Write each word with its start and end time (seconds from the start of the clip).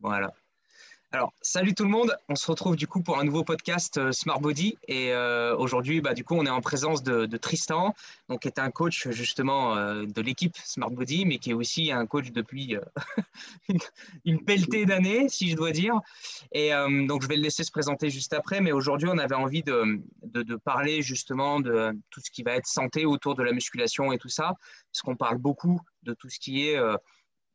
Voilà. 0.00 0.32
Alors, 1.12 1.32
salut 1.42 1.74
tout 1.74 1.82
le 1.82 1.90
monde. 1.90 2.16
On 2.28 2.36
se 2.36 2.48
retrouve 2.48 2.76
du 2.76 2.86
coup 2.86 3.02
pour 3.02 3.18
un 3.18 3.24
nouveau 3.24 3.42
podcast 3.42 3.98
euh, 3.98 4.12
Smart 4.12 4.40
Body. 4.40 4.78
Et 4.86 5.12
euh, 5.12 5.56
aujourd'hui, 5.56 6.00
bah, 6.00 6.14
du 6.14 6.22
coup, 6.22 6.36
on 6.36 6.46
est 6.46 6.50
en 6.50 6.60
présence 6.60 7.02
de, 7.02 7.26
Tristan, 7.36 7.96
donc, 8.28 8.42
qui 8.42 8.48
est 8.48 8.60
un 8.60 8.70
coach 8.70 9.08
justement 9.10 9.76
euh, 9.76 10.04
de 10.06 10.22
l'équipe 10.22 10.56
Smart 10.56 10.90
Body, 10.90 11.26
mais 11.26 11.38
qui 11.38 11.50
est 11.50 11.52
aussi 11.52 11.90
un 11.90 12.06
coach 12.06 12.30
depuis 12.30 12.76
une, 14.24 14.44
pelletée 14.44 14.86
d'années, 14.86 15.28
si 15.28 15.50
je 15.50 15.56
dois 15.56 15.72
dire. 15.72 15.94
Et 16.52 16.70
donc, 17.08 17.22
je 17.22 17.28
vais 17.28 17.36
le 17.36 17.42
laisser 17.42 17.64
se 17.64 17.72
présenter 17.72 18.08
juste 18.08 18.32
après. 18.32 18.60
Mais 18.60 18.70
aujourd'hui, 18.70 19.08
on 19.10 19.18
avait 19.18 19.34
envie 19.34 19.64
de, 19.64 20.00
de, 20.22 20.56
parler 20.56 21.02
justement 21.02 21.58
de 21.58 21.90
tout 22.10 22.20
ce 22.20 22.30
qui 22.30 22.44
va 22.44 22.52
être 22.52 22.66
santé 22.66 23.04
autour 23.04 23.34
de 23.34 23.42
la 23.42 23.50
musculation 23.52 24.12
et 24.12 24.18
tout 24.18 24.28
ça, 24.28 24.54
parce 24.92 25.02
qu'on 25.02 25.16
parle 25.16 25.38
beaucoup 25.38 25.80
de 26.04 26.14
tout 26.14 26.28
ce 26.28 26.38
qui 26.38 26.68
est 26.68 26.78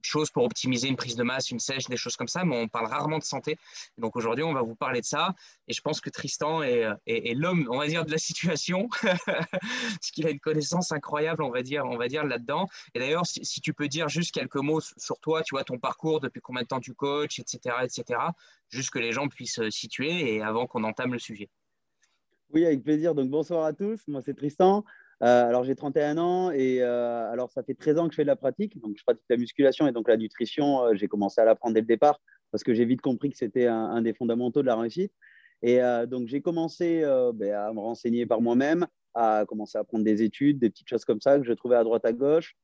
choses 0.05 0.31
pour 0.31 0.43
optimiser 0.43 0.88
une 0.88 0.95
prise 0.95 1.16
de 1.16 1.23
masse, 1.23 1.52
une 1.52 1.59
sèche, 1.59 1.85
des 1.85 1.98
choses 1.98 2.16
comme 2.16 2.27
ça, 2.27 2.45
mais 2.45 2.55
on 2.55 2.67
parle 2.67 2.88
rarement 2.88 3.17
de 3.17 3.23
santé. 3.23 3.57
Donc 3.98 4.16
aujourd'hui, 4.16 4.43
on 4.43 4.53
va 4.53 4.61
vous 4.61 4.75
parler 4.75 5.02
de 5.02 5.05
ça. 5.05 5.34
Et 5.67 5.73
je 5.73 5.81
pense 5.81 6.02
que 6.02 6.09
Tristan 6.09 6.61
est, 6.63 6.88
l'homme, 7.35 7.67
on 7.70 7.77
va 7.77 7.88
dire, 7.88 8.05
de 8.05 8.11
la 8.11 8.17
situation, 8.17 8.88
parce 9.02 10.11
qu'il 10.13 10.25
a 10.27 10.30
une 10.30 10.39
connaissance 10.39 10.91
incroyable, 10.91 11.44
on 11.44 11.52
va 11.52 11.61
dire, 11.61 11.85
on 11.85 11.97
va 11.97 12.07
dire 12.07 12.23
là-dedans. 12.23 12.67
Et 12.94 12.99
d'ailleurs, 12.99 13.25
si, 13.25 13.61
tu 13.61 13.73
peux 13.73 13.88
dire 13.88 14.09
juste 14.09 14.33
quelques 14.33 14.55
mots 14.55 14.81
sur 14.81 15.20
toi, 15.20 15.41
tu 15.44 15.55
vois, 15.55 15.63
ton 15.63 15.80
parcours, 15.80 16.19
depuis 16.19 16.41
combien 16.41 16.61
de 16.61 16.67
temps 16.67 16.80
tu 16.80 16.94
coaches, 16.94 17.39
etc., 17.39 17.75
etc., 17.83 18.19
juste 18.69 18.89
que 18.91 18.99
les 18.99 19.11
gens 19.11 19.27
puissent 19.27 19.61
situer 19.69 20.35
et 20.35 20.41
avant 20.41 20.67
qu'on 20.67 20.83
entame 20.83 21.13
le 21.13 21.19
sujet. 21.19 21.49
Oui, 22.52 22.66
avec 22.66 22.83
plaisir. 22.83 23.16
Donc 23.16 23.30
bonsoir 23.30 23.66
à 23.66 23.73
tous. 23.73 24.08
Moi, 24.08 24.22
c'est 24.22 24.33
Tristan. 24.33 24.85
Euh, 25.23 25.47
alors, 25.47 25.63
j'ai 25.63 25.75
31 25.75 26.17
ans 26.17 26.51
et 26.51 26.81
euh, 26.81 27.31
alors 27.31 27.49
ça 27.49 27.63
fait 27.63 27.73
13 27.73 27.97
ans 27.99 28.07
que 28.07 28.13
je 28.13 28.17
fais 28.17 28.23
de 28.23 28.27
la 28.27 28.35
pratique. 28.35 28.79
Donc, 28.81 28.97
je 28.97 29.03
pratique 29.03 29.23
la 29.29 29.38
musculation 29.38 29.88
et 29.88 29.91
donc 29.91 30.09
la 30.09 30.17
nutrition. 30.17 30.83
Euh, 30.83 30.95
j'ai 30.95 31.07
commencé 31.07 31.39
à 31.39 31.45
l'apprendre 31.45 31.73
dès 31.73 31.81
le 31.81 31.88
départ 31.88 32.21
parce 32.51 32.63
que 32.63 32.73
j'ai 32.73 32.85
vite 32.85 33.02
compris 33.02 33.30
que 33.30 33.38
c'était 33.38 33.67
un, 33.67 34.02
des 34.02 34.13
fondamentaux 34.13 34.61
de 34.61 34.67
la 34.67 34.75
réussite. 34.75 35.11
Et 35.61 35.80
donc, 36.07 36.27
j'ai 36.27 36.41
commencé 36.41 37.02
ben, 37.33 37.53
à 37.53 37.73
me 37.73 37.80
renseigner 37.80 38.25
par 38.25 38.39
moi-même, 38.39 38.85
à 39.13 39.45
commencer 39.45 39.77
à 39.77 39.83
prendre 39.83 40.05
des 40.05 40.22
études, 40.22 40.59
des 40.59 40.69
petites 40.69 40.88
choses 40.88 41.03
comme 41.03 41.19
ça 41.19 41.38
que 41.38 41.44
je 41.44 41.52
trouvais 41.52 41.75
à 41.75 41.83
droite 41.83 42.05
à 42.05 42.13
gauche. 42.13 42.55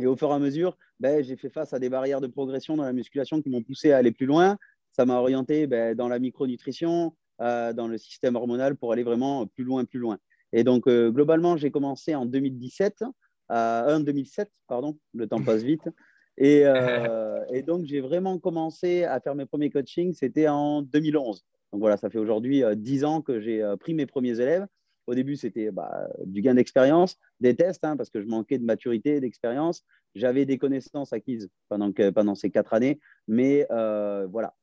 Et 0.00 0.06
au 0.06 0.16
fur 0.16 0.30
et 0.30 0.34
à 0.34 0.38
mesure, 0.38 0.78
ben, 0.98 1.22
j'ai 1.22 1.36
fait 1.36 1.50
face 1.50 1.74
à 1.74 1.78
des 1.78 1.90
barrières 1.90 2.22
de 2.22 2.26
progression 2.26 2.76
dans 2.76 2.84
la 2.84 2.92
musculation 2.94 3.42
qui 3.42 3.50
m'ont 3.50 3.62
poussé 3.62 3.92
à 3.92 3.98
aller 3.98 4.12
plus 4.12 4.24
loin. 4.24 4.56
Ça 4.92 5.04
m'a 5.04 5.18
orienté 5.18 5.66
ben, 5.66 5.94
dans 5.94 6.08
la 6.08 6.18
micronutrition, 6.18 7.14
dans 7.38 7.88
le 7.88 7.98
système 7.98 8.36
hormonal 8.36 8.76
pour 8.76 8.92
aller 8.92 9.02
vraiment 9.02 9.46
plus 9.46 9.64
loin, 9.64 9.84
plus 9.84 9.98
loin. 9.98 10.18
Et 10.52 10.64
donc, 10.64 10.86
euh, 10.86 11.10
globalement, 11.10 11.56
j'ai 11.56 11.70
commencé 11.70 12.14
en 12.14 12.26
2017, 12.26 13.04
euh, 13.50 13.98
2007, 13.98 14.50
pardon, 14.66 14.98
le 15.14 15.26
temps 15.26 15.42
passe 15.42 15.62
vite. 15.62 15.88
Et, 16.36 16.62
euh, 16.64 17.44
et 17.52 17.62
donc, 17.62 17.84
j'ai 17.84 18.00
vraiment 18.00 18.38
commencé 18.38 19.04
à 19.04 19.20
faire 19.20 19.34
mes 19.34 19.46
premiers 19.46 19.70
coachings, 19.70 20.14
c'était 20.14 20.48
en 20.48 20.82
2011. 20.82 21.44
Donc 21.72 21.80
voilà, 21.80 21.98
ça 21.98 22.08
fait 22.08 22.18
aujourd'hui 22.18 22.62
10 22.76 23.04
ans 23.04 23.20
que 23.20 23.40
j'ai 23.40 23.62
pris 23.78 23.92
mes 23.92 24.06
premiers 24.06 24.40
élèves. 24.40 24.66
Au 25.06 25.14
début, 25.14 25.36
c'était 25.36 25.70
bah, 25.70 26.08
du 26.24 26.42
gain 26.42 26.54
d'expérience, 26.54 27.16
des 27.40 27.54
tests, 27.54 27.84
hein, 27.84 27.96
parce 27.96 28.10
que 28.10 28.20
je 28.20 28.26
manquais 28.26 28.58
de 28.58 28.64
maturité, 28.64 29.20
d'expérience. 29.20 29.82
J'avais 30.14 30.46
des 30.46 30.58
connaissances 30.58 31.12
acquises 31.12 31.50
pendant, 31.68 31.92
que, 31.92 32.10
pendant 32.10 32.34
ces 32.34 32.50
quatre 32.50 32.72
années, 32.72 33.00
mais 33.26 33.66
euh, 33.70 34.26
voilà, 34.30 34.54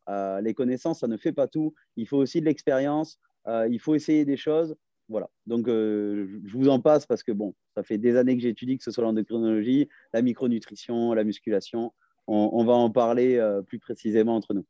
les 0.41 0.53
connaissances, 0.55 0.99
ça 0.99 1.07
ne 1.07 1.17
fait 1.17 1.31
pas 1.31 1.47
tout. 1.47 1.73
Il 1.95 2.07
faut 2.07 2.17
aussi 2.17 2.39
de 2.41 2.45
l'expérience, 2.45 3.19
il 3.47 3.79
faut 3.79 3.93
essayer 3.93 4.25
des 4.25 4.37
choses. 4.37 4.75
Voilà. 5.07 5.29
Donc, 5.45 5.67
euh, 5.67 6.41
je 6.45 6.57
vous 6.57 6.69
en 6.69 6.79
passe 6.79 7.05
parce 7.05 7.23
que 7.23 7.31
bon, 7.31 7.53
ça 7.75 7.83
fait 7.83 7.97
des 7.97 8.17
années 8.17 8.35
que 8.35 8.41
j'étudie, 8.41 8.77
que 8.77 8.83
ce 8.83 8.91
soit 8.91 9.03
l'endocrinologie, 9.03 9.87
la 10.13 10.21
micronutrition, 10.21 11.13
la 11.13 11.23
musculation. 11.23 11.93
On, 12.27 12.65
va 12.65 12.73
en 12.73 12.89
parler 12.89 13.37
euh, 13.37 13.61
plus 13.61 13.77
précisément 13.77 14.35
entre 14.35 14.55
nous. 14.55 14.65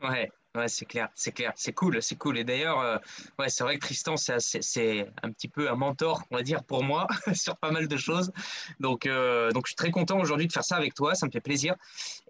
Ouais, 0.00 0.30
ouais 0.56 0.68
c'est 0.68 0.84
clair, 0.84 1.08
c'est 1.16 1.32
clair, 1.32 1.52
c'est 1.56 1.72
cool, 1.72 2.00
c'est 2.00 2.14
cool. 2.14 2.38
Et 2.38 2.44
d'ailleurs, 2.44 2.78
euh, 2.78 2.98
ouais, 3.40 3.48
c'est 3.48 3.64
vrai 3.64 3.74
que 3.74 3.80
Tristan, 3.80 4.16
c'est 4.16 5.08
un 5.24 5.32
petit 5.32 5.48
peu 5.48 5.68
un 5.68 5.74
mentor, 5.74 6.22
on 6.30 6.36
va 6.36 6.44
dire, 6.44 6.62
pour 6.62 6.84
moi, 6.84 7.08
sur 7.34 7.56
pas 7.56 7.72
mal 7.72 7.88
de 7.88 7.96
choses. 7.96 8.30
Donc, 8.78 9.08
donc 9.08 9.66
je 9.66 9.70
suis 9.70 9.76
très 9.76 9.90
content 9.90 10.20
aujourd'hui 10.20 10.46
de 10.46 10.52
faire 10.52 10.62
ça 10.62 10.76
avec 10.76 10.94
toi, 10.94 11.16
ça 11.16 11.26
me 11.26 11.32
fait 11.32 11.40
plaisir. 11.40 11.74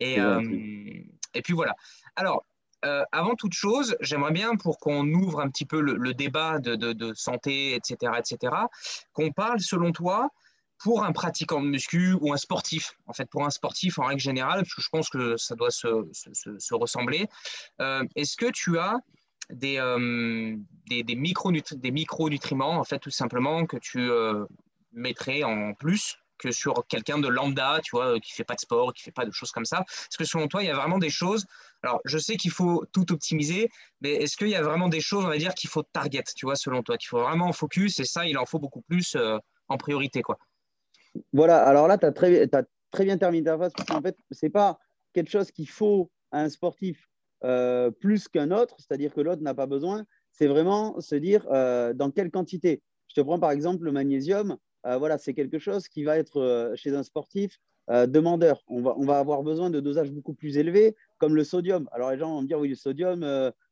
Et, 0.00 0.16
et 0.16 1.42
puis 1.42 1.52
voilà. 1.52 1.74
Alors, 2.16 2.46
euh, 2.84 3.04
avant 3.12 3.34
toute 3.34 3.54
chose, 3.54 3.96
j'aimerais 4.00 4.32
bien, 4.32 4.56
pour 4.56 4.78
qu'on 4.78 5.06
ouvre 5.12 5.40
un 5.40 5.48
petit 5.48 5.64
peu 5.64 5.80
le, 5.80 6.14
débat 6.14 6.58
de, 6.58 7.12
santé, 7.14 7.74
etc., 7.74 8.12
etc., 8.18 8.54
qu'on 9.12 9.32
parle, 9.32 9.60
selon 9.60 9.92
toi, 9.92 10.28
pour 10.78 11.04
un 11.04 11.12
pratiquant 11.12 11.62
de 11.62 11.68
muscu 11.68 12.14
ou 12.20 12.32
un 12.32 12.36
sportif, 12.36 12.92
en 13.06 13.12
fait, 13.12 13.26
pour 13.30 13.44
un 13.44 13.50
sportif 13.50 13.98
en 13.98 14.06
règle 14.06 14.20
générale, 14.20 14.62
parce 14.62 14.74
que 14.74 14.82
je 14.82 14.88
pense 14.90 15.08
que 15.08 15.36
ça 15.36 15.54
doit 15.54 15.70
se, 15.70 16.74
ressembler, 16.74 17.26
euh, 17.80 18.04
est-ce 18.16 18.36
que 18.36 18.50
tu 18.50 18.78
as 18.78 18.96
des, 19.50 19.78
euh, 19.78 20.56
des, 20.88 21.02
des, 21.02 21.14
micronutriments, 21.14 22.78
en 22.78 22.84
fait, 22.84 22.98
tout 22.98 23.10
simplement, 23.10 23.66
que 23.66 23.76
tu 23.78 24.10
mettrais 24.92 25.42
en 25.42 25.74
plus 25.74 26.18
que 26.38 26.50
sur 26.50 26.86
quelqu'un 26.88 27.18
de 27.18 27.28
lambda, 27.28 27.80
tu 27.82 27.96
vois, 27.96 28.18
qui 28.20 28.32
fait 28.32 28.44
pas 28.44 28.54
de 28.54 28.60
sport, 28.60 28.92
qui 28.92 29.02
fait 29.02 29.12
pas 29.12 29.24
de 29.24 29.32
choses 29.32 29.50
comme 29.50 29.64
ça 29.64 29.84
Est-ce 29.88 30.18
que 30.18 30.24
selon 30.24 30.48
toi, 30.48 30.62
il 30.62 30.66
y 30.66 30.70
a 30.70 30.74
vraiment 30.74 30.98
des 30.98 31.10
choses 31.10 31.44
Alors, 31.82 32.00
je 32.04 32.18
sais 32.18 32.36
qu'il 32.36 32.50
faut 32.50 32.84
tout 32.92 33.12
optimiser, 33.12 33.70
mais 34.00 34.14
est-ce 34.14 34.36
qu'il 34.36 34.48
y 34.48 34.54
a 34.54 34.62
vraiment 34.62 34.88
des 34.88 35.00
choses, 35.00 35.24
on 35.24 35.28
va 35.28 35.38
dire, 35.38 35.54
qu'il 35.54 35.70
faut 35.70 35.82
target, 35.82 36.24
tu 36.36 36.46
vois, 36.46 36.56
selon 36.56 36.82
toi, 36.82 36.96
qu'il 36.96 37.08
faut 37.08 37.20
vraiment 37.20 37.46
en 37.46 37.52
focus 37.52 37.98
et 38.00 38.04
ça, 38.04 38.26
il 38.26 38.38
en 38.38 38.46
faut 38.46 38.58
beaucoup 38.58 38.82
plus 38.82 39.14
euh, 39.16 39.38
en 39.68 39.76
priorité, 39.76 40.22
quoi 40.22 40.38
Voilà, 41.32 41.62
alors 41.64 41.88
là, 41.88 41.98
tu 41.98 42.06
as 42.06 42.12
très, 42.12 42.42
as 42.54 42.64
très 42.90 43.04
bien 43.04 43.18
terminé 43.18 43.44
ta 43.44 43.56
phrase, 43.56 43.72
parce 43.76 43.88
qu'en 43.88 44.02
fait, 44.02 44.16
c'est 44.30 44.50
pas 44.50 44.78
quelque 45.12 45.30
chose 45.30 45.50
qu'il 45.50 45.68
faut 45.68 46.10
à 46.32 46.40
un 46.40 46.48
sportif 46.48 47.08
euh, 47.44 47.90
plus 47.90 48.28
qu'un 48.28 48.50
autre, 48.50 48.76
c'est-à-dire 48.78 49.12
que 49.12 49.20
l'autre 49.20 49.42
n'a 49.42 49.54
pas 49.54 49.66
besoin, 49.66 50.04
c'est 50.32 50.46
vraiment 50.46 51.00
se 51.00 51.14
dire 51.14 51.46
euh, 51.50 51.92
dans 51.92 52.10
quelle 52.10 52.30
quantité. 52.30 52.82
Je 53.08 53.14
te 53.14 53.20
prends 53.20 53.38
par 53.38 53.50
exemple 53.50 53.84
le 53.84 53.92
magnésium. 53.92 54.56
Euh, 54.86 54.98
voilà, 54.98 55.18
c'est 55.18 55.34
quelque 55.34 55.58
chose 55.58 55.88
qui 55.88 56.04
va 56.04 56.18
être 56.18 56.40
euh, 56.40 56.76
chez 56.76 56.94
un 56.94 57.02
sportif 57.02 57.58
euh, 57.90 58.06
demandeur. 58.06 58.62
On 58.68 58.82
va, 58.82 58.94
on 58.98 59.04
va 59.04 59.18
avoir 59.18 59.42
besoin 59.42 59.70
de 59.70 59.80
dosages 59.80 60.10
beaucoup 60.10 60.34
plus 60.34 60.58
élevés, 60.58 60.96
comme 61.18 61.34
le 61.34 61.44
sodium. 61.44 61.88
Alors 61.92 62.10
les 62.10 62.18
gens 62.18 62.30
vont 62.30 62.42
me 62.42 62.46
dire, 62.46 62.58
oui, 62.58 62.68
le 62.68 62.74
sodium, 62.74 63.24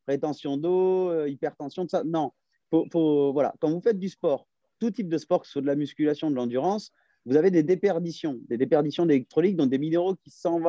rétention 0.06 0.56
d'eau, 0.56 1.27
hypertension, 1.27 1.84
tout 1.84 1.91
ça. 1.91 2.05
Non, 2.05 2.33
faut, 2.71 3.33
voilà. 3.33 3.55
quand 3.61 3.71
vous 3.71 3.81
faites 3.81 3.99
du 3.99 4.09
sport, 4.09 4.47
tout 4.81 4.91
type 4.91 5.09
de 5.09 5.19
sport, 5.19 5.41
que 5.41 5.47
ce 5.47 5.53
soit 5.53 5.62
de 5.62 5.67
la 5.67 5.77
musculation, 5.77 6.31
de 6.31 6.37
l'endurance, 6.37 6.93
vous 7.25 7.37
avez 7.37 7.50
des 7.50 7.62
déperditions, 7.62 8.41
des 8.49 8.56
déperditions 8.56 9.06
d'électrolytes, 9.06 9.56
donc 9.56 9.71
des 9.71 9.79
minéraux 9.79 10.17
qui 10.17 10.31
s'en 10.31 10.61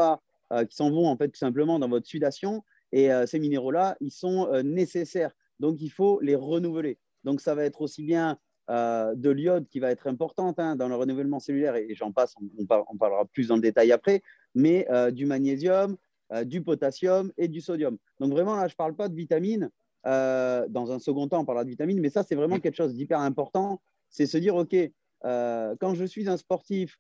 qui 0.70 0.76
s'en 0.76 0.92
vont 0.92 1.08
en 1.08 1.18
fait 1.18 1.30
tout 1.30 1.40
simplement 1.40 1.80
dans 1.80 1.90
votre 1.90 2.06
sudation. 2.06 2.64
Et 2.92 3.10
ces 3.26 3.40
minéraux-là, 3.40 3.98
ils 4.02 4.12
sont 4.12 4.48
nécessaires. 4.64 5.32
Donc 5.60 5.82
il 5.82 5.90
faut 5.90 6.20
les 6.22 6.36
renouveler. 6.36 7.00
Donc 7.24 7.42
ça 7.42 7.56
va 7.56 7.64
être 7.64 7.82
aussi 7.82 8.04
bien 8.04 8.38
euh, 8.70 9.14
de 9.16 9.30
l'iode 9.30 9.68
qui 9.68 9.80
va 9.80 9.92
être 9.92 10.08
importante 10.08 10.58
hein, 10.58 10.78
dans 10.78 10.88
le 10.88 10.96
renouvellement 10.96 11.42
cellulaire, 11.42 11.76
et, 11.76 11.94
j'en 11.96 12.14
passe, 12.14 12.34
on, 12.58 12.66
parlera 12.98 13.26
plus 13.26 13.50
le 13.50 13.60
détail 13.60 13.92
après, 13.92 14.22
mais 14.56 14.88
euh, 14.90 15.12
du 15.12 15.26
magnésium, 15.26 15.98
euh, 16.32 16.46
du 16.46 16.62
potassium 16.62 17.32
et 17.38 17.50
du 17.50 17.60
sodium. 17.60 17.98
Donc 18.22 18.32
vraiment, 18.32 18.56
là, 18.56 18.70
je 18.70 18.74
ne 18.74 18.78
parle 18.78 18.96
pas 18.96 19.10
de 19.10 19.16
vitamines. 19.16 19.70
dans 20.06 20.92
un 20.92 21.00
second 21.00 21.28
temps, 21.28 21.42
on 21.42 21.46
parlera 21.46 21.66
de 21.66 21.70
vitamines, 21.70 22.00
mais 22.00 22.10
ça, 22.10 22.24
c'est 22.24 22.36
vraiment 22.36 22.60
quelque 22.60 22.78
chose 22.78 22.94
d'hyper 22.94 23.20
important. 23.20 23.82
C'est 24.10 24.28
se 24.28 24.38
dire, 24.38 24.56
OK, 24.56 24.76
quand 25.24 25.94
je 25.94 26.06
suis 26.06 26.30
un 26.30 26.38
sportif, 26.38 26.98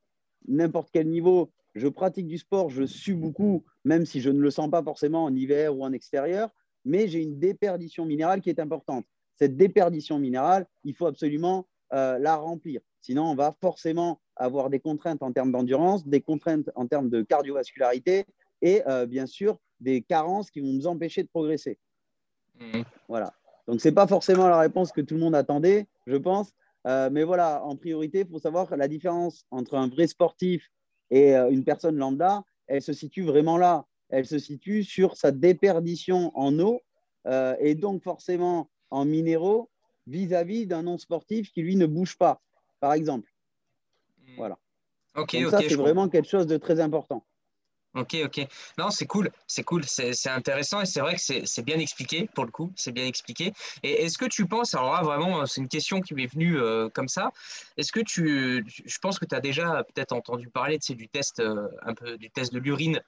n'importe 0.47 0.89
quel 0.91 1.07
niveau, 1.07 1.49
je 1.75 1.87
pratique 1.87 2.27
du 2.27 2.37
sport, 2.37 2.69
je 2.69 2.85
sue 2.85 3.15
beaucoup, 3.15 3.63
même 3.85 4.05
si 4.05 4.19
je 4.19 4.29
ne 4.29 4.39
le 4.39 4.51
sens 4.51 4.69
pas 4.69 4.83
forcément 4.83 5.23
en 5.23 5.33
hiver 5.33 5.75
ou 5.75 5.83
en 5.83 5.93
extérieur, 5.93 6.49
mais 6.83 7.07
j'ai 7.07 7.21
une 7.21 7.39
déperdition 7.39 8.05
minérale 8.05 8.41
qui 8.41 8.49
est 8.49 8.59
importante 8.59 9.05
cette 9.35 9.57
déperdition 9.57 10.19
minérale, 10.19 10.67
il 10.83 10.95
faut 10.95 11.07
absolument 11.07 11.67
euh, 11.93 12.17
la 12.19 12.35
remplir. 12.35 12.81
Sinon, 13.01 13.25
on 13.25 13.35
va 13.35 13.55
forcément 13.61 14.19
avoir 14.35 14.69
des 14.69 14.79
contraintes 14.79 15.21
en 15.21 15.31
termes 15.31 15.51
d'endurance, 15.51 16.07
des 16.07 16.21
contraintes 16.21 16.69
en 16.75 16.87
termes 16.87 17.09
de 17.09 17.21
cardiovascularité 17.21 18.25
et 18.61 18.81
euh, 18.87 19.05
bien 19.05 19.27
sûr 19.27 19.59
des 19.79 20.01
carences 20.01 20.49
qui 20.49 20.61
vont 20.61 20.73
nous 20.73 20.87
empêcher 20.87 21.21
de 21.23 21.27
progresser. 21.27 21.77
Mmh. 22.59 22.81
Voilà. 23.07 23.33
Donc, 23.67 23.81
ce 23.81 23.87
n'est 23.87 23.93
pas 23.93 24.07
forcément 24.07 24.47
la 24.47 24.57
réponse 24.57 24.91
que 24.91 25.01
tout 25.01 25.15
le 25.15 25.19
monde 25.19 25.35
attendait, 25.35 25.87
je 26.07 26.15
pense. 26.15 26.51
Euh, 26.87 27.09
mais 27.11 27.23
voilà, 27.23 27.63
en 27.63 27.75
priorité, 27.75 28.21
il 28.21 28.27
faut 28.27 28.39
savoir 28.39 28.75
la 28.75 28.87
différence 28.87 29.45
entre 29.51 29.75
un 29.75 29.87
vrai 29.87 30.07
sportif 30.07 30.71
et 31.11 31.35
une 31.35 31.63
personne 31.63 31.95
lambda, 31.95 32.43
elle 32.65 32.81
se 32.81 32.91
situe 32.91 33.23
vraiment 33.23 33.57
là. 33.57 33.85
Elle 34.09 34.25
se 34.25 34.39
situe 34.39 34.83
sur 34.83 35.15
sa 35.15 35.31
déperdition 35.31 36.31
en 36.33 36.57
eau. 36.59 36.81
et 37.59 37.75
donc, 37.75 38.01
forcément, 38.01 38.67
en 38.93 39.05
minéraux 39.05 39.69
vis-à-vis 40.07 40.67
d'un 40.67 40.83
non-sportif 40.83 41.51
qui, 41.51 41.61
lui, 41.61 41.75
ne 41.75 41.87
bouge 41.87 42.17
pas, 42.17 42.41
par 42.79 42.93
exemple. 42.93 43.31
Hmm. 44.19 44.35
Voilà. 44.37 44.59
Ok, 45.15 45.35
Donc 45.35 45.51
ça, 45.51 45.59
c'est 45.59 45.75
vraiment 45.75 46.09
quelque 46.09 46.29
chose 46.29 46.47
de 46.47 46.57
très 46.57 46.79
important. 46.79 47.25
Ok, 47.95 48.17
ok. 48.25 48.47
Non, 48.79 48.89
c'est 48.89 49.05
cool, 49.05 49.29
c'est 49.45 49.63
cool, 49.63 49.83
c'est 49.85 50.29
intéressant 50.29 50.81
et 50.81 50.87
c'est 50.87 50.99
vrai 50.99 51.15
que 51.15 51.21
c'est 51.45 51.61
bien 51.61 51.77
expliqué 51.77 52.27
pour 52.33 52.43
le 52.43 52.49
coup, 52.49 52.71
c'est 52.75 52.91
bien 52.91 53.05
expliqué. 53.05 53.53
Et 53.83 54.03
est-ce 54.03 54.17
que 54.17 54.25
tu 54.25 54.47
penses, 54.47 54.73
alors 54.73 54.93
là 54.93 55.03
vraiment, 55.03 55.45
c'est 55.45 55.61
une 55.61 55.67
question 55.67 56.01
qui 56.01 56.15
m'est 56.15 56.25
venue 56.25 56.59
euh, 56.59 56.89
comme 56.89 57.07
ça, 57.07 57.31
est-ce 57.77 57.91
que 57.91 57.99
tu, 57.99 58.65
je 58.67 58.97
pense 58.97 59.19
que 59.19 59.25
tu 59.25 59.35
as 59.35 59.41
déjà 59.41 59.83
peut-être 59.83 60.11
entendu 60.11 60.49
parler 60.49 60.79
du 60.79 61.07
test, 61.07 61.39
euh, 61.39 61.67
un 61.83 61.93
peu 61.93 62.17
du 62.17 62.31
test 62.31 62.51
de 62.51 62.57
l'urine 62.57 62.99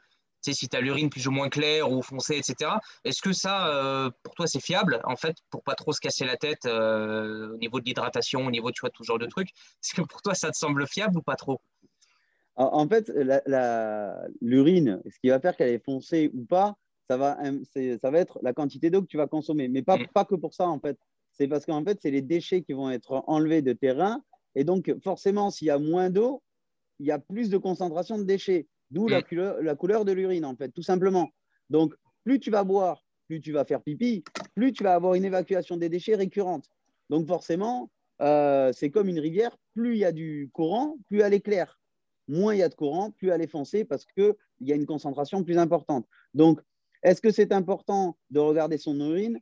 sais, 0.52 0.54
si 0.54 0.68
tu 0.68 0.78
as 0.78 0.82
l'urine 0.82 1.10
plus 1.10 1.28
ou 1.28 1.32
moins 1.32 1.50
claire 1.50 1.92
ou 1.92 2.02
foncée, 2.02 2.38
etc. 2.38 2.72
Est-ce 3.04 3.22
que 3.22 3.34
ça, 3.34 4.12
pour 4.24 4.36
toi, 4.36 4.48
c'est 4.48 4.62
fiable, 4.62 5.02
en 5.06 5.16
fait, 5.16 5.36
pour 5.50 5.64
pas 5.64 5.76
trop 5.76 5.92
se 5.92 6.00
casser 6.00 6.26
la 6.26 6.38
tête 6.38 6.66
au 6.66 7.58
niveau 7.58 7.80
de 7.80 7.86
l'hydratation, 7.86 8.46
au 8.46 8.52
niveau, 8.52 8.72
tu 8.72 8.82
vois, 8.82 8.90
tout 8.90 9.04
genre 9.04 9.20
de 9.20 9.28
trucs 9.28 9.50
Est-ce 9.50 9.94
que 9.94 10.02
pour 10.02 10.22
toi, 10.22 10.34
ça 10.34 10.52
te 10.52 10.58
semble 10.58 10.88
fiable 10.88 11.18
ou 11.18 11.22
pas 11.22 11.36
trop? 11.36 11.60
En 12.58 12.88
fait, 12.88 13.12
l'urine, 14.42 15.02
ce 15.10 15.20
qui 15.20 15.30
va 15.30 15.40
faire 15.40 15.58
qu'elle 15.58 15.74
est 15.74 15.84
foncée 15.84 16.32
ou 16.34 16.46
pas, 16.46 16.78
ça 17.10 17.18
va, 17.18 17.38
ça 18.02 18.10
va 18.10 18.20
être 18.20 18.40
la 18.42 18.54
quantité 18.54 18.90
d'eau 18.90 19.02
que 19.02 19.08
tu 19.08 19.18
vas 19.18 19.28
consommer. 19.28 19.68
Mais 19.68 19.82
pas, 19.82 19.98
mm. 19.98 20.08
pas 20.14 20.26
que 20.26 20.36
pour 20.36 20.54
ça, 20.54 20.68
en 20.68 20.80
fait. 20.80 20.98
C'est 21.34 21.48
parce 21.48 21.66
qu'en 21.66 21.84
fait, 21.84 22.00
c'est 22.02 22.12
les 22.12 22.22
déchets 22.22 22.62
qui 22.62 22.74
vont 22.74 22.90
être 22.90 23.24
enlevés 23.28 23.62
de 23.62 23.74
tes 23.74 23.92
reins. 23.92 24.24
Et 24.56 24.64
donc, 24.64 24.94
forcément, 25.04 25.52
s'il 25.52 25.68
y 25.68 25.72
a 25.72 25.80
moins 25.80 26.10
d'eau, 26.10 26.42
il 27.00 27.08
y 27.08 27.12
a 27.12 27.20
plus 27.20 27.50
de 27.50 27.58
concentration 27.58 28.18
de 28.18 28.24
déchets. 28.24 28.68
D'où 28.96 29.08
la, 29.08 29.20
mm. 29.20 29.62
la, 29.62 29.76
couleur 29.76 30.06
de 30.06 30.12
l'urine, 30.12 30.46
en 30.46 30.56
fait, 30.56 30.70
tout 30.70 30.82
simplement. 30.82 31.30
Donc, 31.70 31.94
plus 32.24 32.40
tu 32.40 32.50
vas 32.50 32.64
boire, 32.64 33.06
plus 33.28 33.40
tu 33.40 33.52
vas 33.52 33.66
faire 33.66 33.82
pipi, 33.84 34.24
plus 34.56 34.72
tu 34.72 34.84
vas 34.84 34.96
avoir 34.96 35.14
une 35.14 35.26
évacuation 35.26 35.78
des 35.78 35.90
déchets 35.90 36.16
récurrente. 36.16 36.68
Donc, 37.12 37.28
forcément, 37.28 37.92
euh, 38.22 38.72
c'est 38.74 38.90
comme 38.90 39.10
une 39.10 39.20
rivière. 39.20 39.56
Plus 39.76 39.94
il 39.94 40.00
y 40.00 40.06
a 40.06 40.12
du 40.12 40.50
courant, 40.54 40.98
plus 41.08 41.22
elle 41.22 41.34
est 41.36 41.42
claire 41.42 41.78
moins 42.28 42.56
il 42.56 42.60
y 42.60 42.64
a 42.64 42.70
de 42.70 42.76
courant, 42.76 43.12
plus 43.12 43.30
elle 43.30 43.42
est 43.42 43.48
foncée 43.48 43.86
parce 43.86 44.06
qu'il 44.06 44.36
y 44.62 44.72
a 44.72 44.76
une 44.76 44.86
concentration 44.86 45.44
plus 45.44 45.58
importante. 45.58 46.08
Donc, 46.34 46.62
est-ce 47.04 47.22
que 47.22 47.32
c'est 47.32 47.52
important 47.52 48.18
de 48.32 48.40
regarder 48.40 48.78
son 48.78 49.00
urine? 49.00 49.40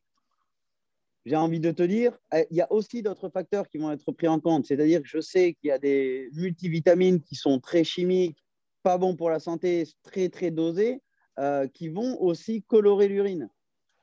J'ai 1.26 1.38
envie 1.38 1.62
de 1.62 1.72
te 1.72 1.84
dire, 1.84 2.18
eh, 2.36 2.46
il 2.52 2.58
y 2.58 2.62
a 2.62 2.72
aussi 2.72 3.02
d'autres 3.02 3.30
facteurs 3.30 3.70
qui 3.70 3.78
vont 3.78 3.92
être 3.92 4.12
pris 4.12 4.28
en 4.28 4.40
compte. 4.42 4.66
C'est-à-dire 4.66 5.02
que 5.02 5.08
je 5.08 5.22
sais 5.22 5.54
qu'il 5.54 5.70
y 5.70 5.72
a 5.72 5.80
des 5.80 6.30
multivitamines 6.34 7.22
qui 7.22 7.36
sont 7.36 7.60
très 7.60 7.86
chimiques, 7.86 8.43
pas 8.83 8.97
bons 8.97 9.15
pour 9.15 9.30
la 9.30 9.39
santé, 9.39 9.88
très, 10.03 10.30
très 10.30 10.51
dosés, 10.51 11.01
euh, 11.39 11.68
qui 11.68 11.88
vont 11.89 12.21
aussi 12.21 12.62
colorer 12.62 13.07
l'urine. 13.07 13.50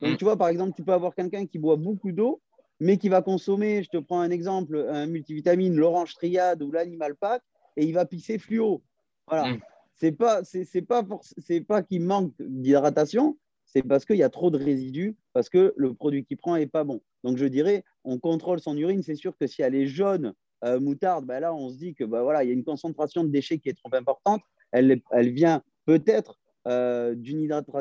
Donc, 0.01 0.13
mm. 0.13 0.17
tu 0.17 0.25
vois, 0.25 0.37
par 0.37 0.49
exemple, 0.49 0.73
tu 0.75 0.83
peux 0.83 0.93
avoir 0.93 1.15
quelqu'un 1.15 1.47
qui 1.47 1.59
boit 1.59 1.77
beaucoup 1.77 2.13
d'eau, 2.13 2.41
mais 2.81 2.97
qui 2.97 3.09
va 3.09 3.23
consommer, 3.23 3.83
je 3.83 3.91
te 3.91 3.99
prends 3.99 4.21
un 4.21 4.31
exemple, 4.31 4.87
un 4.89 5.07
multivitamine, 5.07 5.77
l'orange 5.77 6.15
triade 6.15 6.63
ou 6.63 6.73
l'animal 6.73 7.15
pack, 7.15 7.43
et 7.77 7.85
il 7.85 7.93
va 7.93 8.07
pisser 8.07 8.39
fluo. 8.39 8.83
Voilà. 9.29 9.53
Mm. 9.53 9.61
C'est 9.95 10.13
pas, 10.13 10.43
c'est, 10.45 10.83
pas, 10.83 11.07
c'est 11.37 11.61
pas 11.61 11.83
qu'il 11.83 12.03
manque 12.03 12.33
d'hydratation, 12.41 13.37
c'est 13.67 13.83
parce 13.83 14.05
qu'il 14.05 14.17
y 14.17 14.23
a 14.23 14.31
trop 14.31 14.51
de 14.51 14.59
résidus, 14.59 15.15
parce 15.35 15.51
que 15.51 15.75
le 15.77 15.95
produit 15.95 16.25
qu'il 16.25 16.39
prend 16.39 16.57
n'est 16.57 16.67
pas 16.67 16.85
bon. 16.85 17.03
Donc 17.23 17.37
je 17.37 17.45
dirais, 17.45 17.85
on 18.05 18.19
contrôle 18.19 18.61
son 18.61 18.77
urine. 18.77 19.03
C'est 19.03 19.15
sûr 19.15 19.37
que 19.39 19.47
si 19.47 19.63
elle 19.63 19.75
est 19.75 19.87
jaune, 19.87 20.33
euh, 20.65 20.81
moutarde, 20.81 21.27
ben 21.27 21.41
là 21.41 21.55
on 21.55 21.71
se 21.71 21.77
dit 21.77 21.95
que 21.95 22.05
ben 22.05 22.23
voilà, 22.23 22.43
il 22.45 22.49
y 22.49 22.51
a 22.51 22.55
une 22.55 22.65
concentration 22.65 23.25
de 23.25 23.29
déchets 23.29 23.59
qui 23.59 23.69
est 23.69 23.75
trop 23.75 23.95
importante. 23.95 24.43
Elle, 24.73 25.01
elle 25.11 25.31
vient 25.31 25.63
peut-être 25.87 26.39
euh, 26.67 27.15
d'une 27.15 27.41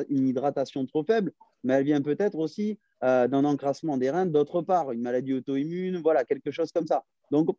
hydratation 0.09 0.85
trop 0.85 1.03
faible, 1.03 1.33
mais 1.63 1.73
elle 1.73 1.83
vient 1.83 2.01
peut-être 2.01 2.37
aussi 2.37 2.79
euh, 3.03 3.27
d'un 3.27 3.43
encrassement 3.45 3.97
des 3.97 4.09
reins 4.09 4.25
d'autre 4.25 4.61
part, 4.61 4.91
une 4.91 5.01
maladie 5.01 5.33
auto-immune, 5.33 6.01
voilà, 6.01 6.23
quelque 6.23 6.51
chose 6.51 6.71
comme 6.71 6.87
ça. 6.87 7.03
Donc, 7.31 7.49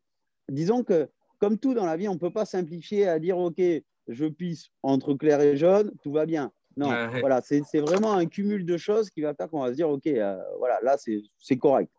disons 0.48 0.82
que 0.82 1.08
comme 1.38 1.58
tout 1.58 1.74
dans 1.74 1.86
la 1.86 1.96
vie, 1.96 2.08
on 2.08 2.14
ne 2.14 2.18
peut 2.18 2.32
pas 2.32 2.44
simplifier 2.44 3.08
à 3.08 3.18
dire, 3.18 3.38
OK, 3.38 3.60
je 4.08 4.26
pisse 4.26 4.70
entre 4.82 5.14
clair 5.14 5.40
et 5.40 5.56
jaune, 5.56 5.92
tout 6.02 6.12
va 6.12 6.26
bien. 6.26 6.52
Non, 6.76 6.88
voilà, 7.20 7.42
c'est 7.42 7.80
vraiment 7.80 8.14
un 8.14 8.26
cumul 8.26 8.64
de 8.64 8.76
choses 8.76 9.10
qui 9.10 9.20
va 9.20 9.34
faire 9.34 9.50
qu'on 9.50 9.60
va 9.60 9.70
se 9.70 9.74
dire, 9.74 9.90
OK, 9.90 10.06
euh, 10.06 10.38
voilà, 10.58 10.78
là, 10.82 10.96
c'est 11.38 11.56
correct. 11.56 11.90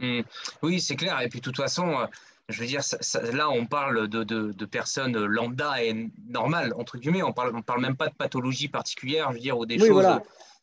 Mmh. 0.00 0.20
Oui, 0.62 0.80
c'est 0.80 0.96
clair. 0.96 1.20
Et 1.20 1.28
puis, 1.28 1.40
de 1.40 1.44
toute 1.44 1.56
façon, 1.56 2.06
je 2.48 2.60
veux 2.60 2.66
dire, 2.66 2.80
là, 3.32 3.50
on 3.50 3.66
parle 3.66 4.08
de, 4.08 4.24
de, 4.24 4.64
personnes 4.64 5.16
lambda 5.26 5.84
et 5.84 6.10
normales, 6.28 6.72
entre 6.76 6.96
guillemets. 6.96 7.22
On 7.22 7.28
ne 7.28 7.32
parle, 7.34 7.54
on 7.54 7.62
parle 7.62 7.82
même 7.82 7.96
pas 7.96 8.08
de 8.08 8.14
pathologie 8.14 8.68
particulière, 8.68 9.28
je 9.30 9.34
veux 9.34 9.42
dire, 9.42 9.58
ou 9.58 9.66
des 9.66 9.78
choses 9.78 10.06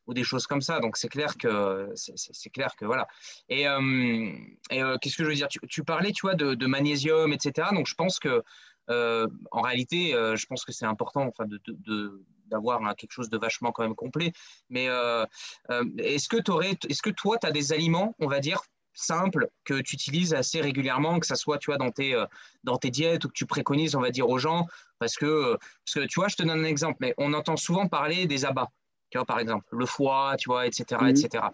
ou 0.08 0.14
des 0.14 0.24
choses 0.24 0.48
comme 0.48 0.62
ça. 0.62 0.80
Donc 0.80 0.98
c'est 0.98 1.10
clair 1.10 1.38
que 1.38 1.92
c'est 1.96 2.50
clair 2.50 2.76
que 2.76 2.86
voilà. 2.86 3.08
Et, 3.50 3.68
euh, 3.68 4.32
euh, 4.72 4.98
qu'est-ce 5.00 5.18
que 5.18 5.24
je 5.24 5.30
veux 5.30 5.36
dire? 5.36 5.48
Tu, 5.48 5.84
parlais, 5.84 6.12
tu 6.12 6.22
vois, 6.22 6.36
de, 6.36 6.66
magnésium, 6.66 7.34
etc. 7.34 7.70
Donc 7.74 7.88
je 7.88 7.96
pense 7.96 8.20
que 8.20 8.44
euh, 8.90 9.28
en 9.52 9.62
réalité, 9.62 10.12
je 10.12 10.46
pense 10.46 10.66
que 10.66 10.72
c'est 10.72 10.86
important, 10.86 11.26
enfin, 11.28 11.46
de, 11.48 12.26
d'avoir 12.48 12.96
quelque 12.96 13.12
chose 13.12 13.30
de 13.30 13.38
vachement 13.38 13.72
quand 13.72 13.84
même 13.84 13.96
complet. 13.96 14.32
Mais 14.70 14.88
est-ce 16.00 16.30
que 16.30 16.52
aurais, 16.52 16.78
est-ce 16.90 17.02
que 17.02 17.10
toi, 17.10 17.38
tu 17.38 17.48
as 17.48 17.52
des 17.52 17.74
aliments, 17.74 18.16
on 18.20 18.28
va 18.28 18.40
dire, 18.40 18.62
simples 18.95 19.50
que 19.63 19.81
tu 19.81 19.95
utilises 19.95 20.33
assez 20.33 20.62
régulièrement, 20.62 21.19
que 21.19 21.27
ça 21.27 21.36
soit 21.36 21.57
tu 21.59 21.68
vois, 21.68 21.77
dans, 21.77 21.92
tes, 21.92 22.21
dans 22.63 22.77
tes 22.77 22.89
diètes 22.89 23.25
ou 23.25 23.27
que 23.27 23.33
tu 23.33 23.45
préconises, 23.45 23.95
on 23.95 24.01
va 24.01 24.09
dire, 24.09 24.27
aux 24.27 24.39
gens 24.39 24.65
parce 25.00 25.15
que, 25.15 25.53
parce 25.53 25.94
que 25.94 26.07
tu 26.07 26.19
vois, 26.19 26.30
je 26.30 26.36
te 26.36 26.44
donne 26.44 26.59
un 26.62 26.63
exemple, 26.63 26.97
mais 27.01 27.13
on 27.18 27.33
entend 27.33 27.57
souvent 27.57 27.88
parler 27.88 28.25
des 28.25 28.45
abats 28.45 28.69
par 29.24 29.39
exemple, 29.39 29.65
le 29.71 29.86
foie, 29.86 30.36
tu 30.38 30.50
vois, 30.50 30.68
etc. 30.68 31.01
etc. 31.07 31.30
Mhm. 31.33 31.51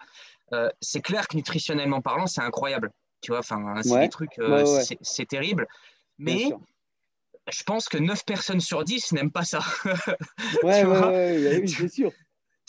Euh, 0.53 0.69
c'est 0.81 1.01
clair 1.01 1.27
que 1.27 1.35
nutritionnellement 1.35 2.01
parlant, 2.01 2.25
c'est 2.25 2.41
incroyable. 2.41 2.91
Tu 3.21 3.31
vois, 3.31 3.39
enfin, 3.39 3.81
c'est 3.83 3.99
des 3.99 4.09
trucs, 4.09 4.39
euh, 4.39 4.65
c'est 5.01 5.27
terrible. 5.27 5.67
Mais 6.17 6.49
je 7.51 7.63
pense 7.63 7.87
que 7.87 7.97
9 7.97 8.25
personnes 8.25 8.59
sur 8.59 8.83
10 8.83 9.11
n'aiment 9.11 9.31
pas 9.31 9.43
ça. 9.43 9.59
ouais, 10.63 10.83
ouais, 10.85 11.67
c'est 11.67 11.87
sûr. 11.87 12.11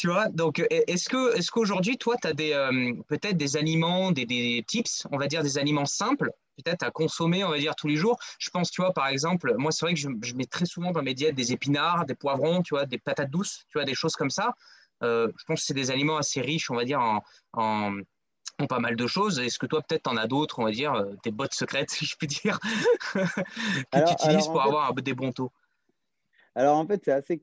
Tu 0.02 0.08
vois, 0.08 0.28
donc 0.30 0.60
est-ce 0.68 1.08
que 1.08 1.36
est-ce 1.36 1.52
qu'aujourd'hui, 1.52 1.96
toi, 1.96 2.16
tu 2.20 2.26
as 2.26 2.32
des 2.32 2.52
euh, 2.54 2.92
peut-être 3.06 3.36
des 3.36 3.56
aliments, 3.56 4.10
des, 4.10 4.26
des, 4.26 4.64
tips, 4.66 5.06
on 5.12 5.16
va 5.16 5.28
dire 5.28 5.44
des 5.44 5.58
aliments 5.58 5.86
simples, 5.86 6.32
peut-être 6.56 6.82
à 6.82 6.90
consommer, 6.90 7.44
on 7.44 7.50
va 7.50 7.58
dire 7.58 7.76
tous 7.76 7.86
les 7.86 7.94
jours? 7.94 8.18
Je 8.40 8.50
pense, 8.50 8.72
tu 8.72 8.82
vois, 8.82 8.92
par 8.92 9.06
exemple, 9.06 9.54
moi, 9.58 9.70
c'est 9.70 9.86
vrai 9.86 9.94
que 9.94 10.00
je, 10.00 10.08
je, 10.24 10.34
mets 10.34 10.46
très 10.46 10.66
souvent 10.66 10.90
dans 10.90 11.04
mes 11.04 11.14
diètes 11.14 11.36
des 11.36 11.52
épinards, 11.52 12.04
des 12.04 12.16
poivrons, 12.16 12.62
tu 12.62 12.74
vois, 12.74 12.84
des 12.84 12.98
patates 12.98 13.30
douces, 13.30 13.62
tu 13.68 13.78
vois, 13.78 13.84
des 13.84 13.94
choses 13.94 14.16
comme 14.16 14.30
ça. 14.30 14.56
Euh, 15.04 15.30
je 15.38 15.44
pense 15.44 15.60
que 15.60 15.66
c'est 15.66 15.72
des 15.72 15.92
aliments 15.92 16.16
assez 16.16 16.40
riches, 16.40 16.68
on 16.72 16.74
va 16.74 16.84
dire, 16.84 16.98
en, 17.52 17.94
pas 18.68 18.80
mal 18.80 18.96
de 18.96 19.06
choses. 19.06 19.38
Est-ce 19.38 19.60
que 19.60 19.66
toi, 19.66 19.82
peut-être, 19.82 20.02
tu 20.02 20.10
en 20.10 20.16
as 20.16 20.26
d'autres, 20.26 20.58
on 20.58 20.64
va 20.64 20.72
dire, 20.72 20.94
euh, 20.94 21.12
des 21.22 21.30
bottes 21.30 21.54
secrètes, 21.54 21.90
si 21.92 22.06
je 22.06 22.16
puis 22.16 22.26
dire, 22.26 22.58
que 23.12 24.04
tu 24.04 24.12
utilises 24.14 24.48
pour 24.48 24.62
avoir 24.62 24.92
des 24.94 25.14
bons 25.14 25.30
taux? 25.30 25.52
Alors, 26.54 26.76
en 26.76 26.86
fait, 26.86 27.00
c'est 27.04 27.12
assez, 27.12 27.40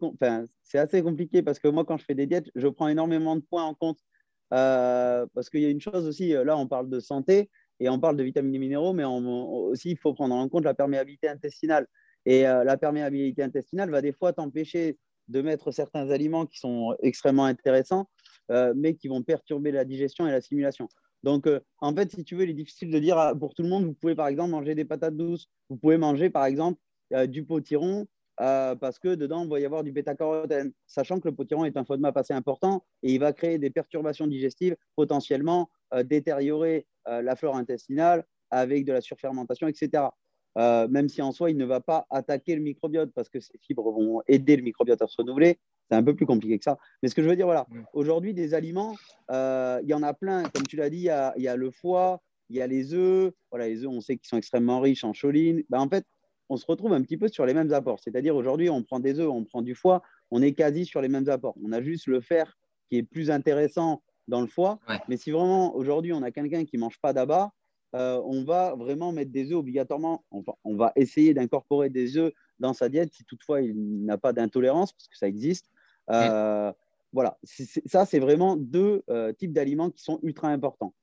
assez 0.73 1.01
compliqué 1.01 1.41
parce 1.41 1.59
que 1.59 1.67
moi, 1.67 1.85
quand 1.85 1.97
je 1.97 2.05
fais 2.05 2.15
des 2.15 2.27
diètes, 2.27 2.49
je 2.55 2.67
prends 2.67 2.87
énormément 2.87 3.35
de 3.35 3.41
points 3.41 3.63
en 3.63 3.73
compte. 3.73 3.99
Euh, 4.53 5.27
parce 5.33 5.49
qu'il 5.49 5.61
y 5.61 5.65
a 5.65 5.69
une 5.69 5.81
chose 5.81 6.07
aussi, 6.07 6.29
là, 6.29 6.57
on 6.57 6.67
parle 6.67 6.89
de 6.89 6.99
santé 6.99 7.49
et 7.79 7.89
on 7.89 7.99
parle 7.99 8.17
de 8.17 8.23
vitamines 8.23 8.55
et 8.55 8.59
minéraux, 8.59 8.93
mais 8.93 9.05
aussi, 9.05 9.91
il 9.91 9.97
faut 9.97 10.13
prendre 10.13 10.35
en 10.35 10.47
compte 10.49 10.65
la 10.65 10.73
perméabilité 10.73 11.27
intestinale. 11.27 11.87
Et 12.25 12.43
la 12.43 12.77
perméabilité 12.77 13.41
intestinale 13.41 13.89
va 13.89 14.01
des 14.01 14.11
fois 14.11 14.33
t'empêcher 14.33 14.97
de 15.29 15.41
mettre 15.41 15.71
certains 15.71 16.09
aliments 16.09 16.45
qui 16.45 16.59
sont 16.59 16.95
extrêmement 17.01 17.45
intéressants, 17.45 18.09
euh, 18.51 18.73
mais 18.75 18.95
qui 18.95 19.07
vont 19.07 19.21
perturber 19.21 19.71
la 19.71 19.85
digestion 19.85 20.27
et 20.27 20.31
l'assimilation. 20.31 20.89
Donc, 21.23 21.47
euh, 21.47 21.59
en 21.79 21.95
fait, 21.95 22.11
si 22.11 22.23
tu 22.23 22.35
veux, 22.35 22.43
il 22.43 22.49
est 22.49 22.53
difficile 22.53 22.89
de 22.89 22.99
dire 22.99 23.33
pour 23.39 23.53
tout 23.53 23.61
le 23.61 23.69
monde, 23.69 23.85
vous 23.85 23.93
pouvez 23.93 24.15
par 24.15 24.27
exemple 24.27 24.51
manger 24.51 24.75
des 24.75 24.85
patates 24.85 25.15
douces, 25.15 25.47
vous 25.69 25.77
pouvez 25.77 25.97
manger 25.97 26.29
par 26.29 26.45
exemple 26.45 26.79
euh, 27.13 27.27
du 27.27 27.45
potiron, 27.45 28.07
parce 28.39 28.99
que 28.99 29.15
dedans, 29.15 29.43
il 29.43 29.49
va 29.49 29.59
y 29.59 29.65
avoir 29.65 29.83
du 29.83 29.91
bêta-carotène, 29.91 30.71
sachant 30.87 31.19
que 31.19 31.27
le 31.27 31.35
potiron 31.35 31.65
est 31.65 31.77
un 31.77 31.83
FODMAP 31.83 32.15
assez 32.17 32.33
important 32.33 32.83
et 33.03 33.13
il 33.13 33.19
va 33.19 33.33
créer 33.33 33.57
des 33.57 33.69
perturbations 33.69 34.27
digestives, 34.27 34.75
potentiellement 34.95 35.69
détériorer 36.05 36.87
la 37.05 37.35
flore 37.35 37.57
intestinale 37.57 38.25
avec 38.49 38.85
de 38.85 38.93
la 38.93 39.01
surfermentation, 39.01 39.67
etc. 39.67 40.07
Euh, 40.57 40.87
même 40.87 41.09
si 41.09 41.21
en 41.21 41.31
soi, 41.31 41.51
il 41.51 41.57
ne 41.57 41.65
va 41.65 41.79
pas 41.79 42.05
attaquer 42.09 42.55
le 42.55 42.61
microbiote 42.61 43.11
parce 43.13 43.29
que 43.29 43.39
ces 43.39 43.57
fibres 43.61 43.91
vont 43.91 44.21
aider 44.27 44.55
le 44.55 44.63
microbiote 44.63 45.01
à 45.01 45.07
se 45.07 45.15
renouveler. 45.17 45.59
C'est 45.89 45.95
un 45.95 46.03
peu 46.03 46.15
plus 46.15 46.25
compliqué 46.25 46.57
que 46.57 46.63
ça. 46.63 46.77
Mais 47.01 47.09
ce 47.09 47.15
que 47.15 47.23
je 47.23 47.29
veux 47.29 47.35
dire, 47.35 47.45
voilà, 47.45 47.67
aujourd'hui, 47.93 48.33
des 48.33 48.53
aliments, 48.53 48.95
euh, 49.31 49.79
il 49.83 49.89
y 49.89 49.93
en 49.93 50.03
a 50.03 50.13
plein. 50.13 50.43
Comme 50.49 50.67
tu 50.67 50.75
l'as 50.75 50.89
dit, 50.89 50.97
il 50.97 51.03
y, 51.43 51.47
a, 51.47 51.55
le 51.55 51.71
foie, 51.71 52.21
il 52.49 52.57
y 52.57 52.61
a 52.61 52.67
les 52.67 52.93
œufs. 52.93 53.31
Voilà, 53.51 53.67
les 53.67 53.83
œufs, 53.83 53.89
on 53.89 54.01
sait 54.01 54.17
qu'ils 54.17 54.27
sont 54.27 54.37
extrêmement 54.37 54.79
riches 54.79 55.03
en 55.03 55.13
choline. 55.13 55.63
Ben, 55.69 55.79
en 55.79 55.89
fait, 55.89 56.05
on 56.49 56.57
se 56.57 56.65
retrouve 56.65 56.93
un 56.93 57.01
petit 57.01 57.17
peu 57.17 57.27
sur 57.27 57.45
les 57.45 57.53
mêmes 57.53 57.71
apports. 57.73 57.99
C'est-à-dire, 57.99 58.35
aujourd'hui, 58.35 58.69
on 58.69 58.83
prend 58.83 58.99
des 58.99 59.19
œufs, 59.19 59.29
on 59.29 59.45
prend 59.45 59.61
du 59.61 59.75
foie, 59.75 60.01
on 60.31 60.41
est 60.41 60.53
quasi 60.53 60.85
sur 60.85 61.01
les 61.01 61.07
mêmes 61.07 61.29
apports. 61.29 61.55
On 61.63 61.71
a 61.71 61.81
juste 61.81 62.07
le 62.07 62.21
fer 62.21 62.57
qui 62.89 62.97
est 62.97 63.03
plus 63.03 63.29
intéressant 63.29 64.01
dans 64.27 64.41
le 64.41 64.47
foie. 64.47 64.79
Mais 65.07 65.17
si 65.17 65.31
vraiment, 65.31 65.75
aujourd'hui, 65.75 66.11
on 66.13 66.23
a 66.23 66.31
quelqu'un 66.31 66.65
qui 66.65 66.77
ne 66.77 66.81
mange 66.81 66.99
pas 66.99 67.13
d'abat, 67.13 67.51
euh, 67.95 68.21
on 68.25 68.43
va 68.43 68.75
vraiment 68.75 69.11
mettre 69.11 69.31
des 69.31 69.51
œufs 69.51 69.57
obligatoirement. 69.57 70.23
On 70.31 70.75
va, 70.75 70.91
essayer 70.95 71.33
d'incorporer 71.33 71.89
des 71.89 72.17
œufs 72.17 72.33
dans 72.59 72.73
sa 72.73 72.89
diète 72.89 73.13
si 73.13 73.23
toutefois 73.25 73.61
il 73.61 74.05
n'a 74.05 74.17
pas 74.17 74.33
d'intolérance, 74.33 74.91
parce 74.93 75.07
que 75.07 75.17
ça 75.17 75.27
existe. 75.27 75.67
Euh, 76.11 76.71
voilà, 77.11 77.39
ça, 77.85 78.05
c'est 78.05 78.19
vraiment 78.19 78.55
deux 78.55 79.03
euh, 79.09 79.33
types 79.33 79.53
d'aliments 79.53 79.89
qui 79.89 80.03
sont 80.03 80.19
ultra 80.21 80.49
importants. 80.49 80.93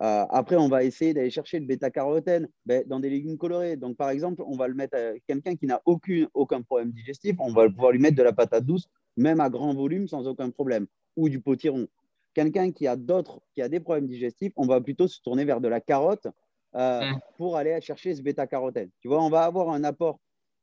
Après, 0.00 0.56
on 0.56 0.68
va 0.68 0.82
essayer 0.82 1.12
d'aller 1.12 1.30
chercher 1.30 1.60
le 1.60 1.66
bêta-carotène 1.66 2.48
ben, 2.64 2.82
dans 2.86 3.00
des 3.00 3.10
légumes 3.10 3.36
colorés. 3.36 3.76
Donc, 3.76 3.96
par 3.96 4.10
exemple, 4.10 4.42
on 4.46 4.56
va 4.56 4.66
le 4.66 4.74
mettre 4.74 4.96
à 4.96 5.18
quelqu'un 5.26 5.56
qui 5.56 5.66
n'a 5.66 5.82
aucun, 5.84 6.26
aucun 6.32 6.62
problème 6.62 6.90
digestif, 6.90 7.36
on 7.38 7.52
va 7.52 7.68
pouvoir 7.68 7.92
lui 7.92 7.98
mettre 7.98 8.16
de 8.16 8.22
la 8.22 8.32
patate 8.32 8.64
douce, 8.64 8.88
même 9.16 9.40
à 9.40 9.50
grand 9.50 9.74
volume, 9.74 10.08
sans 10.08 10.26
aucun 10.26 10.50
problème, 10.50 10.86
ou 11.16 11.28
du 11.28 11.40
potiron. 11.40 11.86
Quelqu'un 12.32 12.72
qui 12.72 12.86
a 12.86 12.96
d'autres, 12.96 13.40
qui 13.54 13.60
a 13.60 13.68
des 13.68 13.80
problèmes 13.80 14.06
digestifs, 14.06 14.52
on 14.56 14.66
va 14.66 14.80
plutôt 14.80 15.06
se 15.06 15.20
tourner 15.20 15.44
vers 15.44 15.60
de 15.60 15.68
la 15.68 15.80
carotte 15.80 16.28
euh, 16.76 17.00
mm. 17.00 17.20
pour 17.36 17.56
aller 17.56 17.78
chercher 17.80 18.14
ce 18.14 18.22
bêta-carotène. 18.22 18.90
Tu 19.00 19.08
vois, 19.08 19.22
on 19.22 19.28
va 19.28 19.42
avoir 19.42 19.70
un 19.70 19.84
apport 19.84 20.18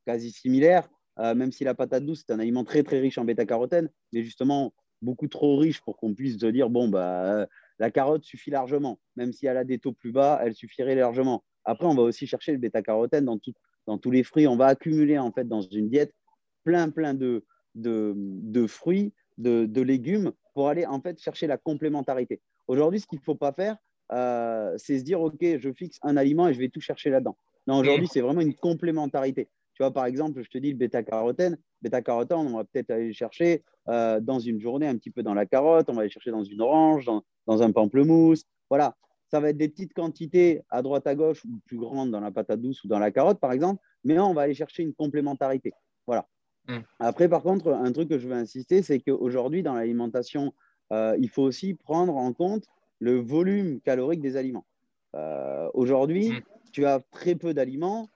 quasi 0.06 0.32
similaire 0.32 0.90
euh, 1.20 1.34
même 1.34 1.52
si 1.52 1.64
la 1.64 1.74
patate 1.74 2.06
douce, 2.06 2.24
c'est 2.26 2.34
un 2.34 2.40
aliment 2.40 2.64
très, 2.64 2.84
très 2.84 3.00
riche 3.00 3.18
en 3.18 3.26
bêta-carotène, 3.26 3.90
mais 4.14 4.24
justement 4.24 4.74
beaucoup 5.02 5.28
trop 5.28 5.58
riche 5.58 5.82
pour 5.82 5.98
qu'on 5.98 6.14
puisse 6.14 6.40
se 6.40 6.46
dire, 6.48 6.70
bon, 6.70 6.88
bah, 6.88 7.48
la 7.80 7.92
carotte 7.92 8.24
suffit 8.24 8.50
largement. 8.50 9.00
Même 9.16 9.34
si 9.34 9.46
elle 9.46 9.58
a 9.58 9.64
des 9.64 9.80
taux 9.80 9.94
plus 9.94 10.12
bas, 10.12 10.40
elle 10.44 10.54
suffirait 10.54 10.96
largement. 10.96 11.44
Après, 11.66 11.86
on 11.86 11.96
va 11.96 12.04
aussi 12.04 12.28
chercher 12.28 12.52
le 12.52 12.58
bêta-carotène 12.58 13.26
dans, 13.26 13.40
dans 13.86 13.98
tous 13.98 14.12
les 14.12 14.24
fruits. 14.24 14.48
On 14.48 14.56
va 14.56 14.68
accumuler 14.68 15.18
en 15.18 15.32
fait 15.32 15.48
dans 15.48 15.62
une 15.62 15.90
diète 15.90 16.14
plein, 16.64 16.90
plein 16.90 17.14
de, 17.14 17.46
de, 17.76 18.68
fruits, 18.68 19.14
de, 19.38 19.82
légumes 19.82 20.32
pour 20.54 20.70
aller 20.70 20.86
en 20.86 21.02
fait 21.02 21.20
chercher 21.20 21.48
la 21.48 21.58
complémentarité. 21.58 22.42
Aujourd'hui, 22.68 23.00
ce 23.00 23.08
qu'il 23.08 23.20
ne 23.20 23.24
faut 23.24 23.36
pas 23.36 23.54
faire, 23.54 23.78
euh, 24.12 24.74
c'est 24.78 25.00
se 25.00 25.04
dire, 25.04 25.22
OK, 25.22 25.40
je 25.42 25.72
fixe 25.74 25.98
un 26.02 26.18
aliment 26.18 26.48
et 26.48 26.54
je 26.54 26.60
vais 26.60 26.70
tout 26.70 26.82
chercher 26.82 27.10
là-dedans. 27.10 27.38
Non, 27.68 27.78
aujourd'hui, 27.80 28.08
c'est 28.08 28.22
vraiment 28.22 28.42
une 28.42 28.56
complémentarité. 28.56 29.50
Tu 29.78 29.84
vois, 29.84 29.94
par 29.94 30.08
exemple, 30.08 30.42
je 30.42 30.50
te 30.50 30.58
dis 30.58 30.72
le 30.72 30.76
bêta-carotène. 30.76 31.56
Bêta-carotène, 31.84 32.40
on 32.40 32.58
va 32.58 32.64
peut-être 32.64 32.90
aller 32.90 33.14
chercher 33.14 33.64
euh, 33.90 34.20
dans 34.20 34.40
une 34.40 34.60
journée 34.60 34.88
un 34.88 34.98
petit 34.98 35.12
peu 35.12 35.22
dans 35.22 35.36
la 35.36 35.46
carotte, 35.46 35.88
on 35.88 35.94
va 35.94 36.02
aller 36.02 36.10
chercher 36.10 36.32
dans 36.32 36.44
une 36.44 36.62
orange, 36.62 37.06
dans, 37.06 37.22
dans, 37.46 37.62
un 37.62 37.72
pamplemousse. 37.72 38.44
Voilà, 38.72 38.96
ça 39.30 39.40
va 39.40 39.52
être 39.52 39.58
des 39.58 39.70
petites 39.70 39.94
quantités 39.94 40.64
à 40.72 40.82
droite 40.82 41.06
à 41.06 41.14
gauche 41.14 41.46
ou 41.46 41.60
plus 41.68 41.78
grandes 41.78 42.10
dans 42.10 42.20
la 42.20 42.32
patate 42.32 42.60
douce 42.60 42.84
ou 42.86 42.88
dans 42.88 42.98
la 42.98 43.12
carotte, 43.12 43.40
par 43.40 43.52
exemple, 43.52 43.80
mais 44.04 44.18
on 44.18 44.34
va 44.34 44.42
aller 44.42 44.56
chercher 44.56 44.82
une 44.82 44.96
complémentarité. 44.96 45.74
Voilà. 46.08 46.28
Mm. 46.68 46.78
Après, 46.98 47.30
par 47.30 47.44
contre, 47.44 47.72
un 47.72 47.92
truc 47.92 48.10
que 48.10 48.18
je 48.18 48.28
veux 48.28 48.36
insister, 48.36 48.82
c'est 48.82 49.00
qu'aujourd'hui, 49.00 49.62
dans 49.62 49.76
l'alimentation, 49.76 50.56
euh, 50.92 51.16
il 51.20 51.30
faut 51.30 51.44
aussi 51.44 51.76
prendre 51.76 52.16
en 52.16 52.34
compte 52.34 52.66
le 52.98 53.20
volume 53.20 53.80
calorique 53.82 54.22
des 54.22 54.38
aliments. 54.38 54.66
Euh, 55.14 55.70
aujourd'hui, 55.76 56.32
mm. 56.32 56.42
tu 56.72 56.88
as 56.88 57.00
très 57.12 57.36
peu 57.36 57.54
d'aliments 57.54 58.10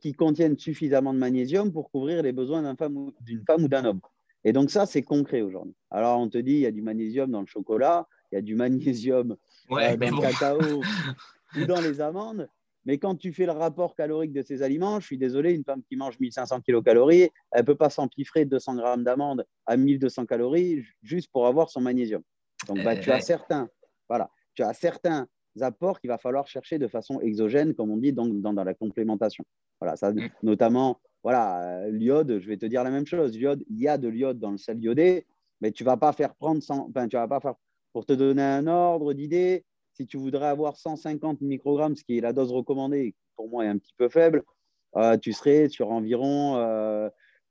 qui 0.00 0.12
contiennent 0.12 0.58
suffisamment 0.58 1.12
de 1.12 1.18
magnésium 1.18 1.72
pour 1.72 1.90
couvrir 1.90 2.22
les 2.22 2.32
besoins 2.32 2.62
d'une 2.62 2.76
femme, 2.76 3.12
femme 3.46 3.64
ou 3.64 3.68
d'un 3.68 3.84
homme. 3.84 4.00
Et 4.46 4.52
donc 4.52 4.70
ça, 4.70 4.86
c'est 4.86 5.02
concret 5.02 5.42
aujourd'hui. 5.42 5.74
Alors, 5.90 6.20
on 6.20 6.28
te 6.28 6.38
dit, 6.38 6.52
il 6.52 6.60
y 6.60 6.66
a 6.66 6.70
du 6.70 6.80
magnésium 6.80 7.30
dans 7.30 7.40
le 7.40 7.46
chocolat, 7.46 8.06
il 8.30 8.36
y 8.36 8.38
a 8.38 8.42
du 8.42 8.54
magnésium 8.54 9.36
dans 9.68 9.76
le 9.76 10.20
cacao 10.20 10.60
ou 11.56 11.64
dans 11.66 11.80
les 11.80 12.00
amandes. 12.00 12.48
Mais 12.84 12.98
quand 12.98 13.16
tu 13.16 13.32
fais 13.32 13.46
le 13.46 13.52
rapport 13.52 13.96
calorique 13.96 14.32
de 14.32 14.42
ces 14.42 14.62
aliments, 14.62 15.00
je 15.00 15.06
suis 15.06 15.18
désolé, 15.18 15.52
une 15.52 15.64
femme 15.64 15.82
qui 15.88 15.96
mange 15.96 16.20
1500 16.20 16.60
kilocalories, 16.60 17.30
elle 17.50 17.62
ne 17.62 17.66
peut 17.66 17.74
pas 17.74 17.90
s'empiffrer 17.90 18.44
200 18.44 18.76
grammes 18.76 19.02
d'amandes 19.02 19.44
à 19.66 19.76
1200 19.76 20.26
calories 20.26 20.84
juste 21.02 21.32
pour 21.32 21.48
avoir 21.48 21.68
son 21.68 21.80
magnésium. 21.80 22.22
Donc, 22.68 22.84
bah, 22.84 22.96
tu, 22.96 23.10
as 23.10 23.20
certains, 23.20 23.68
voilà, 24.08 24.30
tu 24.54 24.62
as 24.62 24.72
certains 24.72 25.26
apports 25.62 26.00
qu'il 26.00 26.08
va 26.08 26.18
falloir 26.18 26.46
chercher 26.46 26.78
de 26.78 26.88
façon 26.88 27.20
exogène, 27.20 27.74
comme 27.74 27.90
on 27.90 27.96
dit, 27.96 28.12
dans, 28.12 28.26
dans, 28.26 28.64
la 28.64 28.74
complémentation. 28.74 29.44
Voilà, 29.80 29.96
ça, 29.96 30.12
mm. 30.12 30.30
notamment, 30.42 31.00
voilà, 31.22 31.84
euh, 31.84 31.90
l'iode, 31.90 32.38
je 32.38 32.48
vais 32.48 32.56
te 32.56 32.66
dire 32.66 32.84
la 32.84 32.90
même 32.90 33.06
chose. 33.06 33.36
L'iode, 33.36 33.64
il 33.68 33.80
y 33.80 33.88
a 33.88 33.98
de 33.98 34.08
l'iode 34.08 34.38
dans 34.38 34.50
le 34.50 34.58
sel 34.58 34.78
iodé, 34.80 35.26
mais 35.60 35.72
tu 35.72 35.82
ne 35.82 35.86
vas 35.86 35.96
pas 35.96 36.12
faire 36.12 36.34
prendre, 36.34 36.62
sans, 36.62 36.88
enfin, 36.88 37.08
tu 37.08 37.16
vas 37.16 37.28
pas 37.28 37.40
faire, 37.40 37.54
pour 37.92 38.06
te 38.06 38.12
donner 38.12 38.42
un 38.42 38.66
ordre 38.66 39.12
d'idée, 39.12 39.64
si 39.92 40.06
tu 40.06 40.18
voudrais 40.18 40.48
avoir 40.48 40.76
150 40.76 41.40
microgrammes, 41.40 41.96
ce 41.96 42.04
qui 42.04 42.18
est 42.18 42.20
la 42.20 42.32
dose 42.32 42.52
recommandée, 42.52 43.12
qui 43.12 43.18
pour 43.36 43.48
moi 43.48 43.64
est 43.64 43.68
un 43.68 43.78
petit 43.78 43.94
peu 43.96 44.08
faible, 44.08 44.42
euh, 44.96 45.16
tu 45.16 45.32
serais 45.32 45.68
sur 45.68 45.90
environ 45.90 46.56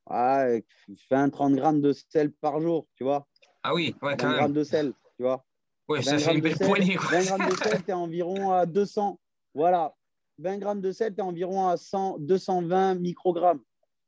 20-30 0.08 1.56
grammes 1.56 1.82
de 1.82 1.94
sel 1.94 2.32
par 2.32 2.62
jour, 2.62 2.88
tu 2.96 3.04
vois. 3.04 3.28
Ah 3.64 3.74
oui, 3.74 3.96
ouais, 4.04 4.16
quand 4.18 4.30
20 4.30 4.38
grammes 4.38 4.54
de 4.54 4.64
sel, 4.64 4.94
tu 5.18 5.24
vois. 5.24 5.44
Oui, 5.88 6.04
ça 6.04 6.18
fait 6.18 6.34
une 6.34 6.42
belle 6.42 6.58
poignée. 6.58 6.98
20 6.98 7.26
grammes 7.26 7.50
de 7.50 7.56
sel, 7.56 7.84
tu 7.84 7.92
es 7.92 7.94
environ 7.94 8.52
à 8.52 8.66
200. 8.66 9.20
Voilà. 9.54 9.94
20 10.40 10.58
grammes 10.58 10.82
de 10.82 10.92
sel, 10.92 11.14
tu 11.14 11.20
es 11.20 11.24
environ 11.24 11.68
à 11.68 11.78
100, 11.78 12.18
220 12.20 12.96
microgrammes. 12.96 13.62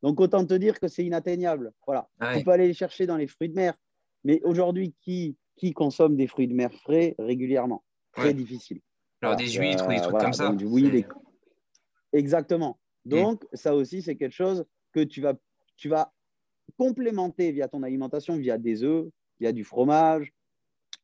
Donc, 0.03 0.19
autant 0.19 0.46
te 0.46 0.53
dire 0.53 0.79
que 0.79 0.88
c'est 0.88 1.05
inatteignable. 1.05 1.72
Voilà. 1.86 2.07
Tu 2.36 2.43
peux 2.43 2.51
aller 2.51 2.67
les 2.67 2.74
chercher 2.74 3.05
dans 3.05 3.17
les 3.17 3.27
fruits 3.27 3.50
de 3.50 3.55
mer. 3.55 3.74
Mais 4.24 4.41
aujourd'hui, 4.43 4.96
qui, 5.01 5.38
qui 5.55 5.74
consomme 5.74 6.15
des 6.15 6.27
fruits 6.27 6.48
de 6.48 6.53
mer 6.53 6.74
frais 6.74 7.15
régulièrement? 7.17 7.84
Très 8.13 8.34
difficile. 8.34 8.81
Alors 9.22 9.36
des 9.36 9.48
huîtres 9.48 9.86
ou 9.88 9.89
des 9.89 10.01
trucs 10.01 10.17
comme 10.17 10.34
ça. 10.34 10.51
oui, 10.51 11.05
Exactement. 12.13 12.79
Mm. 13.05 13.10
Donc, 13.10 13.46
ça 13.53 13.75
aussi, 13.75 14.01
c'est 14.01 14.15
quelque 14.15 14.34
chose 14.34 14.65
que 14.93 15.01
tu 15.01 15.22
vas, 15.22 15.34
tu 15.75 15.89
vas 15.89 16.13
complémenter 16.77 17.51
via 17.51 17.67
ton 17.67 17.84
alimentation, 17.84 18.38
via 18.38 18.57
des 18.57 18.84
œufs, 18.84 19.07
via 19.39 19.51
du 19.51 19.63
fromage, 19.63 20.34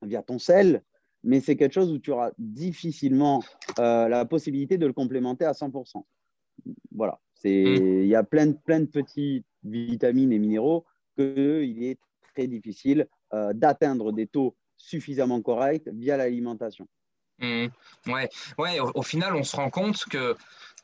via 0.06 0.22
ton 0.22 0.40
sel, 0.40 0.84
mais 1.24 1.40
c'est 1.40 1.56
quelque 1.56 1.74
chose 1.74 1.92
où 1.92 2.00
tu 2.00 2.12
auras 2.12 2.32
difficilement 2.38 3.44
euh, 3.80 4.08
la 4.08 4.26
possibilité 4.26 4.78
de 4.78 4.86
le 4.86 4.94
complémenter 4.94 5.46
à 5.46 5.54
100%. 5.54 6.04
Voilà, 6.92 7.20
mm. 7.44 7.48
il 7.48 8.08
y 8.08 8.16
a 8.16 8.24
plein 8.24 8.48
de, 8.48 8.58
plein 8.66 8.82
de 8.82 8.86
petites 8.86 9.46
vitamines 9.64 10.34
et 10.34 10.40
minéraux 10.40 10.86
qu'il 11.18 11.84
est 11.84 12.00
très 12.34 12.48
difficile 12.48 13.08
euh, 13.34 13.54
d'atteindre 13.54 14.12
des 14.12 14.28
taux 14.28 14.56
suffisamment 14.78 15.42
corrects 15.42 15.88
via 15.88 16.18
l'alimentation. 16.18 16.88
Mmh. 17.40 17.68
Ouais, 18.08 18.30
ouais 18.58 18.80
au, 18.80 19.02
final, 19.02 19.36
on 19.36 19.44
se 19.44 19.56
rend 19.56 19.70
compte 19.70 20.06
que, 20.06 20.36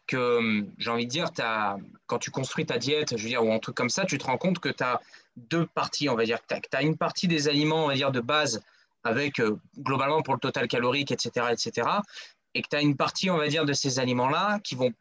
que 0.07 0.37
hum, 0.37 0.71
j'ai 0.77 0.89
envie 0.89 1.05
de 1.05 1.11
dire, 1.11 1.29
as, 1.39 1.77
quand 2.07 2.19
tu 2.19 2.31
construis 2.31 2.65
ta 2.65 2.77
diète, 2.77 3.17
je 3.17 3.23
veux 3.23 3.29
dire, 3.29 3.45
ou 3.45 3.51
un 3.51 3.59
truc 3.59 3.75
comme 3.75 3.89
ça, 3.89 4.05
tu 4.05 4.17
te 4.17 4.25
rends 4.25 4.37
compte 4.37 4.59
que 4.59 4.69
tu 4.69 4.83
as 4.83 4.99
deux 5.35 5.65
parties, 5.65 6.09
on 6.09 6.15
va 6.15 6.25
dire. 6.25 6.39
Tu 6.47 6.55
as, 6.73 6.81
une 6.81 6.97
partie 6.97 7.27
des 7.27 7.47
aliments, 7.47 7.85
on 7.85 7.87
va 7.87 7.95
dire, 7.95 8.11
de 8.11 8.19
base, 8.19 8.63
avec 9.03 9.39
euh, 9.39 9.57
globalement 9.77 10.21
pour 10.21 10.33
le 10.33 10.39
total 10.39 10.67
calorique, 10.67 11.11
etc., 11.11 11.47
etc., 11.51 11.87
et 12.55 12.63
que 12.63 12.67
tu 12.67 12.75
as 12.75 12.81
une 12.81 12.97
partie, 12.97 13.29
on 13.29 13.37
va 13.37 13.47
dire, 13.47 13.63
de 13.63 13.73
ces 13.73 13.99
aliments-là 13.99 14.59
qui 14.63 14.73
vont 14.73 14.91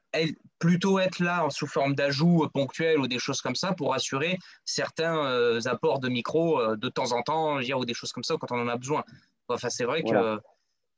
plutôt 0.59 0.99
être 0.99 1.19
là 1.19 1.47
sous 1.49 1.67
forme 1.67 1.95
d'ajouts 1.95 2.47
ponctuels 2.53 2.99
ou 2.99 3.07
des 3.07 3.19
choses 3.19 3.41
comme 3.41 3.55
ça 3.55 3.73
pour 3.73 3.95
assurer 3.95 4.39
certains 4.67 5.25
euh, 5.25 5.59
apports 5.65 5.99
de 5.99 6.11
micro 6.11 6.61
euh, 6.61 6.77
de 6.77 6.91
temps 6.91 7.13
en 7.13 7.23
temps, 7.23 7.59
dire, 7.61 7.79
ou 7.79 7.87
des 7.87 7.95
choses 7.95 8.13
comme 8.13 8.23
ça 8.23 8.35
quand 8.39 8.53
on 8.53 8.61
en 8.61 8.69
a 8.69 8.77
besoin. 8.77 9.03
Enfin, 9.49 9.71
c'est 9.71 9.85
vrai 9.85 10.03
que 10.03 10.39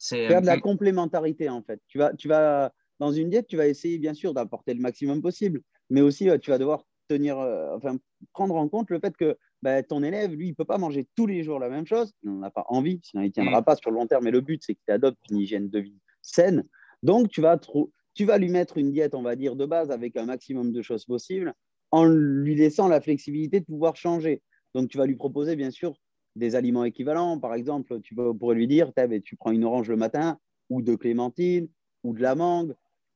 Faire 0.00 0.40
de 0.40 0.46
la 0.46 0.58
complémentarité, 0.58 1.48
en 1.48 1.62
fait. 1.62 1.80
Tu 1.86 1.98
vas, 1.98 2.14
tu 2.14 2.26
vas, 2.28 2.72
dans 2.98 3.12
une 3.12 3.28
diète, 3.28 3.46
tu 3.46 3.56
vas 3.56 3.66
essayer, 3.66 3.98
bien 3.98 4.14
sûr, 4.14 4.32
d'apporter 4.32 4.72
le 4.72 4.80
maximum 4.80 5.20
possible, 5.20 5.60
mais 5.90 6.00
aussi, 6.00 6.30
euh, 6.30 6.38
tu 6.38 6.50
vas 6.50 6.58
devoir 6.58 6.84
tenir, 7.08 7.38
euh, 7.38 7.76
enfin, 7.76 7.96
prendre 8.32 8.56
en 8.56 8.68
compte 8.68 8.90
le 8.90 8.98
fait 8.98 9.14
que 9.16 9.36
bah, 9.62 9.82
ton 9.82 10.02
élève, 10.02 10.32
lui, 10.32 10.46
il 10.46 10.50
ne 10.50 10.54
peut 10.54 10.64
pas 10.64 10.78
manger 10.78 11.06
tous 11.16 11.26
les 11.26 11.42
jours 11.42 11.58
la 11.58 11.68
même 11.68 11.86
chose. 11.86 12.12
Il 12.22 12.30
n'en 12.30 12.42
a 12.42 12.50
pas 12.50 12.64
envie, 12.68 13.00
sinon 13.02 13.22
il 13.22 13.26
ne 13.26 13.32
tiendra 13.32 13.60
mm. 13.60 13.64
pas 13.64 13.76
sur 13.76 13.90
le 13.90 13.96
long 13.96 14.06
terme. 14.06 14.24
Mais 14.24 14.30
le 14.30 14.40
but, 14.40 14.62
c'est 14.64 14.74
qu'il 14.74 14.92
adopte 14.92 15.18
une 15.30 15.38
hygiène 15.38 15.68
de 15.68 15.78
vie 15.78 15.98
saine. 16.22 16.64
Donc, 17.02 17.28
tu 17.28 17.40
vas, 17.40 17.58
tu 18.14 18.24
vas 18.24 18.38
lui 18.38 18.48
mettre 18.48 18.78
une 18.78 18.90
diète, 18.90 19.14
on 19.14 19.22
va 19.22 19.36
dire, 19.36 19.56
de 19.56 19.66
base 19.66 19.90
avec 19.90 20.16
un 20.16 20.26
maximum 20.26 20.72
de 20.72 20.82
choses 20.82 21.04
possibles 21.04 21.54
en 21.90 22.04
lui 22.04 22.54
laissant 22.54 22.88
la 22.88 23.00
flexibilité 23.00 23.60
de 23.60 23.64
pouvoir 23.64 23.96
changer. 23.96 24.42
Donc, 24.74 24.88
tu 24.88 24.98
vas 24.98 25.06
lui 25.06 25.16
proposer, 25.16 25.56
bien 25.56 25.70
sûr, 25.70 25.94
des 26.36 26.54
aliments 26.54 26.84
équivalents. 26.84 27.38
Par 27.38 27.54
exemple, 27.54 28.00
tu 28.00 28.14
pourrais 28.14 28.54
lui 28.54 28.68
dire, 28.68 28.92
tu 29.24 29.36
prends 29.36 29.50
une 29.50 29.64
orange 29.64 29.88
le 29.88 29.96
matin, 29.96 30.38
ou 30.68 30.82
de 30.82 30.94
clémentine, 30.94 31.68
ou 32.04 32.14
de 32.14 32.22
la 32.22 32.34
mangue, 32.34 32.74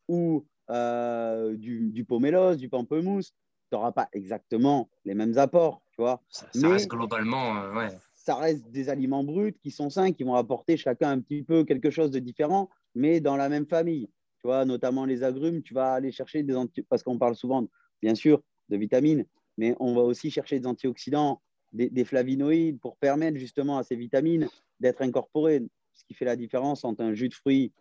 ou 0.08 0.44
euh, 0.70 1.56
du, 1.56 1.90
du 1.90 2.04
pomelos, 2.04 2.56
du 2.56 2.68
pamplemousse. 2.68 3.30
Tu 3.30 3.76
n'auras 3.76 3.92
pas 3.92 4.08
exactement 4.12 4.90
les 5.04 5.14
mêmes 5.14 5.38
apports, 5.38 5.83
tu 5.94 6.02
vois. 6.02 6.20
Ça, 6.28 6.46
Mais 6.54 6.68
reste 6.68 6.88
globalement, 6.88 7.56
euh, 7.56 7.74
ouais. 7.74 7.88
Ça 8.14 8.36
reste 8.36 8.70
des 8.70 8.88
aliments 8.88 9.22
bruts 9.22 9.54
qui 9.62 9.70
sont 9.70 9.90
sains, 9.90 10.12
qui 10.12 10.24
vont 10.24 10.34
apporter 10.34 10.76
chacun 10.76 11.10
un 11.10 11.20
petit 11.20 11.42
peu 11.42 11.64
quelque 11.64 11.90
chose 11.90 12.10
de 12.10 12.18
différent, 12.18 12.70
mais 12.94 13.20
dans 13.20 13.36
la 13.36 13.48
même 13.48 13.66
famille. 13.66 14.08
Tu 14.38 14.48
vois, 14.48 14.64
notamment 14.64 15.04
les 15.04 15.22
agrumes, 15.22 15.62
tu 15.62 15.74
vas 15.74 15.92
aller 15.92 16.10
chercher 16.10 16.42
des 16.42 16.56
antioxydants, 16.56 16.86
parce 16.88 17.02
qu'on 17.02 17.18
parle 17.18 17.36
souvent, 17.36 17.66
bien 18.02 18.14
sûr, 18.14 18.42
de 18.70 18.76
vitamines, 18.76 19.24
mais 19.58 19.76
on 19.78 19.94
va 19.94 20.02
aussi 20.02 20.30
chercher 20.30 20.58
des 20.58 20.66
antioxydants 20.66 21.40
des, 21.72 22.04
flavonoïdes 22.04 22.80
pour 22.80 22.96
permettre 22.96 23.36
justement 23.36 23.78
à 23.78 23.82
ces 23.82 23.96
vitamines 23.96 24.48
d'être 24.80 25.02
incorporées. 25.02 25.62
Ce 25.92 26.04
qui 26.04 26.14
fait 26.14 26.24
la 26.24 26.36
différence 26.36 26.84
entre 26.84 27.02
un 27.02 27.14
jus 27.14 27.28
de 27.28 27.34
fruits 27.34 27.72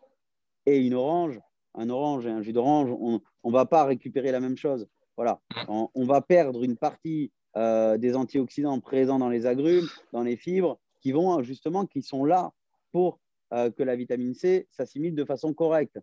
et 0.65 0.77
une 0.77 0.93
orange. 0.93 1.39
Un 1.75 1.89
orange 1.89 2.25
et 2.27 2.29
un 2.29 2.41
jus 2.41 2.53
d'orange, 2.53 2.91
on 2.91 3.21
ne 3.43 3.51
va 3.51 3.65
pas 3.65 3.85
récupérer 3.85 4.31
la 4.31 4.39
même 4.39 4.57
chose. 4.57 4.87
Voilà. 5.15 5.41
On, 5.67 6.05
va 6.05 6.21
perdre 6.21 6.63
une 6.63 6.77
partie 6.77 7.31
euh, 7.55 7.97
des 7.97 8.15
antioxydants 8.15 8.79
présents 8.79 9.19
dans 9.19 9.29
les 9.29 9.45
agrumes, 9.45 9.87
dans 10.11 10.23
les 10.23 10.35
fibres, 10.35 10.79
qui 11.01 11.11
vont 11.11 11.41
justement, 11.43 11.85
qui 11.85 12.01
sont 12.01 12.25
là 12.25 12.51
pour 12.91 13.19
euh, 13.53 13.69
que 13.69 13.83
la 13.83 13.95
vitamine 13.95 14.33
C 14.33 14.67
s'assimile 14.71 15.15
de 15.15 15.25
façon 15.25 15.53
correcte. 15.53 15.99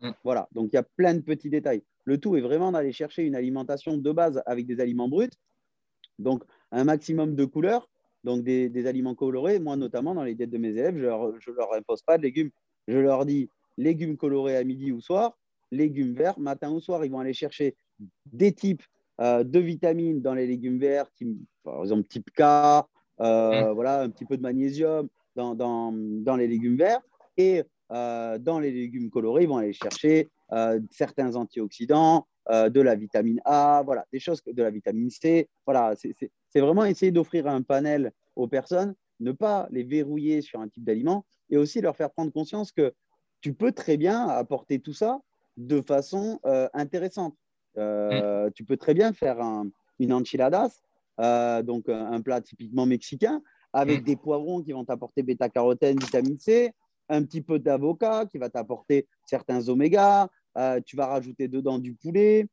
Mm. 0.00 0.10
Voilà. 0.24 0.48
Donc 0.52 0.70
il 0.72 0.76
y 0.76 0.78
a 0.78 0.82
plein 0.82 1.14
de 1.14 1.20
petits 1.20 1.50
détails. 1.50 1.82
Le 2.04 2.18
tout 2.18 2.36
est 2.36 2.40
vraiment 2.40 2.72
d'aller 2.72 2.92
chercher 2.92 3.24
une 3.24 3.34
alimentation 3.34 3.96
de 3.96 4.12
base 4.12 4.42
avec 4.46 4.66
des 4.66 4.80
aliments 4.80 5.08
bruts. 5.08 5.30
Donc 6.18 6.44
un 6.72 6.84
maximum 6.84 7.34
de 7.34 7.44
couleurs, 7.44 7.90
donc 8.24 8.42
des, 8.42 8.86
aliments 8.86 9.14
colorés. 9.14 9.58
Moi, 9.58 9.76
notamment, 9.76 10.14
dans 10.14 10.24
les 10.24 10.34
diètes 10.34 10.50
de 10.50 10.58
mes 10.58 10.70
élèves, 10.70 10.96
je 10.96 11.50
ne 11.50 11.56
leur, 11.56 11.74
impose 11.74 12.02
pas 12.02 12.18
de 12.18 12.22
légumes. 12.22 12.50
Je 12.88 12.98
leur 12.98 13.26
dis 13.26 13.50
légumes 13.76 14.16
colorés 14.16 14.56
à 14.56 14.64
midi 14.64 14.92
ou 14.92 15.00
soir, 15.00 15.36
légumes 15.70 16.14
verts 16.14 16.38
matin 16.38 16.70
ou 16.70 16.80
soir. 16.80 17.04
Ils 17.04 17.10
vont 17.10 17.20
aller 17.20 17.34
chercher 17.34 17.76
des 18.26 18.52
types 18.52 18.82
euh, 19.20 19.44
de 19.44 19.58
vitamines 19.58 20.20
dans 20.20 20.34
les 20.34 20.46
légumes 20.46 20.78
verts, 20.78 21.06
par 21.64 21.82
exemple 21.82 22.06
type 22.06 22.30
K, 22.32 22.42
euh, 22.42 22.82
mmh. 23.20 23.72
voilà, 23.72 24.02
un 24.02 24.10
petit 24.10 24.26
peu 24.26 24.36
de 24.36 24.42
magnésium 24.42 25.08
dans, 25.34 25.54
dans, 25.54 26.36
les 26.36 26.46
légumes 26.46 26.76
verts. 26.76 27.00
Et 27.38 27.64
euh, 27.92 28.38
dans 28.38 28.58
les 28.58 28.70
légumes 28.70 29.08
colorés, 29.08 29.44
ils 29.44 29.48
vont 29.48 29.56
aller 29.56 29.72
chercher 29.72 30.28
certains 30.90 31.34
antioxydants, 31.34 32.26
de 32.48 32.80
la 32.80 32.94
vitamine 32.94 33.40
A, 33.44 33.82
voilà, 33.84 34.06
des 34.12 34.20
choses, 34.20 34.40
de 34.46 34.62
la 34.62 34.70
vitamine 34.70 35.10
C. 35.10 35.48
Voilà, 35.64 35.94
c'est 35.96 36.60
vraiment 36.60 36.84
essayer 36.84 37.10
d'offrir 37.10 37.48
un 37.48 37.62
panel 37.62 38.12
aux 38.36 38.46
personnes, 38.46 38.94
ne 39.18 39.32
pas 39.32 39.66
les 39.72 39.82
verrouiller 39.82 40.42
sur 40.42 40.60
un 40.60 40.68
type 40.68 40.84
d'aliment 40.84 41.24
et 41.50 41.56
aussi 41.56 41.80
leur 41.80 41.96
faire 41.96 42.12
prendre 42.12 42.32
conscience 42.32 42.70
que 42.70 42.94
tu 43.40 43.52
peux 43.52 43.72
très 43.72 43.96
bien 43.96 44.28
apporter 44.28 44.78
tout 44.78 44.92
ça 44.92 45.20
de 45.56 45.80
façon 45.80 46.38
intéressante. 46.72 47.34
Mm. 47.76 48.50
Tu 48.54 48.64
peux 48.64 48.76
très 48.76 48.94
bien 48.94 49.12
faire 49.12 49.38
une 49.98 50.12
enchiladas, 50.12 50.80
donc 51.18 51.88
un 51.88 52.20
plat 52.20 52.40
typiquement 52.40 52.86
mexicain, 52.86 53.42
avec 53.72 54.02
mm. 54.02 54.04
des 54.04 54.16
poivrons 54.16 54.62
qui 54.62 54.72
vont 54.72 54.84
t'apporter 54.84 55.22
bêta-carotène, 55.22 55.98
vitamine 55.98 56.38
C, 56.38 56.72
un 57.08 57.22
petit 57.22 57.42
peu 57.42 57.58
d'avocat 57.58 58.26
qui 58.26 58.38
va 58.38 58.48
t'apporter 58.48 59.06
certains 59.24 59.68
omégas, 59.68 60.28
euh, 60.56 60.80
tu 60.84 60.96
vas 60.96 61.06
rajouter 61.06 61.48
dedans 61.48 61.78
du 61.78 61.94
poulet, 61.94 62.46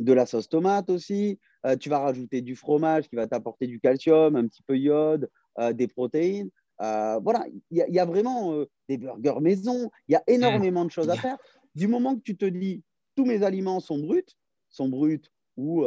de 0.00 0.12
la 0.12 0.26
sauce 0.26 0.48
tomate 0.48 0.90
aussi, 0.90 1.38
euh, 1.66 1.76
tu 1.76 1.88
vas 1.88 1.98
rajouter 1.98 2.40
du 2.40 2.56
fromage 2.56 3.08
qui 3.08 3.16
va 3.16 3.26
t'apporter 3.26 3.66
du 3.66 3.80
calcium, 3.80 4.36
un 4.36 4.46
petit 4.46 4.62
peu 4.62 4.78
iode, 4.78 5.30
euh, 5.58 5.72
des 5.72 5.88
protéines. 5.88 6.50
voilà, 6.78 7.46
il 7.70 7.84
y, 7.88 7.98
a 7.98 8.04
vraiment 8.04 8.64
des 8.88 8.98
burgers 8.98 9.40
maison, 9.40 9.90
il 10.08 10.12
y 10.12 10.16
a 10.16 10.22
énormément 10.26 10.84
de 10.84 10.90
choses 10.90 11.10
à 11.10 11.16
faire. 11.16 11.36
Du 11.74 11.88
moment 11.88 12.16
que 12.16 12.22
tu 12.22 12.36
te 12.36 12.46
dis, 12.46 12.82
tous 13.14 13.24
mes 13.24 13.42
aliments 13.42 13.80
sont 13.80 13.98
bruts, 13.98 14.24
sont 14.74 14.88
bruts 14.88 15.22
ou 15.56 15.86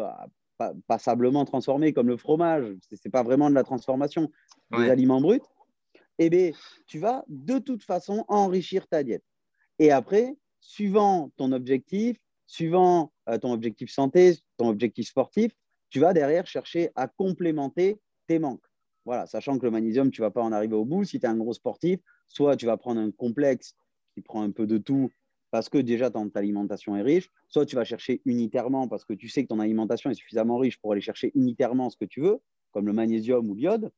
passablement 0.87 1.45
transformés 1.45 1.93
comme 1.93 2.07
le 2.07 2.17
fromage, 2.17 2.65
ce 2.89 2.95
n'est 3.03 3.11
pas 3.11 3.23
vraiment 3.23 3.49
de 3.49 3.55
la 3.55 3.63
transformation, 3.63 4.31
des 4.71 4.89
aliments 4.89 5.21
bruts, 5.21 5.41
eh 6.19 6.29
bien, 6.29 6.51
tu 6.87 6.99
vas 6.99 7.23
de 7.27 7.59
toute 7.59 7.83
façon 7.83 8.25
enrichir 8.27 8.87
ta 8.87 9.03
diète. 9.03 9.23
Et 9.79 9.91
après, 9.91 10.35
suivant 10.59 11.31
ton 11.37 11.51
objectif, 11.51 12.17
suivant 12.47 13.11
euh, 13.29 13.37
ton 13.37 13.51
objectif 13.51 13.91
santé, 13.91 14.37
ton 14.57 14.69
objectif 14.69 15.07
sportif, 15.07 15.51
tu 15.89 15.99
vas 15.99 16.13
derrière 16.13 16.47
chercher 16.47 16.89
à 16.95 17.07
complémenter 17.07 17.99
tes 18.27 18.39
manques. 18.39 18.65
Voilà, 19.05 19.25
sachant 19.25 19.57
que 19.57 19.65
le 19.65 19.71
magnésium, 19.71 20.11
tu 20.11 20.21
ne 20.21 20.25
vas 20.25 20.31
pas 20.31 20.41
en 20.41 20.51
arriver 20.51 20.75
au 20.75 20.85
bout. 20.85 21.03
Si 21.03 21.19
tu 21.19 21.25
es 21.25 21.29
un 21.29 21.37
gros 21.37 21.53
sportif, 21.53 21.99
soit 22.25 22.57
tu 22.57 22.65
vas 22.65 22.77
prendre 22.77 22.99
un 22.99 23.11
complexe 23.11 23.75
qui 24.13 24.21
prend 24.21 24.41
un 24.41 24.51
peu 24.51 24.65
de 24.65 24.77
tout 24.77 25.09
parce 25.51 25.69
que 25.69 25.77
déjà 25.77 26.09
ton 26.09 26.29
alimentation 26.35 26.95
est 26.95 27.01
riche, 27.01 27.29
soit 27.47 27.65
tu 27.65 27.75
vas 27.75 27.83
chercher 27.83 28.21
unitairement 28.25 28.87
parce 28.87 29.05
que 29.05 29.13
tu 29.13 29.29
sais 29.29 29.43
que 29.43 29.47
ton 29.47 29.59
alimentation 29.59 30.09
est 30.09 30.15
suffisamment 30.15 30.57
riche 30.57 30.79
pour 30.79 30.91
aller 30.91 31.01
chercher 31.01 31.31
unitairement 31.35 31.89
ce 31.89 31.97
que 31.97 32.05
tu 32.05 32.21
veux, 32.21 32.39
comme 32.71 32.85
le 32.85 32.93
magnésium 32.93 33.49
ou 33.49 33.55
l'iode, 33.55 33.91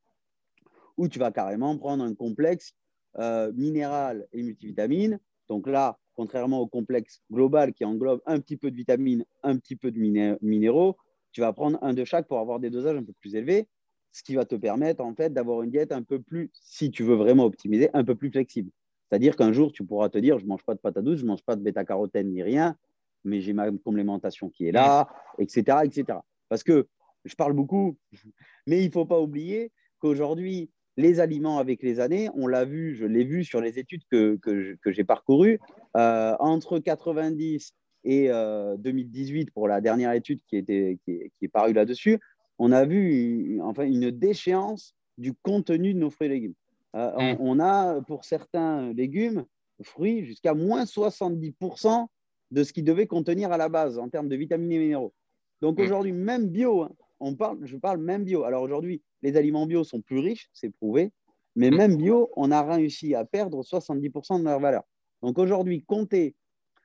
ou 0.97 1.07
tu 1.07 1.19
vas 1.19 1.31
carrément 1.31 1.77
prendre 1.77 2.03
un 2.03 2.13
complexe 2.13 2.73
euh, 3.17 3.51
minéral 3.53 4.27
et 4.33 4.43
multivitamine. 4.43 5.19
Donc 5.47 5.67
là, 5.67 5.97
contrairement 6.15 6.59
au 6.59 6.67
complexe 6.67 7.21
global 7.31 7.73
qui 7.73 7.85
englobe 7.85 8.21
un 8.25 8.39
petit 8.39 8.57
peu 8.57 8.69
de 8.69 8.75
vitamines, 8.75 9.25
un 9.41 9.57
petit 9.57 9.75
peu 9.75 9.91
de 9.91 9.97
minéraux, 10.41 10.97
tu 11.31 11.41
vas 11.41 11.53
prendre 11.53 11.79
un 11.81 11.93
de 11.93 12.03
chaque 12.03 12.27
pour 12.27 12.39
avoir 12.39 12.59
des 12.59 12.69
dosages 12.69 12.97
un 12.97 13.03
peu 13.03 13.13
plus 13.13 13.35
élevés, 13.35 13.67
ce 14.11 14.23
qui 14.23 14.35
va 14.35 14.45
te 14.45 14.55
permettre 14.55 15.03
en 15.03 15.15
fait 15.15 15.31
d'avoir 15.31 15.61
une 15.61 15.71
diète 15.71 15.91
un 15.91 16.03
peu 16.03 16.19
plus, 16.21 16.51
si 16.53 16.91
tu 16.91 17.03
veux 17.03 17.15
vraiment 17.15 17.45
optimiser, 17.45 17.89
un 17.93 18.03
peu 18.03 18.15
plus 18.15 18.31
flexible. 18.31 18.71
C'est-à-dire 19.09 19.35
qu'un 19.35 19.51
jour, 19.51 19.71
tu 19.71 19.83
pourras 19.83 20.09
te 20.09 20.17
dire, 20.17 20.37
je 20.37 20.43
ne 20.43 20.49
mange 20.49 20.63
pas 20.63 20.75
de 20.75 20.79
pâte 20.79 20.97
à 20.97 21.01
douce, 21.01 21.17
je 21.17 21.23
ne 21.23 21.29
mange 21.29 21.43
pas 21.43 21.55
de 21.55 21.61
bêta-carotène 21.61 22.29
ni 22.31 22.43
rien, 22.43 22.75
mais 23.23 23.41
j'ai 23.41 23.53
ma 23.53 23.71
complémentation 23.71 24.49
qui 24.49 24.67
est 24.67 24.71
là, 24.71 25.09
etc., 25.39 25.79
etc. 25.83 26.19
Parce 26.47 26.63
que 26.63 26.87
je 27.25 27.35
parle 27.35 27.53
beaucoup, 27.53 27.97
mais 28.67 28.81
il 28.81 28.87
ne 28.87 28.91
faut 28.91 29.05
pas 29.05 29.19
oublier 29.19 29.71
qu'aujourd'hui, 29.99 30.69
les 30.97 31.19
aliments 31.19 31.59
avec 31.59 31.81
les 31.81 31.99
années, 31.99 32.29
on 32.35 32.45
l'a 32.47 32.65
vu, 32.65 32.95
je 32.95 33.05
l'ai 33.05 33.23
vu 33.23 33.43
sur 33.43 33.61
les 33.61 33.79
études 33.79 34.03
que, 34.11 34.35
que, 34.35 34.91
j'ai 34.91 35.03
parcourues, 35.03 35.59
euh, 35.95 36.35
entre 36.39 36.77
90 36.79 37.73
et 38.03 38.29
2018 38.29 39.41
euh, 39.41 39.51
pour 39.53 39.67
la 39.67 39.81
dernière 39.81 40.11
étude 40.11 40.41
qui, 40.47 40.57
était, 40.57 40.97
qui, 41.05 41.31
est, 41.41 41.47
parue 41.47 41.73
là-dessus, 41.73 42.19
on 42.57 42.71
a 42.71 42.85
vu 42.85 43.55
une, 43.55 43.61
enfin, 43.61 43.85
une 43.85 44.11
déchéance 44.11 44.93
du 45.17 45.33
contenu 45.33 45.93
de 45.93 45.99
nos 45.99 46.09
fruits 46.09 46.27
et 46.27 46.31
légumes. 46.31 46.53
Euh, 46.95 47.11
on, 47.15 47.33
mm. 47.33 47.37
on, 47.39 47.59
a 47.59 48.01
pour 48.01 48.25
certains 48.25 48.93
légumes, 48.93 49.45
fruits, 49.83 50.25
jusqu'à 50.25 50.53
moins 50.53 50.83
70% 50.83 52.07
de 52.51 52.63
ce 52.63 52.73
qu'ils 52.73 52.83
devaient 52.83 53.07
contenir 53.07 53.51
à 53.51 53.57
la 53.57 53.69
base 53.69 53.99
en 53.99 54.09
termes 54.09 54.27
de 54.27 54.35
vitamines 54.35 54.71
et 54.71 54.79
minéraux. 54.79 55.13
Donc 55.61 55.79
mm. 55.79 55.83
aujourd'hui, 55.83 56.11
même 56.11 56.47
bio, 56.47 56.83
hein, 56.83 56.91
on 57.19 57.35
parle, 57.35 57.59
je 57.65 57.77
parle 57.77 57.99
même 57.99 58.23
bio. 58.23 58.43
Alors 58.43 58.63
aujourd'hui, 58.63 59.01
les 59.21 59.35
aliments 59.37 59.65
bio 59.65 59.83
sont 59.83 60.01
plus 60.01 60.19
riches, 60.19 60.49
c'est 60.53 60.69
prouvé, 60.69 61.11
mais 61.55 61.71
même 61.71 61.97
bio, 61.97 62.31
on 62.35 62.51
a 62.51 62.61
réussi 62.63 63.15
à 63.15 63.25
perdre 63.25 63.61
70% 63.61 64.39
de 64.39 64.45
leur 64.45 64.59
valeur. 64.59 64.83
Donc 65.21 65.37
aujourd'hui, 65.37 65.83
compter 65.83 66.35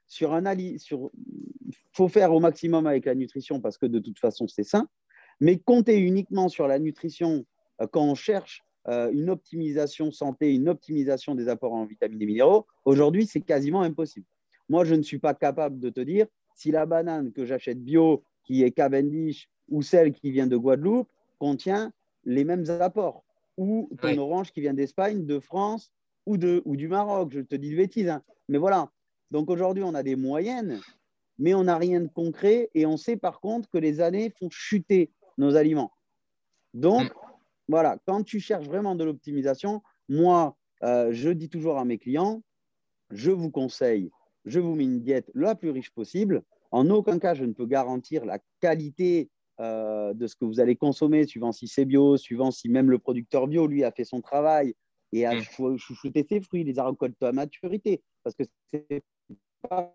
sur 0.07 0.35
un 0.35 0.45
ali, 0.45 0.79
sur, 0.79 1.11
faut 1.93 2.09
faire 2.09 2.33
au 2.33 2.41
maximum 2.41 2.87
avec 2.87 3.07
la 3.07 3.15
nutrition 3.15 3.61
parce 3.61 3.79
que 3.79 3.87
de 3.87 3.99
toute 3.99 4.19
façon 4.19 4.47
c'est 4.49 4.65
sain, 4.65 4.89
mais 5.41 5.59
compter 5.59 5.99
uniquement 5.99 6.49
sur 6.49 6.67
la 6.69 6.79
nutrition 6.79 7.47
euh, 7.81 7.87
quand 7.87 8.05
on 8.05 8.15
cherche 8.15 8.65
euh, 8.89 9.11
une 9.13 9.31
optimisation 9.31 10.11
santé, 10.13 10.55
une 10.55 10.69
optimisation 10.69 11.35
des 11.35 11.49
apports 11.49 11.73
en 11.73 11.85
vitamines 11.85 12.21
et 12.21 12.27
minéraux, 12.27 12.67
aujourd'hui 12.85 13.27
c'est 13.27 13.41
quasiment 13.41 13.83
impossible. 13.83 14.27
Moi, 14.69 14.85
je 14.85 14.95
ne 14.95 15.03
suis 15.03 15.19
pas 15.19 15.35
capable 15.35 15.79
de 15.79 15.91
te 15.91 16.01
dire 16.01 16.27
si 16.55 16.71
la 16.71 16.87
banane 16.87 17.33
que 17.33 17.45
j'achète 17.45 17.83
bio, 17.83 18.23
qui 18.45 18.63
est 18.63 18.71
Cavendish, 18.71 19.49
ou 19.69 19.83
celle 19.83 20.13
qui 20.13 20.31
vient 20.31 20.47
de 20.47 20.57
Guadeloupe, 20.57 21.09
contient 21.39 21.93
les 22.25 22.45
mêmes 22.45 22.65
apports. 22.81 23.25
Ou 23.57 23.89
ton 24.01 24.19
orange 24.19 24.53
qui 24.53 24.61
vient 24.61 24.75
d'Espagne, 24.75 25.27
de 25.27 25.39
France 25.39 25.93
ou, 26.27 26.37
de, 26.37 26.63
ou 26.65 26.77
du 26.77 26.89
Maroc. 26.89 27.33
Je 27.33 27.41
te 27.41 27.55
dis 27.55 27.71
de 27.71 27.77
bêtises. 27.77 28.09
Hein. 28.09 28.23
Mais 28.49 28.59
voilà. 28.59 28.91
Donc 29.31 29.51
aujourd'hui, 29.51 29.85
on 29.85 29.95
a 29.95 30.03
des 30.03 30.17
moyennes, 30.17 30.81
mais 31.39 31.55
on 31.55 31.65
n'a 31.65 31.79
rien 31.79 32.01
de 32.01 32.09
concret. 32.09 32.71
Et 32.75 32.87
on 32.87 32.97
sait 32.97 33.17
par 33.17 33.41
contre 33.41 33.69
que 33.69 33.79
les 33.79 34.01
années 34.01 34.31
font 34.39 34.49
chuter 34.51 35.11
nos 35.39 35.57
aliments. 35.57 35.93
Donc, 36.73 37.05
mm. 37.05 37.24
Voilà, 37.69 37.99
quand 38.07 38.23
tu 38.23 38.41
cherches 38.41 38.67
vraiment 38.67 38.95
de 38.95 39.05
l'optimisation, 39.05 39.83
moi, 40.09 40.57
euh, 40.83 41.13
je 41.13 41.31
dis 41.31 41.49
toujours 41.49 41.79
à 41.79 41.85
mes 41.85 41.99
clients, 41.99 42.43
je 43.11 43.31
vous 43.31 43.51
conseille, 43.51 44.11
je 44.45 44.61
vous 44.61 44.75
mets 44.75 44.85
une 44.85 45.01
diète 45.01 45.31
la 45.35 45.55
plus 45.55 45.71
riche 45.71 45.91
possible. 45.91 46.43
En 46.71 46.91
aucun 46.91 47.19
cas, 47.19 47.35
je 47.35 47.45
ne 47.45 47.53
peux 47.53 47.67
garantir 47.67 48.25
la 48.25 48.39
qualité 48.61 49.31
euh, 49.61 50.13
de 50.15 50.27
ce 50.27 50.35
que 50.35 50.45
vous 50.45 50.61
allez 50.61 50.77
consommer, 50.77 51.27
suivant 51.27 51.53
si 51.53 51.69
c'est 51.69 51.85
bio, 51.85 52.17
suivant 52.17 52.51
si 52.51 52.69
même 52.69 52.91
le 52.91 52.99
producteur 52.99 53.47
bio, 53.47 53.67
lui, 53.67 53.85
a 53.85 53.93
fait 53.93 54.05
son 54.05 54.21
travail 54.21 54.75
et 55.13 55.27
a 55.27 55.35
mm. 55.35 55.77
chouchouté 55.79 56.27
ses 56.29 56.41
fruits, 56.41 56.65
les 56.65 56.79
a 56.79 56.87
récoltés 56.87 57.27
à 57.27 57.33
maturité. 57.33 58.03
Parce 58.23 58.35
que 58.35 58.45
c'est 58.71 59.03
pas. 59.69 59.95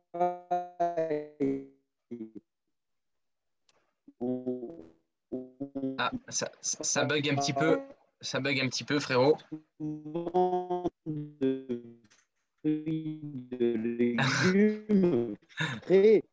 Ah, 5.98 6.12
ça, 6.30 6.52
ça, 6.62 7.06
bug 7.06 7.30
un 7.30 7.36
petit 7.36 7.54
peu. 7.54 7.80
Ça 8.22 8.40
bug 8.40 8.60
un 8.60 8.68
petit 8.68 8.84
peu, 8.84 9.00
frérot. 9.00 9.38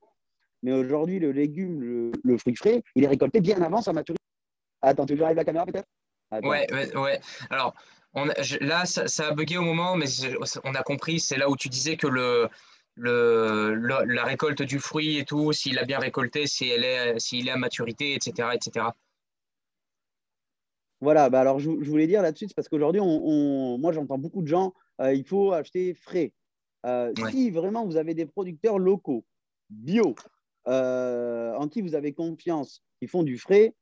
Mais 0.62 0.72
aujourd'hui, 0.72 1.18
le 1.18 1.32
légume, 1.32 2.12
le, 2.24 2.38
fruit 2.38 2.56
frais, 2.56 2.82
il 2.94 3.04
est 3.04 3.08
récolté 3.08 3.40
bien 3.40 3.60
avant 3.62 3.82
sa 3.82 3.92
maturité. 3.92 4.22
Attends, 4.82 5.06
tu 5.06 5.14
veux 5.14 5.24
arriver 5.24 5.40
la 5.40 5.44
caméra 5.44 5.66
peut-être? 5.66 5.86
Ouais, 6.42 6.66
ouais, 6.72 6.96
ouais. 6.96 7.20
Alors, 7.50 7.74
on 8.14 8.26
là, 8.60 8.84
ça, 8.84 9.28
a 9.28 9.32
bugué 9.32 9.58
au 9.58 9.62
moment, 9.62 9.96
mais 9.96 10.06
on 10.64 10.74
a 10.74 10.82
compris, 10.82 11.20
c'est 11.20 11.36
là 11.36 11.48
où 11.48 11.56
tu 11.56 11.68
disais 11.68 11.96
que 11.96 12.06
le, 12.06 12.48
le, 12.96 13.74
la 13.74 14.24
récolte 14.24 14.62
du 14.62 14.78
fruit 14.78 15.18
et 15.18 15.24
tout, 15.24 15.52
s'il 15.52 15.78
a 15.78 15.84
bien 15.84 15.98
récolté, 15.98 16.46
s'il 16.46 16.84
est, 16.84 17.18
s'il 17.18 17.48
est 17.48 17.52
à 17.52 17.56
maturité, 17.56 18.14
etc. 18.14 18.48
etc. 18.54 18.86
Voilà, 21.00 21.28
bah 21.28 21.40
alors 21.40 21.58
je, 21.58 21.70
voulais 21.70 22.06
dire 22.06 22.22
là-dessus, 22.22 22.46
parce 22.54 22.68
qu'aujourd'hui, 22.68 23.00
on, 23.02 23.76
moi 23.78 23.92
j'entends 23.92 24.18
beaucoup 24.18 24.42
de 24.42 24.46
gens, 24.46 24.72
euh, 25.00 25.12
il 25.12 25.24
faut 25.24 25.52
acheter 25.52 25.94
frais. 25.94 26.32
Euh, 26.86 27.12
si 27.30 27.50
vraiment 27.50 27.84
vous 27.84 27.96
avez 27.96 28.14
des 28.14 28.26
producteurs 28.26 28.78
locaux, 28.78 29.24
bio, 29.68 30.14
euh, 30.68 31.54
en 31.54 31.68
qui 31.68 31.82
vous 31.82 31.94
avez 31.94 32.12
confiance, 32.12 32.82
qui 33.00 33.08
font 33.08 33.22
du 33.22 33.38
frais, 33.38 33.74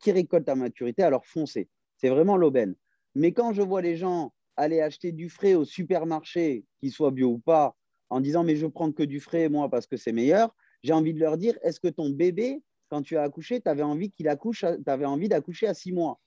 qui 0.00 0.10
récoltent 0.10 0.48
à 0.48 0.56
maturité, 0.56 1.04
alors 1.04 1.24
foncez. 1.24 1.68
C'est 1.96 2.08
vraiment 2.08 2.36
l'aubaine. 2.36 2.74
Mais 3.14 3.30
quand 3.30 3.52
je 3.52 3.62
vois 3.62 3.82
les 3.82 3.94
gens 3.94 4.32
aller 4.56 4.80
acheter 4.80 5.12
du 5.12 5.28
frais 5.28 5.54
au 5.54 5.64
supermarché, 5.64 6.64
qu'il 6.80 6.90
soit 6.90 7.12
bio 7.12 7.28
ou 7.28 7.38
pas, 7.38 7.76
en 8.08 8.20
disant 8.20 8.42
mais 8.42 8.56
je 8.56 8.66
prends 8.66 8.90
que 8.90 9.04
du 9.04 9.20
frais, 9.20 9.48
moi, 9.48 9.70
parce 9.70 9.86
que 9.86 9.96
c'est 9.96 10.10
meilleur, 10.10 10.52
j'ai 10.82 10.92
envie 10.92 11.14
de 11.14 11.20
leur 11.20 11.36
dire 11.36 11.56
est-ce 11.62 11.78
que 11.78 11.86
ton 11.86 12.10
bébé, 12.10 12.60
quand 12.88 13.02
tu 13.02 13.16
as 13.16 13.22
accouché, 13.22 13.60
tu 13.60 13.68
avais 13.68 13.84
envie 13.84 14.10
qu'il 14.10 14.26
accouche, 14.28 14.64
tu 14.64 14.90
avais 14.90 15.04
envie 15.04 15.28
d'accoucher 15.28 15.68
à 15.68 15.74
six 15.74 15.92
mois? 15.92 16.18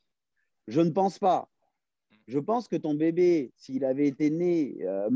Je 0.68 0.82
ne 0.82 0.92
pense 0.92 1.20
pas. 1.20 1.50
Je 2.28 2.40
pense 2.40 2.68
que 2.68 2.76
ton 2.76 2.94
bébé, 2.94 3.52
s'il 3.58 3.84
avait 3.84 4.08
été 4.08 4.30
né 4.30 4.78
euh, 4.82 5.10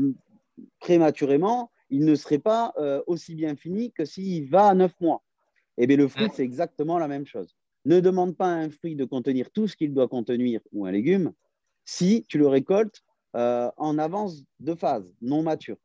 prématurément, 0.78 1.70
il 1.90 2.04
ne 2.04 2.14
serait 2.14 2.38
pas 2.38 2.74
euh, 2.76 3.02
aussi 3.06 3.34
bien 3.34 3.56
fini 3.56 3.92
que 3.92 4.04
s'il 4.04 4.48
va 4.48 4.68
à 4.68 4.74
neuf 4.74 4.92
mois. 5.00 5.22
Et 5.78 5.84
eh 5.84 5.86
bien, 5.86 5.96
le 5.96 6.08
fruit, 6.08 6.28
c'est 6.34 6.42
exactement 6.42 6.98
la 6.98 7.08
même 7.08 7.24
chose. 7.24 7.54
Ne 7.84 8.00
demande 8.00 8.36
pas 8.36 8.48
à 8.48 8.56
un 8.56 8.68
fruit 8.68 8.96
de 8.96 9.04
contenir 9.04 9.50
tout 9.50 9.68
ce 9.68 9.76
qu'il 9.76 9.94
doit 9.94 10.08
contenir 10.08 10.60
ou 10.72 10.86
un 10.86 10.90
légume 10.90 11.32
si 11.84 12.26
tu 12.28 12.36
le 12.36 12.48
récoltes 12.48 13.02
euh, 13.36 13.70
en 13.76 13.96
avance 13.98 14.42
de 14.58 14.74
phase, 14.74 15.14
non 15.22 15.42
mature. 15.42 15.76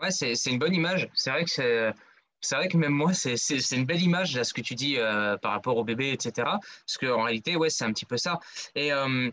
Ouais, 0.00 0.10
c'est 0.10 0.34
une 0.46 0.58
bonne 0.58 0.74
image. 0.74 1.10
C'est 1.14 1.30
vrai 1.30 1.44
que 1.44 1.92
c'est 2.40 2.56
vrai 2.56 2.68
que 2.68 2.76
même 2.76 2.92
moi, 2.92 3.12
c'est 3.12 3.36
une 3.72 3.84
belle 3.84 4.02
image, 4.02 4.36
là, 4.36 4.44
ce 4.44 4.54
que 4.54 4.60
tu 4.60 4.74
dis 4.74 4.96
euh, 4.98 5.36
par 5.38 5.52
rapport 5.52 5.76
au 5.76 5.84
bébé, 5.84 6.12
etc. 6.12 6.32
Parce 6.86 6.98
qu'en 6.98 7.24
réalité, 7.24 7.56
ouais, 7.56 7.70
c'est 7.70 7.84
un 7.84 7.92
petit 7.92 8.06
peu 8.06 8.16
ça. 8.16 8.38
Et 8.74 8.92
euh, 8.92 9.30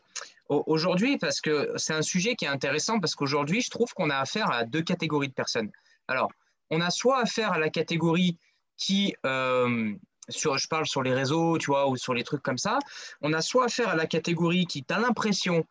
aujourd'hui, 0.50 1.18
parce 1.18 1.42
que 1.42 1.72
c'est 1.76 1.94
un 1.94 2.02
sujet 2.02 2.36
qui 2.36 2.46
est 2.46 2.50
intéressant, 2.50 3.00
parce 3.00 3.16
qu'aujourd'hui, 3.16 3.62
je 3.62 3.70
trouve 3.70 3.94
qu'on 3.94 4.10
a 4.10 4.18
affaire 4.18 4.52
à 4.52 4.64
deux 4.64 4.82
catégories 4.82 5.28
de 5.28 5.34
personnes. 5.34 5.72
Alors, 6.08 6.32
on 6.70 6.82
a 6.82 6.90
soit 6.90 7.20
affaire 7.20 7.52
à 7.52 7.60
la 7.60 7.70
catégorie 7.70 8.38
qui, 8.78 9.16
euh, 9.26 9.94
sur, 10.30 10.58
je 10.58 10.68
parle 10.68 10.88
sur 10.88 11.04
les 11.04 11.14
réseaux, 11.14 11.58
tu 11.58 11.68
vois, 11.68 11.88
ou 11.90 11.98
sur 11.98 12.14
les 12.14 12.24
trucs 12.24 12.42
comme 12.42 12.58
ça, 12.58 12.80
on 13.22 13.34
a 13.34 13.42
soit 13.42 13.66
affaire 13.66 13.90
à 13.90 13.96
la 13.96 14.08
catégorie 14.08 14.66
qui, 14.66 14.84
tu 14.84 14.94
l'impression 14.94 15.66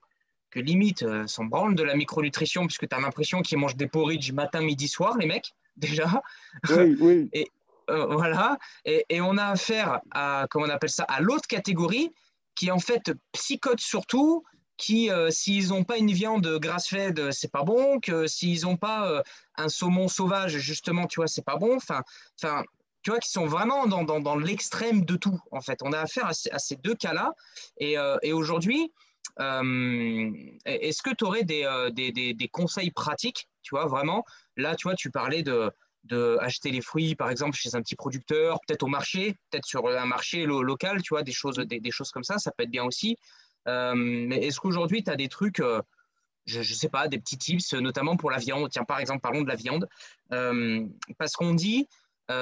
que 0.51 0.61
limite, 0.61 1.05
s'en 1.27 1.47
branle 1.47 1.75
de 1.75 1.83
la 1.83 1.97
micronutrition, 1.97 2.67
puisque 2.67 2.87
tu 2.87 2.95
as 2.95 3.01
l'impression 3.01 3.41
qu'ils 3.41 3.57
mangent 3.57 3.77
des 3.77 3.89
porridge 3.89 4.33
matin, 4.33 4.61
midi, 4.61 4.87
soir, 4.87 5.17
les 5.17 5.27
mecs 5.27 5.55
déjà. 5.77 6.23
Oui, 6.71 6.97
oui. 7.01 7.31
et, 7.33 7.49
euh, 7.91 8.07
voilà. 8.07 8.59
Et, 8.85 9.05
et, 9.09 9.21
on 9.21 9.37
a 9.37 9.47
affaire 9.47 10.01
à, 10.11 10.47
comment 10.51 10.67
on 10.67 10.71
appelle 10.71 10.91
ça, 10.91 11.05
à 11.05 11.21
l'autre 11.21 11.47
catégorie 11.47 12.11
qui 12.55 12.71
en 12.71 12.79
fait 12.79 13.13
psychote 13.33 13.81
surtout, 13.81 14.45
qui, 14.77 15.11
euh, 15.11 15.31
s'ils 15.31 15.69
n'ont 15.69 15.85
pas 15.85 15.99
une 15.99 16.13
viande 16.13 16.47
grasse-fed, 16.59 17.31
c'est 17.33 17.51
pas 17.51 17.63
bon, 17.63 18.01
que 18.01 18.27
s'ils 18.27 18.63
n'ont 18.63 18.77
pas 18.77 19.09
euh, 19.09 19.23
un 19.57 19.69
saumon 19.69 20.09
sauvage, 20.09 20.59
justement, 20.59 21.07
tu 21.07 21.21
vois, 21.21 21.29
c'est 21.29 21.45
pas 21.45 21.57
bon. 21.57 21.77
Enfin, 21.77 22.03
enfin, 22.43 22.63
tu 23.03 23.11
vois, 23.11 23.21
qui 23.21 23.31
sont 23.31 23.47
vraiment 23.47 23.87
dans, 23.87 24.05
dans, 24.05 24.21
dans 24.21 24.37
l'extrême 24.37 25.05
de 25.05 25.17
tout, 25.17 25.39
en 25.51 25.61
fait. 25.61 25.81
On 25.83 25.93
a 25.93 26.01
affaire 26.01 26.27
à, 26.27 26.59
ces 26.59 26.77
deux 26.77 26.95
cas-là. 26.95 27.33
Et, 27.79 27.97
et 28.23 28.33
aujourd'hui, 28.33 28.93
est-ce 29.39 31.03
que 31.03 31.15
tu 31.15 31.25
aurais 31.25 31.43
des, 31.43 31.69
des, 31.93 32.13
des, 32.13 32.33
des, 32.33 32.49
conseils 32.49 32.93
pratiques, 32.93 33.49
tu 33.63 33.75
vois, 33.75 33.87
vraiment 33.87 34.25
Là, 34.57 34.77
tu 34.77 34.85
vois, 34.89 34.95
tu 34.95 35.11
parlais 35.11 35.43
de, 35.43 35.71
de 36.05 36.39
les 36.65 36.81
fruits, 36.81 37.15
par 37.15 37.31
exemple, 37.31 37.57
chez 37.57 37.75
un 37.75 37.83
petit 37.83 37.97
producteur, 37.97 38.59
peut-être 38.67 38.83
au 38.83 38.89
marché, 38.89 39.37
peut-être 39.51 39.67
sur 39.67 39.87
un 39.89 40.07
marché 40.07 40.45
local, 40.47 41.03
tu 41.03 41.15
vois, 41.15 41.23
des 41.23 41.33
choses, 41.33 41.57
des, 41.57 41.91
choses 41.91 42.11
comme 42.11 42.25
ça, 42.25 42.39
ça 42.39 42.51
peut 42.51 42.65
être 42.65 42.71
bien 42.71 42.85
aussi. 42.85 43.17
Euh, 43.69 43.95
mais 43.95 44.39
est-ce 44.45 44.59
qu'aujourd'hui, 44.61 45.05
tu 45.05 45.11
as 45.11 45.17
des 45.17 45.29
trucs, 45.29 45.61
euh, 45.61 45.81
je 46.47 46.59
ne 46.59 46.65
sais 46.65 46.89
pas, 46.89 47.09
des 47.09 47.19
petits 47.19 47.39
tips, 47.39 47.75
notamment 47.75 48.17
pour 48.17 48.31
la 48.31 48.39
viande? 48.39 48.69
Tiens, 48.71 48.85
par 48.85 48.99
exemple, 48.99 49.21
parlons 49.21 49.43
de 49.43 49.49
la 49.49 49.55
viande. 49.55 49.89
Euh, 50.33 50.85
parce 51.19 51.33
qu'on 51.33 51.55
dit, 51.55 51.89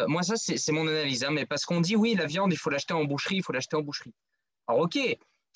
moi, 0.07 0.23
ça, 0.23 0.37
c'est 0.37 0.73
mon 0.73 0.87
analyse, 0.87 1.25
hein, 1.25 1.31
mais 1.33 1.47
parce 1.47 1.65
qu'on 1.65 1.81
dit, 1.81 1.97
oui, 1.97 2.15
la 2.15 2.27
viande, 2.27 2.53
il 2.53 2.57
faut 2.57 2.71
l'acheter 2.71 2.95
en 2.95 3.05
boucherie, 3.05 3.37
il 3.37 3.43
faut 3.43 3.53
l'acheter 3.53 3.77
en 3.77 3.83
boucherie. 3.83 4.15
Alors, 4.69 4.83
OK, 4.83 4.99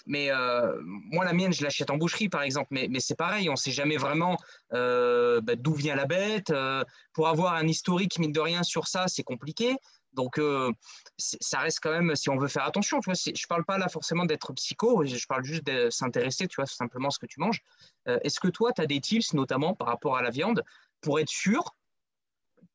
mais 0.07 0.31
euh, 0.31 0.81
moi, 0.85 1.25
la 1.25 1.33
mienne, 1.33 1.53
je 1.53 1.63
l'achète 1.63 1.91
en 1.91 1.97
boucherie, 1.97 2.29
par 2.29 2.43
exemple. 2.43 2.69
Mais, 2.71 2.89
c'est 3.01 3.17
pareil, 3.17 3.49
on 3.49 3.53
ne 3.53 3.57
sait 3.57 3.73
jamais 3.73 3.97
vraiment 3.97 4.37
euh, 4.73 5.41
bah, 5.41 5.57
d'où 5.57 5.75
vient 5.75 5.97
la 5.97 6.07
bête. 6.07 6.51
Euh, 6.51 6.85
pour 7.13 7.29
avoir 7.29 7.55
un 7.55 7.67
historique, 7.67 8.19
mine 8.19 8.33
de 8.33 8.41
rien, 8.41 8.63
sur 8.63 8.87
ça, 8.87 9.09
c'est 9.09 9.23
compliqué. 9.23 9.77
Donc, 10.13 10.41
ça 11.19 11.59
reste 11.59 11.81
quand 11.83 11.91
même, 11.91 12.15
si 12.15 12.31
on 12.31 12.37
veut 12.37 12.47
faire 12.47 12.63
attention, 12.63 13.01
je 13.05 13.11
ne 13.11 13.49
parle 13.49 13.65
pas 13.65 13.79
là 13.79 13.89
forcément 13.89 14.25
d'être 14.25 14.53
psycho, 14.53 15.05
je 15.05 15.27
parle 15.27 15.43
juste 15.43 15.65
de 15.65 15.91
s'intéresser, 15.91 16.47
tu 16.47 16.55
vois, 16.55 16.67
simplement 16.67 17.09
à 17.09 17.11
ce 17.11 17.19
que 17.19 17.27
tu 17.27 17.41
manges. 17.41 17.65
Est-ce 18.07 18.39
que 18.39 18.47
toi, 18.47 18.71
tu 18.73 18.81
as 18.81 18.87
des 18.87 19.01
tips, 19.01 19.35
notamment 19.35 19.75
par 19.75 19.89
rapport 19.89 20.17
à 20.17 20.23
la 20.23 20.31
viande, 20.31 20.63
pour 21.01 21.19
être 21.19 21.29
sûr, 21.29 21.75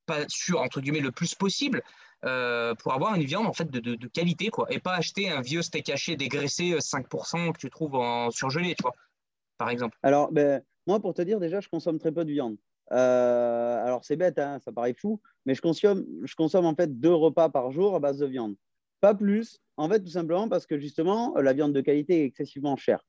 pas 0.06 0.28
sûr, 0.28 0.60
entre 0.60 0.82
guillemets, 0.82 1.00
le 1.00 1.14
plus 1.14 1.34
possible, 1.34 1.82
euh, 2.26 2.76
pour 2.76 2.94
avoir 2.94 3.16
une 3.16 3.24
viande 3.24 3.48
en 3.48 3.54
fait 3.54 3.72
de, 3.72 3.80
de, 3.80 4.08
qualité 4.08 4.50
quoi 4.50 4.68
et 4.70 4.80
pas 4.80 4.96
acheter 4.96 5.30
un 5.30 5.40
vieux 5.40 5.62
steak 5.62 5.90
haché 5.90 6.18
dégraissé 6.18 6.74
5% 6.78 7.48
euh, 7.48 7.52
que 7.54 7.60
tu 7.60 7.70
trouves 7.70 7.96
en 7.96 8.30
surgelé 8.30 8.76
tu 8.76 8.82
vois 8.82 8.94
par 9.58 9.70
exemple. 9.70 9.98
Alors 10.04 10.30
ben, 10.30 10.62
moi 10.86 11.00
pour 11.00 11.14
te 11.14 11.22
dire 11.22 11.40
déjà 11.40 11.62
je 11.62 11.70
consomme 11.70 11.98
très 11.98 12.12
peu 12.12 12.26
de 12.26 12.32
viande. 12.32 12.58
Euh, 12.92 13.86
alors 13.86 14.04
c'est 14.04 14.18
bête 14.18 14.38
hein, 14.38 14.60
ça 14.66 14.74
paraît 14.74 14.94
fou 14.94 15.22
mais 15.46 15.56
je 15.56 15.62
consomme 15.62 16.06
je 16.26 16.36
consomme 16.36 16.66
en 16.66 16.76
fait 16.76 17.00
deux 17.00 17.14
repas 17.14 17.48
par 17.48 17.72
jour 17.72 17.96
à 17.96 18.00
base 18.00 18.18
de 18.18 18.26
viande. 18.26 18.56
Pas 19.00 19.16
plus 19.16 19.62
en 19.78 19.88
fait 19.88 20.02
tout 20.02 20.10
simplement 20.10 20.50
parce 20.50 20.66
que 20.66 20.78
justement 20.78 21.34
la 21.38 21.54
viande 21.54 21.72
de 21.72 21.80
qualité 21.80 22.24
est 22.24 22.26
excessivement 22.26 22.76
chère 22.76 23.06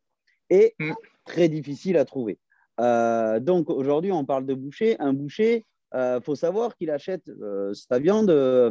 et 0.50 0.76
mm. 0.78 0.92
très 1.24 1.48
difficile 1.48 1.96
à 1.96 2.04
trouver. 2.04 2.38
Donc 2.78 3.70
aujourd'hui 3.70 4.12
on 4.12 4.24
parle 4.24 4.46
de 4.46 4.54
boucher. 4.54 4.94
Un 5.00 5.12
boucher 5.12 5.66
il 5.92 5.96
euh, 5.96 6.20
faut 6.20 6.36
savoir 6.36 6.76
qu'il 6.76 6.90
achète 6.90 7.28
euh, 7.28 7.74
sa 7.74 7.98
viande, 7.98 8.30
euh, 8.30 8.70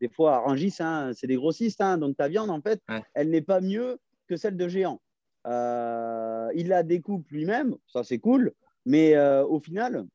des 0.00 0.08
fois 0.08 0.36
à 0.36 0.38
Rangis, 0.38 0.74
hein, 0.80 1.10
c'est 1.14 1.26
des 1.26 1.36
grossistes, 1.36 1.82
hein, 1.82 1.98
donc 1.98 2.16
ta 2.16 2.28
viande, 2.28 2.50
en 2.50 2.62
fait, 2.62 2.80
elle 3.14 3.28
n'est 3.28 3.42
pas 3.42 3.60
mieux 3.60 3.98
que 4.26 4.36
celle 4.36 4.56
de 4.56 4.66
géant. 4.66 5.00
il 5.44 6.68
la 6.68 6.82
découpe 6.82 7.28
lui-même, 7.28 7.76
ça 7.86 8.04
c'est 8.04 8.18
cool, 8.18 8.52
mais 8.86 9.18
au 9.18 9.60
final, 9.60 10.06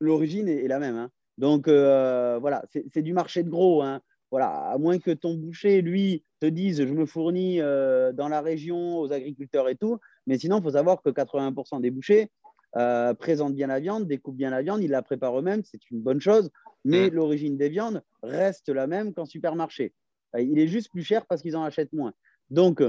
l'origine 0.00 0.48
est, 0.48 0.66
la 0.66 0.80
même. 0.80 0.96
Hein. 0.96 1.10
Donc 1.38 1.68
voilà, 1.68 2.64
c'est 2.92 3.02
du 3.02 3.12
marché 3.12 3.42
de 3.44 3.50
gros. 3.50 3.84
Voilà, 4.32 4.70
à 4.70 4.78
moins 4.78 4.98
que 5.00 5.10
ton 5.10 5.34
boucher, 5.34 5.82
lui, 5.82 6.24
te 6.40 6.46
dise 6.46 6.86
je 6.86 6.94
me 6.94 7.06
fournis 7.06 7.58
dans 7.58 8.28
la 8.28 8.40
région 8.40 8.98
aux 8.98 9.12
agriculteurs 9.12 9.68
et 9.68 9.76
tout, 9.76 9.98
mais 10.26 10.36
sinon, 10.36 10.58
il 10.58 10.62
faut 10.64 10.72
savoir 10.72 11.00
que 11.00 11.10
80% 11.10 11.80
des 11.80 11.90
bouchers, 11.90 12.30
euh, 12.76 13.14
présentent 13.14 13.54
bien 13.54 13.66
la 13.66 13.80
viande, 13.80 14.06
découpent 14.06 14.36
bien 14.36 14.50
la 14.50 14.62
viande, 14.62 14.80
ils 14.82 14.90
la 14.90 15.02
préparent 15.02 15.38
eux-mêmes, 15.38 15.62
c'est 15.64 15.90
une 15.90 16.00
bonne 16.00 16.20
chose, 16.20 16.50
mais 16.84 17.10
mm. 17.10 17.14
l'origine 17.14 17.56
des 17.56 17.68
viandes 17.68 18.02
reste 18.22 18.68
la 18.68 18.86
même 18.86 19.12
qu'en 19.12 19.24
supermarché. 19.24 19.92
Euh, 20.36 20.40
il 20.40 20.56
est 20.58 20.68
juste 20.68 20.90
plus 20.90 21.02
cher 21.02 21.26
parce 21.26 21.42
qu'ils 21.42 21.56
en 21.56 21.64
achètent 21.64 21.92
moins. 21.92 22.12
Donc, 22.48 22.80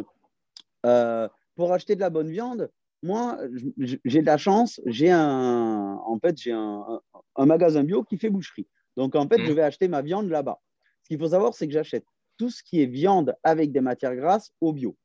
euh, 0.86 1.30
pour 1.56 1.74
acheter 1.74 1.96
de 1.96 2.00
la 2.00 2.12
bonne 2.12 2.30
viande, 2.30 2.70
moi, 3.02 3.40
j'ai 3.78 4.22
de 4.22 4.26
la 4.28 4.38
chance, 4.38 4.80
j'ai 4.86 5.10
un, 5.10 6.00
en 6.06 6.20
fait, 6.20 6.40
j'ai 6.40 6.52
un, 6.52 7.02
magasin 7.40 7.84
bio 7.84 8.04
qui 8.04 8.20
fait 8.20 8.30
boucherie. 8.30 8.68
Donc, 8.98 9.16
en 9.16 9.28
fait, 9.28 9.40
mm. 9.40 9.46
je 9.46 9.52
vais 9.52 9.64
acheter 9.64 9.88
ma 9.88 10.04
viande 10.04 10.30
là-bas. 10.30 10.60
Ce 11.02 11.08
qu'il 11.08 11.18
faut 11.18 11.30
savoir, 11.30 11.56
c'est 11.56 11.66
que 11.66 11.74
j'achète 11.74 12.06
tout 12.38 12.52
ce 12.52 12.62
qui 12.62 12.84
est 12.84 12.86
viande 12.86 13.36
avec 13.44 13.72
des 13.72 13.82
matières 13.82 14.16
grasses 14.16 14.52
au 14.62 14.74
bio. 14.74 14.96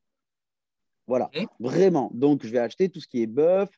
Voilà, 1.07 1.31
vraiment. 1.61 2.11
Donc, 2.13 2.45
je 2.45 2.51
vais 2.51 2.59
acheter 2.59 2.91
tout 2.91 3.01
ce 3.01 3.09
qui 3.09 3.23
est 3.23 3.27
bœuf, 3.27 3.71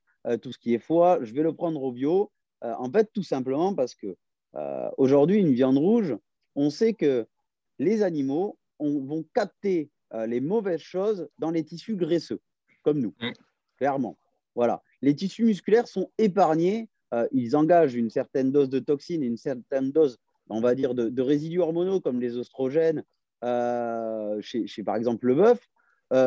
tout 0.42 0.52
ce 0.52 0.59
qui 0.59 0.74
est 0.74 0.78
foie, 0.78 1.18
je 1.22 1.33
vais 1.33 1.42
le 1.42 1.52
prendre 1.52 1.83
au 1.83 1.92
bio. 1.92 2.31
Euh, 2.64 2.74
en 2.78 2.90
fait, 2.90 3.11
tout 3.12 3.22
simplement 3.22 3.74
parce 3.74 3.94
que 3.94 4.16
euh, 4.57 4.90
aujourd'hui, 4.96 5.38
une 5.38 5.52
viande 5.52 5.78
rouge, 5.78 6.16
on 6.54 6.70
sait 6.70 6.94
que 6.94 7.26
les 7.78 8.02
animaux 8.02 8.59
vont 8.81 9.24
capter 9.35 9.90
les 10.26 10.40
mauvaises 10.40 10.81
choses 10.81 11.28
dans 11.38 11.50
les 11.50 11.62
tissus 11.64 11.94
graisseux, 11.94 12.40
comme 12.83 12.98
nous, 12.98 13.14
mm. 13.20 13.33
clairement. 13.76 14.16
Voilà. 14.54 14.83
Les 15.02 15.14
tissus 15.14 15.44
musculaires 15.44 15.87
sont 15.87 16.11
épargnés. 16.16 16.88
ils 17.31 17.54
engagent 17.54 17.94
une 17.94 18.11
certaine 18.11 18.50
dose 18.50 18.70
de 18.70 18.78
toxines 18.78 19.22
et 19.22 19.26
une 19.26 19.37
certaine 19.37 19.92
dose, 19.92 20.18
on 20.48 20.61
va 20.61 20.74
dire, 20.74 20.94
de, 20.94 21.22
résidus 21.22 21.61
hormonaux 21.61 22.00
comme 22.00 22.20
les 22.20 22.37
oestrogènes 22.38 23.04
chez, 24.40 24.66
chez, 24.66 24.83
par 24.83 24.96
exemple, 24.96 25.26
le 25.26 25.35
bœuf. 25.35 25.68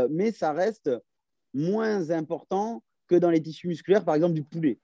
mais 0.10 0.32
ça 0.32 0.54
reste 0.54 0.92
moins 1.54 2.12
important 2.12 2.84
que 3.12 3.18
dans 3.18 3.30
les 3.30 3.42
tissus 3.42 3.68
musculaires, 3.68 4.06
par 4.06 4.16
exemple 4.16 4.34
du 4.34 4.44
poulet. 4.44 4.80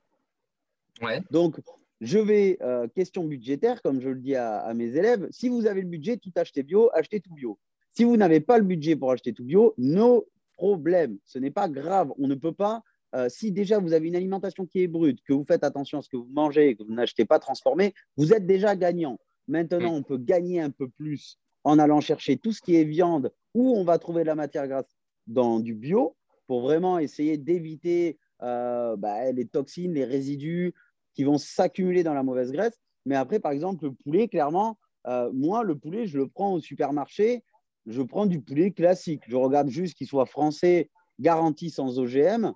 Donc, 1.31 1.61
je 2.01 2.19
vais, 2.19 2.57
euh, 2.61 2.87
question 2.89 3.23
budgétaire, 3.23 3.81
comme 3.81 4.01
je 4.01 4.09
le 4.09 4.19
dis 4.19 4.35
à, 4.35 4.73
mes 4.75 4.97
élèves, 4.97 5.27
si 5.31 5.47
vous 5.47 5.65
avez 5.65 5.81
le 5.81 5.87
budget, 5.87 6.17
tout 6.17 6.31
acheter 6.35 6.61
bio, 6.61 6.89
achetez 6.93 7.21
tout 7.21 7.33
bio. 7.33 7.57
Si 7.93 8.03
vous 8.03 8.17
n'avez 8.17 8.41
pas 8.41 8.57
le 8.57 8.65
budget 8.65 8.97
pour 8.97 9.11
acheter 9.11 9.31
tout 9.31 9.45
bio, 9.45 9.73
no 9.77 10.27
problème. 10.57 11.17
Ce 11.23 11.39
n'est 11.39 11.51
pas 11.51 11.69
grave. 11.69 12.11
On 12.19 12.27
ne 12.27 12.35
peut 12.35 12.51
pas, 12.51 12.83
euh, 13.15 13.29
si 13.29 13.51
déjà 13.51 13.79
vous 13.79 13.93
avez 13.93 14.07
une 14.07 14.15
alimentation 14.15 14.65
qui 14.65 14.81
est 14.81 14.87
brute, 14.87 15.21
que 15.23 15.33
vous 15.33 15.45
faites 15.45 15.63
attention 15.63 15.99
à 15.99 16.01
ce 16.01 16.09
que 16.09 16.17
vous 16.17 16.29
mangez, 16.29 16.75
que 16.75 16.83
vous 16.83 16.93
n'achetez 16.93 17.25
pas 17.25 17.39
transformé, 17.39 17.93
vous 18.17 18.33
êtes 18.33 18.45
déjà 18.45 18.75
gagnant. 18.75 19.17
Maintenant, 19.47 19.93
on 19.93 20.03
peut 20.03 20.17
gagner 20.17 20.59
un 20.59 20.71
peu 20.71 20.89
plus 20.89 21.39
en 21.63 21.79
allant 21.79 22.01
chercher 22.01 22.37
tout 22.37 22.51
ce 22.51 22.61
qui 22.61 22.75
est 22.75 22.83
viande, 22.83 23.31
où 23.53 23.73
on 23.77 23.85
va 23.85 23.97
trouver 23.97 24.23
de 24.23 24.27
la 24.27 24.35
matière 24.35 24.67
grasse 24.67 24.97
dans 25.27 25.59
du 25.59 25.73
bio, 25.73 26.15
pour 26.47 26.61
vraiment 26.61 26.97
essayer 26.97 27.37
d'éviter 27.37 28.17
euh, 28.41 28.95
bah, 28.95 29.31
les 29.31 29.45
toxines, 29.45 29.93
les 29.93 30.05
résidus 30.05 30.73
qui 31.13 31.23
vont 31.23 31.37
s'accumuler 31.37 32.03
dans 32.03 32.13
la 32.13 32.23
mauvaise 32.23 32.51
graisse. 32.51 32.79
Mais 33.05 33.15
après, 33.15 33.39
par 33.39 33.51
exemple, 33.51 33.85
le 33.85 33.91
poulet, 33.91 34.27
clairement, 34.27 34.77
euh, 35.07 35.31
moi, 35.33 35.63
le 35.63 35.75
poulet, 35.75 36.07
je 36.07 36.17
le 36.17 36.27
prends 36.27 36.53
au 36.53 36.59
supermarché, 36.59 37.43
je 37.85 38.01
prends 38.01 38.25
du 38.25 38.41
poulet 38.41 38.71
classique. 38.71 39.23
Je 39.27 39.35
regarde 39.35 39.69
juste 39.69 39.95
qu'il 39.97 40.07
soit 40.07 40.25
français, 40.25 40.89
garanti 41.19 41.69
sans 41.69 41.99
OGM. 41.99 42.51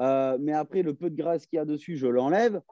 Euh, 0.00 0.38
mais 0.40 0.52
après, 0.52 0.82
le 0.82 0.94
peu 0.94 1.10
de 1.10 1.16
graisse 1.16 1.46
qu'il 1.46 1.56
y 1.56 1.60
a 1.60 1.64
dessus, 1.64 1.96
je 1.96 2.06
l'enlève 2.06 2.62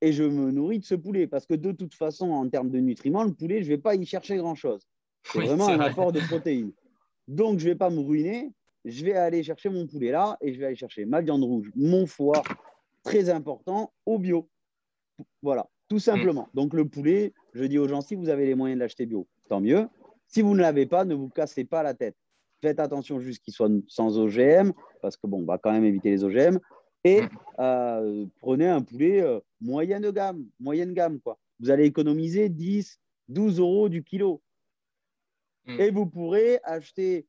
et 0.00 0.12
je 0.12 0.24
me 0.24 0.50
nourris 0.50 0.80
de 0.80 0.84
ce 0.84 0.94
poulet. 0.94 1.26
Parce 1.26 1.46
que 1.46 1.54
de 1.54 1.72
toute 1.72 1.94
façon, 1.94 2.30
en 2.30 2.48
termes 2.48 2.70
de 2.70 2.78
nutriments, 2.78 3.24
le 3.24 3.32
poulet, 3.32 3.62
je 3.62 3.70
ne 3.70 3.76
vais 3.76 3.80
pas 3.80 3.94
y 3.94 4.04
chercher 4.04 4.36
grand-chose. 4.36 4.82
C'est 5.24 5.40
vraiment 5.40 5.68
un 5.68 5.80
apport 5.80 6.12
de 6.12 6.20
protéines. 6.20 6.72
Donc, 7.28 7.58
je 7.58 7.66
ne 7.66 7.70
vais 7.70 7.76
pas 7.76 7.90
me 7.90 8.00
ruiner 8.00 8.52
je 8.86 9.04
vais 9.04 9.14
aller 9.14 9.42
chercher 9.42 9.68
mon 9.68 9.86
poulet 9.86 10.12
là 10.12 10.36
et 10.40 10.54
je 10.54 10.60
vais 10.60 10.66
aller 10.66 10.76
chercher 10.76 11.04
ma 11.04 11.20
viande 11.20 11.42
rouge, 11.42 11.70
mon 11.74 12.06
foie, 12.06 12.42
très 13.02 13.28
important, 13.30 13.92
au 14.06 14.18
bio. 14.18 14.48
Voilà, 15.42 15.68
tout 15.88 15.98
simplement. 15.98 16.48
Donc 16.54 16.72
le 16.72 16.86
poulet, 16.86 17.34
je 17.52 17.64
dis 17.64 17.78
aux 17.78 17.88
gens, 17.88 18.00
si 18.00 18.14
vous 18.14 18.28
avez 18.28 18.46
les 18.46 18.54
moyens 18.54 18.78
de 18.78 18.84
l'acheter 18.84 19.04
bio, 19.04 19.26
tant 19.48 19.60
mieux. 19.60 19.88
Si 20.28 20.40
vous 20.40 20.54
ne 20.54 20.60
l'avez 20.60 20.86
pas, 20.86 21.04
ne 21.04 21.14
vous 21.14 21.28
cassez 21.28 21.64
pas 21.64 21.82
la 21.82 21.94
tête. 21.94 22.16
Faites 22.62 22.78
attention 22.78 23.20
juste 23.20 23.42
qu'il 23.42 23.52
soit 23.52 23.70
sans 23.88 24.18
OGM, 24.18 24.72
parce 25.02 25.16
que 25.16 25.26
bon, 25.26 25.42
on 25.42 25.44
va 25.44 25.58
quand 25.58 25.72
même 25.72 25.84
éviter 25.84 26.10
les 26.10 26.22
OGM. 26.22 26.58
Et 27.04 27.22
euh, 27.58 28.26
prenez 28.40 28.68
un 28.68 28.82
poulet 28.82 29.20
euh, 29.20 29.40
moyenne 29.60 30.10
gamme, 30.10 30.46
moyenne 30.58 30.92
gamme 30.92 31.20
quoi. 31.20 31.38
Vous 31.60 31.70
allez 31.70 31.84
économiser 31.84 32.48
10, 32.48 33.00
12 33.28 33.60
euros 33.60 33.88
du 33.88 34.02
kilo. 34.02 34.42
Mm. 35.66 35.80
Et 35.80 35.90
vous 35.90 36.06
pourrez 36.06 36.60
acheter 36.64 37.26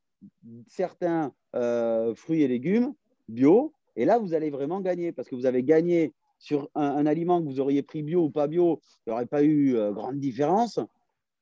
certains 0.68 1.34
euh, 1.56 2.16
fruits 2.16 2.42
et 2.42 2.48
légumes 2.48 2.94
bio. 3.28 3.74
Et 3.96 4.06
là, 4.06 4.20
vous 4.20 4.34
allez 4.34 4.50
vraiment 4.50 4.82
gagner 4.82 5.12
parce 5.12 5.28
que 5.28 5.36
vous 5.36 5.46
avez 5.46 5.63
gagné 5.63 6.13
sur 6.40 6.70
un, 6.76 7.06
aliment 7.06 7.42
que 7.42 7.48
vous 7.48 7.60
auriez 7.60 7.82
pris 7.82 8.04
bio 8.04 8.26
ou 8.26 8.30
pas 8.30 8.48
bio. 8.48 8.80
Il 9.06 9.10
n'y 9.10 9.13
aurait 9.13 9.26
pas 9.26 9.44
eu 9.44 9.76
euh, 9.76 9.92
grande 9.92 10.20
différence 10.20 10.80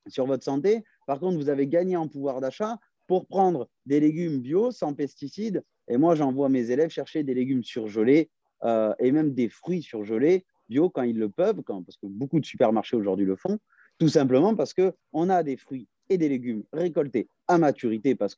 sur 0.07 0.25
votre 0.25 0.43
santé. 0.43 0.83
Par 1.05 1.19
contre, 1.19 1.37
vous 1.37 1.49
avez 1.49 1.67
gagné 1.67 1.97
en 1.97 2.07
pouvoir 2.07 2.39
d'achat 2.39 2.77
pour 3.07 3.27
prendre 3.27 3.67
des 3.85 3.99
légumes 3.99 4.39
bio 4.39 4.71
sans 4.71 4.93
pesticides. 4.93 5.63
Et 5.87 5.97
moi, 5.97 6.15
j'envoie 6.15 6.49
mes 6.49 6.71
élèves 6.71 6.89
chercher 6.89 7.23
des 7.23 7.33
légumes 7.33 7.63
surgelés 7.63 8.29
euh, 8.63 8.93
et 8.99 9.11
même 9.11 9.33
des 9.33 9.49
fruits 9.49 9.83
surgelés 9.83 10.45
bio 10.69 10.89
quand 10.89 11.03
ils 11.03 11.17
le 11.17 11.29
peuvent, 11.29 11.61
parce 11.61 11.97
que 11.97 12.07
beaucoup 12.07 12.39
de 12.39 12.45
supermarchés 12.45 12.95
aujourd'hui 12.95 13.25
le 13.25 13.35
font, 13.35 13.59
tout 13.99 14.07
simplement 14.07 14.55
parce 14.55 14.73
qu'on 14.73 15.29
a 15.29 15.43
des 15.43 15.57
fruits 15.57 15.87
et 16.09 16.17
des 16.17 16.29
légumes 16.29 16.63
récoltés 16.73 17.27
à 17.47 17.57
maturité 17.57 18.15
parce 18.15 18.35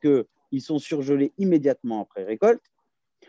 qu'ils 0.50 0.62
sont 0.62 0.80
surgelés 0.80 1.34
immédiatement 1.38 2.02
après 2.02 2.24
récolte. 2.24 2.64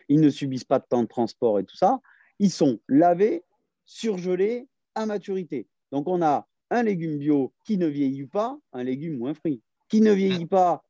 Ils 0.09 0.20
ne 0.20 0.31
subissent 0.31 0.64
pas 0.64 0.78
de 0.78 0.87
temps 0.88 1.02
de 1.02 1.09
transport 1.09 1.59
et 1.59 1.64
tout 1.64 1.76
ça. 1.76 2.00
Ils 2.38 2.50
sont 2.50 2.78
lavés, 2.88 3.44
surgelés 3.85 4.68
à 4.94 5.07
maturité. 5.07 5.66
Donc 5.92 6.09
on 6.09 6.22
a 6.22 6.46
un 6.70 6.83
légume 6.83 7.18
bio 7.18 7.52
qui 7.64 7.78
ne 7.78 7.87
vieillit 7.87 8.26
pas, 8.26 8.59
un 8.72 8.85
légume 8.85 9.20
ou 9.20 9.26
un 9.26 9.35
fruit 9.35 9.62
qui 9.88 10.00
ne 10.00 10.12
vieillit 10.12 10.46
pas, 10.46 10.85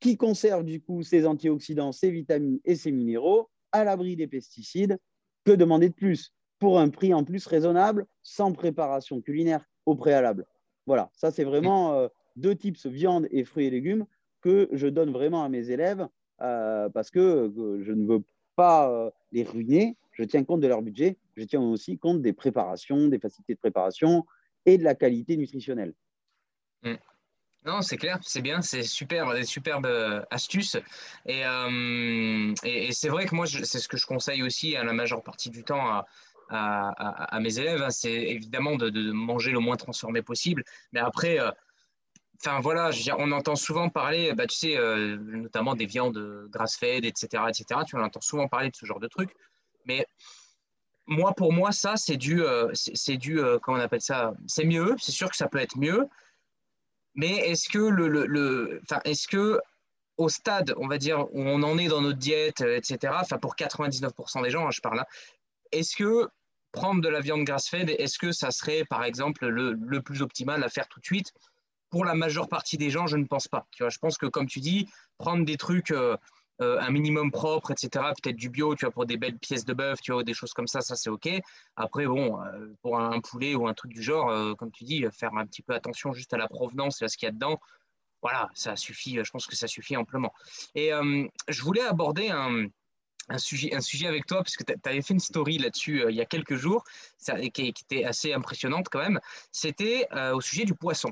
qui 0.00 0.16
conserve 0.16 0.64
du 0.64 0.80
coup 0.80 1.02
ses 1.02 1.26
antioxydants, 1.26 1.92
ses 1.92 2.10
vitamines 2.10 2.58
et 2.64 2.74
ses 2.74 2.90
minéraux 2.90 3.48
à 3.72 3.84
l'abri 3.84 4.16
des 4.16 4.26
pesticides. 4.26 4.98
Que 5.44 5.52
demander 5.52 5.88
de 5.88 5.94
plus? 5.94 6.34
Pour 6.58 6.78
un 6.78 6.90
prix 6.90 7.14
en 7.14 7.24
plus 7.24 7.46
raisonnable, 7.46 8.06
sans 8.22 8.52
préparation 8.52 9.22
culinaire 9.22 9.64
au 9.86 9.94
préalable 9.94 10.46
Voilà, 10.86 11.10
ça 11.14 11.30
c'est 11.30 11.44
vraiment 11.44 11.94
euh, 11.94 12.08
deux 12.36 12.54
types, 12.54 12.76
viande 12.86 13.26
et 13.30 13.44
fruits 13.44 13.66
et 13.66 13.70
légumes, 13.70 14.04
que 14.40 14.68
je 14.72 14.86
donne 14.86 15.12
vraiment 15.12 15.44
à 15.44 15.48
mes 15.48 15.70
élèves 15.70 16.08
euh, 16.42 16.88
parce 16.88 17.10
que 17.10 17.52
je 17.82 17.92
ne 17.92 18.06
veux 18.06 18.22
pas 18.56 18.90
euh, 18.90 19.10
les 19.32 19.42
ruiner. 19.42 19.96
Je 20.12 20.24
tiens 20.24 20.44
compte 20.44 20.60
de 20.60 20.68
leur 20.68 20.82
budget. 20.82 21.16
Je 21.36 21.44
tiens 21.44 21.60
aussi 21.60 21.98
compte 21.98 22.22
des 22.22 22.32
préparations, 22.32 23.08
des 23.08 23.18
facilités 23.18 23.54
de 23.54 23.58
préparation 23.58 24.26
et 24.66 24.78
de 24.78 24.84
la 24.84 24.94
qualité 24.94 25.36
nutritionnelle. 25.36 25.94
Mm. 26.82 26.94
Non, 27.66 27.82
c'est 27.82 27.98
clair, 27.98 28.18
c'est 28.22 28.40
bien, 28.40 28.62
c'est 28.62 28.82
super, 28.82 29.34
des 29.34 29.44
superbes 29.44 29.84
euh, 29.84 30.22
astuces. 30.30 30.78
Et, 31.26 31.42
c'est 32.92 33.08
vrai 33.10 33.26
que 33.26 33.34
moi, 33.34 33.46
c'est 33.46 33.78
ce 33.78 33.86
que 33.86 33.98
je 33.98 34.06
conseille 34.06 34.42
aussi 34.42 34.76
à 34.76 34.84
la 34.84 34.94
majeure 34.94 35.22
partie 35.22 35.50
du 35.50 35.62
temps 35.62 36.02
à, 36.48 37.38
mes 37.38 37.58
élèves. 37.58 37.82
Hein. 37.82 37.90
c'est 37.90 38.12
évidemment 38.12 38.76
de, 38.76 38.88
de, 38.88 39.12
manger 39.12 39.52
le 39.52 39.58
moins 39.58 39.76
transformé 39.76 40.22
possible. 40.22 40.64
Mais 40.92 41.00
après, 41.00 41.38
Enfin 42.42 42.60
voilà, 42.60 42.90
on 43.18 43.32
entend 43.32 43.54
souvent 43.54 43.90
parler, 43.90 44.32
bah, 44.32 44.46
tu 44.46 44.56
sais, 44.56 44.76
euh, 44.78 45.18
notamment 45.18 45.74
des 45.74 45.84
viandes 45.84 46.48
grass-fed, 46.48 47.04
etc., 47.04 47.44
etc. 47.48 47.80
Tu 47.86 47.96
en 47.96 48.02
entends 48.02 48.22
souvent 48.22 48.48
parler 48.48 48.70
de 48.70 48.76
ce 48.76 48.86
genre 48.86 49.00
de 49.00 49.08
trucs. 49.08 49.34
Mais 49.84 50.06
moi, 51.06 51.34
pour 51.34 51.52
moi, 51.52 51.70
ça, 51.72 51.96
c'est 51.96 52.16
du, 52.16 52.42
euh, 52.42 52.70
c'est 52.74 53.18
du, 53.18 53.40
euh, 53.40 53.58
comment 53.58 53.76
on 53.76 53.80
appelle 53.80 54.00
ça 54.00 54.32
C'est 54.46 54.64
mieux. 54.64 54.96
C'est 54.98 55.12
sûr 55.12 55.28
que 55.28 55.36
ça 55.36 55.48
peut 55.48 55.58
être 55.58 55.76
mieux. 55.76 56.08
Mais 57.14 57.36
est-ce 57.50 57.68
que 57.68 57.78
le, 57.78 58.08
le, 58.08 58.80
est-ce 59.04 59.28
que 59.28 59.60
au 60.16 60.28
stade, 60.30 60.74
on 60.78 60.86
va 60.86 60.96
dire, 60.96 61.26
où 61.34 61.42
on 61.42 61.62
en 61.62 61.76
est 61.76 61.88
dans 61.88 62.00
notre 62.00 62.18
diète, 62.18 62.62
etc. 62.62 63.12
Enfin, 63.20 63.38
pour 63.38 63.54
99% 63.54 64.42
des 64.42 64.50
gens, 64.50 64.66
hein, 64.66 64.70
je 64.70 64.80
parle 64.80 64.96
là. 64.96 65.06
Est-ce 65.72 65.96
que 65.96 66.28
prendre 66.72 67.02
de 67.02 67.08
la 67.08 67.20
viande 67.20 67.44
grass-fed, 67.44 67.90
est-ce 67.90 68.18
que 68.18 68.32
ça 68.32 68.50
serait, 68.50 68.84
par 68.84 69.04
exemple, 69.04 69.46
le, 69.46 69.72
le 69.72 70.02
plus 70.02 70.22
optimal 70.22 70.62
à 70.62 70.68
faire 70.68 70.88
tout 70.88 71.00
de 71.00 71.04
suite 71.04 71.32
pour 71.90 72.04
la 72.04 72.14
majeure 72.14 72.48
partie 72.48 72.78
des 72.78 72.90
gens, 72.90 73.06
je 73.06 73.16
ne 73.16 73.24
pense 73.24 73.48
pas. 73.48 73.66
Je 73.76 73.98
pense 73.98 74.16
que, 74.16 74.26
comme 74.26 74.46
tu 74.46 74.60
dis, 74.60 74.88
prendre 75.18 75.44
des 75.44 75.56
trucs 75.56 75.90
euh, 75.90 76.16
euh, 76.62 76.80
un 76.80 76.90
minimum 76.90 77.30
propre, 77.30 77.72
etc., 77.72 77.88
peut-être 78.22 78.36
du 78.36 78.48
bio, 78.48 78.74
tu 78.76 78.84
vois, 78.84 78.92
pour 78.92 79.06
des 79.06 79.16
belles 79.16 79.38
pièces 79.38 79.64
de 79.64 79.74
bœuf, 79.74 80.00
tu 80.00 80.12
vois, 80.12 80.22
des 80.22 80.34
choses 80.34 80.52
comme 80.52 80.68
ça, 80.68 80.80
ça 80.80 80.94
c'est 80.94 81.10
OK. 81.10 81.28
Après, 81.76 82.06
bon, 82.06 82.40
euh, 82.40 82.72
pour 82.82 82.98
un 82.98 83.20
poulet 83.20 83.54
ou 83.54 83.66
un 83.66 83.74
truc 83.74 83.92
du 83.92 84.02
genre, 84.02 84.56
comme 84.56 84.70
tu 84.70 84.84
dis, 84.84 85.04
faire 85.12 85.34
un 85.34 85.46
petit 85.46 85.62
peu 85.62 85.74
attention 85.74 86.12
juste 86.12 86.32
à 86.32 86.38
la 86.38 86.48
provenance 86.48 87.02
et 87.02 87.04
à 87.04 87.08
ce 87.08 87.16
qu'il 87.16 87.26
y 87.26 87.28
a 87.28 87.32
dedans, 87.32 87.60
voilà, 88.22 88.48
ça 88.54 88.76
suffit, 88.76 89.18
je 89.24 89.30
pense 89.30 89.46
que 89.46 89.56
ça 89.56 89.66
suffit 89.66 89.96
amplement. 89.96 90.32
Et 90.74 90.90
je 91.48 91.62
voulais 91.62 91.82
aborder 91.82 92.28
un, 92.28 92.68
sujet, 93.38 93.74
un 93.74 93.80
sujet 93.80 94.06
avec 94.06 94.26
toi, 94.26 94.38
parce 94.38 94.56
que 94.56 94.64
tu 94.64 94.74
avais 94.84 95.00
fait 95.00 95.14
une 95.14 95.20
story 95.20 95.56
là-dessus 95.56 96.04
il 96.10 96.14
y 96.14 96.20
a 96.20 96.26
quelques 96.26 96.56
jours, 96.56 96.84
qui, 97.54 97.68
était 97.68 98.04
assez 98.04 98.34
impressionnante 98.34 98.88
quand 98.90 99.00
même. 99.00 99.18
C'était 99.50 100.06
au 100.34 100.42
sujet 100.42 100.66
du 100.66 100.74
poisson. 100.74 101.10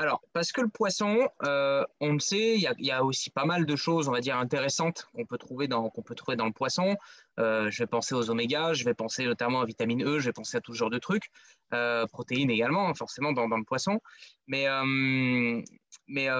Alors, 0.00 0.22
parce 0.32 0.50
que 0.50 0.62
le 0.62 0.68
poisson, 0.68 1.28
euh, 1.42 1.84
on 2.00 2.14
le 2.14 2.20
sait, 2.20 2.54
il 2.56 2.74
y, 2.78 2.90
a 2.90 3.04
aussi 3.04 3.28
pas 3.28 3.44
mal 3.44 3.66
de 3.66 3.76
choses, 3.76 4.08
on 4.08 4.12
va 4.12 4.22
dire, 4.22 4.38
intéressantes 4.38 5.06
qu'on 5.12 5.26
peut, 5.26 5.36
trouver 5.36 5.68
dans, 5.68 5.90
peut 5.90 6.14
trouver 6.14 6.38
dans 6.38 6.46
le 6.46 6.52
poisson. 6.52 6.96
Euh, 7.38 7.70
je 7.70 7.82
vais 7.82 7.86
penser 7.86 8.14
aux 8.14 8.30
oméga, 8.30 8.72
je 8.72 8.82
vais 8.84 8.94
penser 8.94 9.26
notamment 9.26 9.60
à 9.60 9.66
vitamine 9.66 10.02
E, 10.02 10.18
je 10.18 10.24
vais 10.24 10.32
penser 10.32 10.56
à 10.56 10.62
tout 10.62 10.72
genre 10.72 10.88
de 10.88 10.96
trucs. 10.96 11.24
Euh, 11.74 12.06
protéines 12.06 12.50
également, 12.50 12.94
forcément, 12.94 13.32
dans, 13.32 13.46
dans 13.46 13.58
le 13.58 13.64
poisson. 13.64 14.00
Mais, 14.46 14.68
mais 16.08 16.30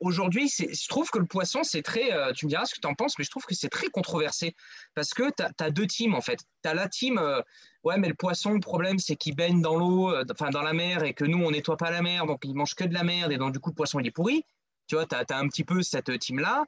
aujourd'hui, 0.00 0.48
je 0.48 0.88
trouve 0.88 1.10
que 1.10 1.18
le 1.18 1.26
poisson, 1.26 1.62
c'est 1.62 1.82
très. 1.82 2.12
Euh, 2.12 2.32
tu 2.32 2.46
me 2.46 2.50
diras 2.50 2.66
ce 2.66 2.74
que 2.74 2.80
tu 2.80 2.86
en 2.86 2.94
penses, 2.94 3.18
mais 3.18 3.24
je 3.24 3.30
trouve 3.30 3.44
que 3.44 3.54
c'est 3.54 3.68
très 3.68 3.88
controversé. 3.88 4.54
Parce 4.94 5.14
que 5.14 5.30
tu 5.30 5.44
as, 5.58 5.70
deux 5.70 5.86
teams, 5.86 6.14
en 6.14 6.20
fait. 6.20 6.40
Tu 6.62 6.68
as 6.68 6.74
la 6.74 6.88
team, 6.88 7.18
euh, 7.18 7.40
ouais, 7.84 7.98
mais 7.98 8.08
le 8.08 8.14
poisson, 8.14 8.52
le 8.52 8.60
problème, 8.60 8.98
c'est 8.98 9.16
qu'il 9.16 9.34
baigne 9.34 9.60
dans 9.60 9.76
l'eau, 9.76 10.12
euh, 10.12 10.24
enfin 10.30 10.50
dans 10.50 10.62
la 10.62 10.72
mer, 10.72 11.02
et 11.04 11.14
que 11.14 11.24
nous, 11.24 11.42
on 11.42 11.50
nettoie 11.50 11.76
pas 11.76 11.90
la 11.90 12.02
mer, 12.02 12.26
donc 12.26 12.40
il 12.44 12.54
mange 12.54 12.74
que 12.74 12.84
de 12.84 12.94
la 12.94 13.04
merde, 13.04 13.32
et 13.32 13.38
donc 13.38 13.52
du 13.52 13.60
coup, 13.60 13.70
le 13.70 13.74
poisson, 13.74 14.00
il 14.00 14.06
est 14.06 14.12
pourri. 14.12 14.44
Tu 14.86 14.96
vois, 14.96 15.06
tu 15.06 15.14
as, 15.14 15.38
un 15.38 15.48
petit 15.48 15.64
peu 15.64 15.82
cette 15.82 16.18
team-là. 16.18 16.64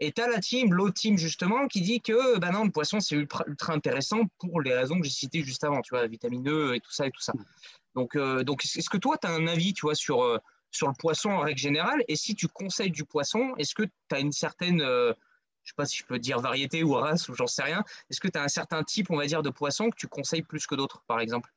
Et 0.00 0.12
tu 0.12 0.22
as 0.22 0.28
la 0.28 0.38
team, 0.38 0.72
l'autre 0.72 0.94
team, 0.94 1.18
justement, 1.18 1.66
qui 1.66 1.80
dit 1.80 2.00
que 2.00 2.38
bah 2.38 2.50
non, 2.50 2.64
le 2.64 2.70
poisson, 2.70 3.00
c'est 3.00 3.16
ultra, 3.16 3.44
intéressant 3.68 4.20
pour 4.38 4.60
les 4.60 4.72
raisons 4.72 4.98
que 4.98 5.04
j'ai 5.04 5.12
citées 5.12 5.42
juste 5.42 5.64
avant, 5.64 5.82
tu 5.82 5.90
vois, 5.90 6.06
vitamine 6.06 6.48
E 6.48 6.76
et 6.76 6.80
tout 6.80 6.92
ça 6.92 7.06
et 7.06 7.10
tout 7.10 7.20
ça. 7.20 7.32
Donc, 7.94 8.16
donc 8.16 8.64
est-ce 8.64 8.88
que 8.88 8.96
toi, 8.96 9.18
tu 9.20 9.26
as 9.26 9.32
un 9.32 9.48
avis, 9.48 9.74
tu 9.74 9.82
vois, 9.82 9.96
sur 9.96 10.40
sur 10.70 10.88
le 10.88 10.94
poisson 10.98 11.30
en 11.30 11.40
règle 11.40 11.58
générale. 11.58 12.02
Et 12.08 12.16
si 12.16 12.34
tu 12.34 12.48
conseilles 12.48 12.90
du 12.90 13.04
poisson, 13.04 13.54
est-ce 13.58 13.74
que 13.74 13.84
tu 13.84 14.14
as 14.14 14.20
une 14.20 14.32
certaine, 14.32 14.80
euh, 14.80 15.12
je 15.62 15.70
ne 15.70 15.72
sais 15.72 15.74
pas 15.76 15.86
si 15.86 15.98
je 15.98 16.04
peux 16.04 16.18
dire 16.18 16.40
variété 16.40 16.82
ou 16.82 16.92
race 16.92 17.28
ou 17.28 17.34
j'en 17.34 17.46
sais 17.46 17.62
rien, 17.62 17.82
est-ce 18.10 18.20
que 18.20 18.28
tu 18.28 18.38
as 18.38 18.42
un 18.42 18.48
certain 18.48 18.82
type, 18.82 19.10
on 19.10 19.16
va 19.16 19.26
dire, 19.26 19.42
de 19.42 19.50
poisson 19.50 19.90
que 19.90 19.96
tu 19.96 20.08
conseilles 20.08 20.42
plus 20.42 20.66
que 20.66 20.74
d'autres, 20.74 21.02
par 21.06 21.20
exemple? 21.20 21.50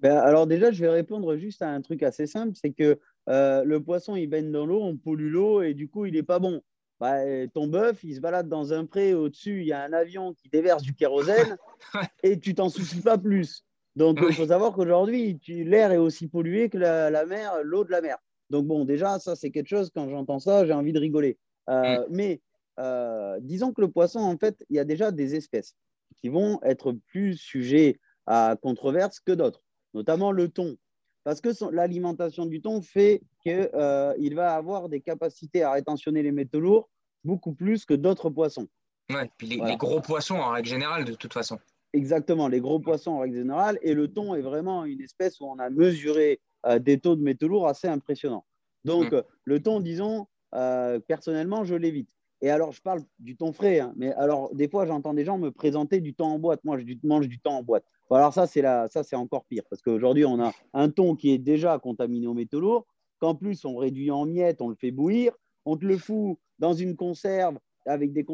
Ben, 0.00 0.16
Alors 0.16 0.46
déjà, 0.46 0.70
je 0.70 0.80
vais 0.80 0.90
répondre 0.90 1.36
juste 1.36 1.62
à 1.62 1.68
un 1.68 1.82
truc 1.82 2.02
assez 2.02 2.26
simple, 2.26 2.56
c'est 2.60 2.72
que 2.72 2.98
euh, 3.28 3.64
le 3.64 3.82
poisson, 3.82 4.16
il 4.16 4.28
baigne 4.28 4.50
dans 4.50 4.64
l'eau, 4.64 4.82
on 4.82 4.96
pollue 4.96 5.30
l'eau 5.30 5.62
et 5.62 5.74
du 5.74 5.88
coup, 5.88 6.06
il 6.06 6.14
n'est 6.14 6.22
pas 6.22 6.38
bon. 6.38 6.62
Ben, 7.00 7.48
ton 7.50 7.66
bœuf, 7.66 8.02
il 8.04 8.14
se 8.14 8.20
balade 8.20 8.48
dans 8.48 8.72
un 8.72 8.84
pré, 8.84 9.14
au-dessus, 9.14 9.60
il 9.60 9.66
y 9.66 9.72
a 9.72 9.82
un 9.82 9.92
avion 9.92 10.34
qui 10.34 10.48
déverse 10.48 10.82
du 10.82 10.94
kérosène 10.94 11.56
et 12.22 12.38
tu 12.38 12.54
t'en 12.54 12.68
soucies 12.68 13.00
pas 13.00 13.18
plus. 13.18 13.64
Donc, 13.96 14.18
il 14.22 14.34
faut 14.34 14.46
savoir 14.46 14.72
qu'aujourd'hui, 14.72 15.38
l'air 15.48 15.92
est 15.92 15.96
aussi 15.98 16.28
pollué 16.28 16.68
que 16.68 16.78
la, 16.78 17.26
mer, 17.26 17.52
l'eau 17.62 17.84
de 17.84 17.90
la 17.90 18.00
mer. 18.00 18.18
Donc, 18.48 18.66
bon, 18.66 18.84
déjà, 18.84 19.18
ça, 19.18 19.36
c'est 19.36 19.50
quelque 19.50 19.68
chose, 19.68 19.90
quand 19.94 20.08
j'entends 20.08 20.38
ça, 20.38 20.66
j'ai 20.66 20.72
envie 20.72 20.92
de 20.92 21.00
rigoler. 21.00 21.38
Euh, 21.68 22.00
mm. 22.00 22.06
Mais 22.10 22.40
euh, 22.78 23.38
disons 23.40 23.72
que 23.72 23.80
le 23.80 23.88
poisson, 23.88 24.20
en 24.20 24.36
fait, 24.38 24.64
il 24.70 24.76
y 24.76 24.78
a 24.78 24.84
déjà 24.84 25.10
des 25.10 25.34
espèces 25.34 25.74
qui 26.16 26.28
vont 26.28 26.60
être 26.62 26.92
plus 27.08 27.36
sujets 27.36 27.98
à 28.26 28.56
controverse 28.60 29.20
que 29.20 29.32
d'autres, 29.32 29.62
notamment 29.94 30.32
le 30.32 30.48
thon. 30.48 30.76
Parce 31.24 31.40
que 31.40 31.50
l'alimentation 31.72 32.46
du 32.46 32.62
thon 32.62 32.80
fait 32.80 33.22
qu'il 33.42 33.68
euh, 33.74 34.14
va 34.32 34.54
avoir 34.54 34.88
des 34.88 35.00
capacités 35.00 35.62
à 35.62 35.72
rétentionner 35.72 36.22
les 36.22 36.32
métaux 36.32 36.60
lourds 36.60 36.88
beaucoup 37.24 37.52
plus 37.52 37.84
que 37.84 37.94
d'autres 37.94 38.30
poissons. 38.30 38.68
Ouais, 39.10 39.30
puis 39.36 39.48
les, 39.48 39.76
gros 39.76 40.00
poissons 40.00 40.36
en 40.36 40.50
règle 40.50 40.68
générale, 40.68 41.04
de 41.04 41.14
toute 41.14 41.32
façon. 41.32 41.58
Exactement, 41.92 42.46
les 42.46 42.60
gros 42.60 42.78
poissons 42.78 43.12
en 43.12 43.18
règle 43.20 43.36
générale. 43.36 43.78
Et 43.82 43.94
le 43.94 44.08
thon 44.08 44.34
est 44.34 44.42
vraiment 44.42 44.84
une 44.84 45.00
espèce 45.00 45.40
où 45.40 45.46
on 45.46 45.58
a 45.58 45.70
mesuré 45.70 46.40
euh, 46.66 46.78
des 46.78 47.00
taux 47.00 47.16
de 47.16 47.22
métaux 47.22 47.48
lourds 47.48 47.66
assez 47.66 47.88
impressionnants. 47.88 48.44
Donc, 48.84 49.12
mmh. 49.12 49.22
le 49.44 49.62
thon, 49.62 49.80
disons, 49.80 50.26
euh, 50.54 51.00
personnellement, 51.00 51.64
je 51.64 51.74
l'évite. 51.74 52.10
Et 52.42 52.50
alors, 52.50 52.72
je 52.72 52.80
parle 52.80 53.02
du 53.18 53.36
thon 53.36 53.52
frais, 53.52 53.80
hein, 53.80 53.92
mais 53.96 54.12
alors, 54.14 54.54
des 54.54 54.68
fois, 54.68 54.86
j'entends 54.86 55.12
des 55.12 55.24
gens 55.24 55.36
me 55.36 55.50
présenter 55.50 56.00
du 56.00 56.14
thon 56.14 56.24
en 56.24 56.38
boîte. 56.38 56.64
Moi, 56.64 56.78
je 56.78 56.84
mange 57.02 57.28
du 57.28 57.38
thon 57.38 57.50
en 57.50 57.62
boîte. 57.62 57.84
alors, 58.10 58.32
ça, 58.32 58.46
c'est 58.46 58.62
ça, 58.62 59.02
c'est 59.02 59.16
encore 59.16 59.44
pire, 59.44 59.62
parce 59.68 59.82
qu'aujourd'hui, 59.82 60.24
on 60.24 60.40
a 60.40 60.52
un 60.72 60.88
thon 60.88 61.16
qui 61.16 61.32
est 61.32 61.38
déjà 61.38 61.78
contaminé 61.78 62.26
aux 62.26 62.34
métaux 62.34 62.60
lourds, 62.60 62.86
qu'en 63.18 63.34
plus, 63.34 63.64
on 63.66 63.76
réduit 63.76 64.10
en 64.10 64.24
miettes, 64.24 64.62
on 64.62 64.68
le 64.68 64.74
fait 64.74 64.90
bouillir, 64.90 65.32
on 65.66 65.76
te 65.76 65.84
le 65.84 65.98
fout 65.98 66.38
dans 66.58 66.72
une 66.72 66.96
conserve 66.96 67.58
avec 67.84 68.12
des, 68.12 68.24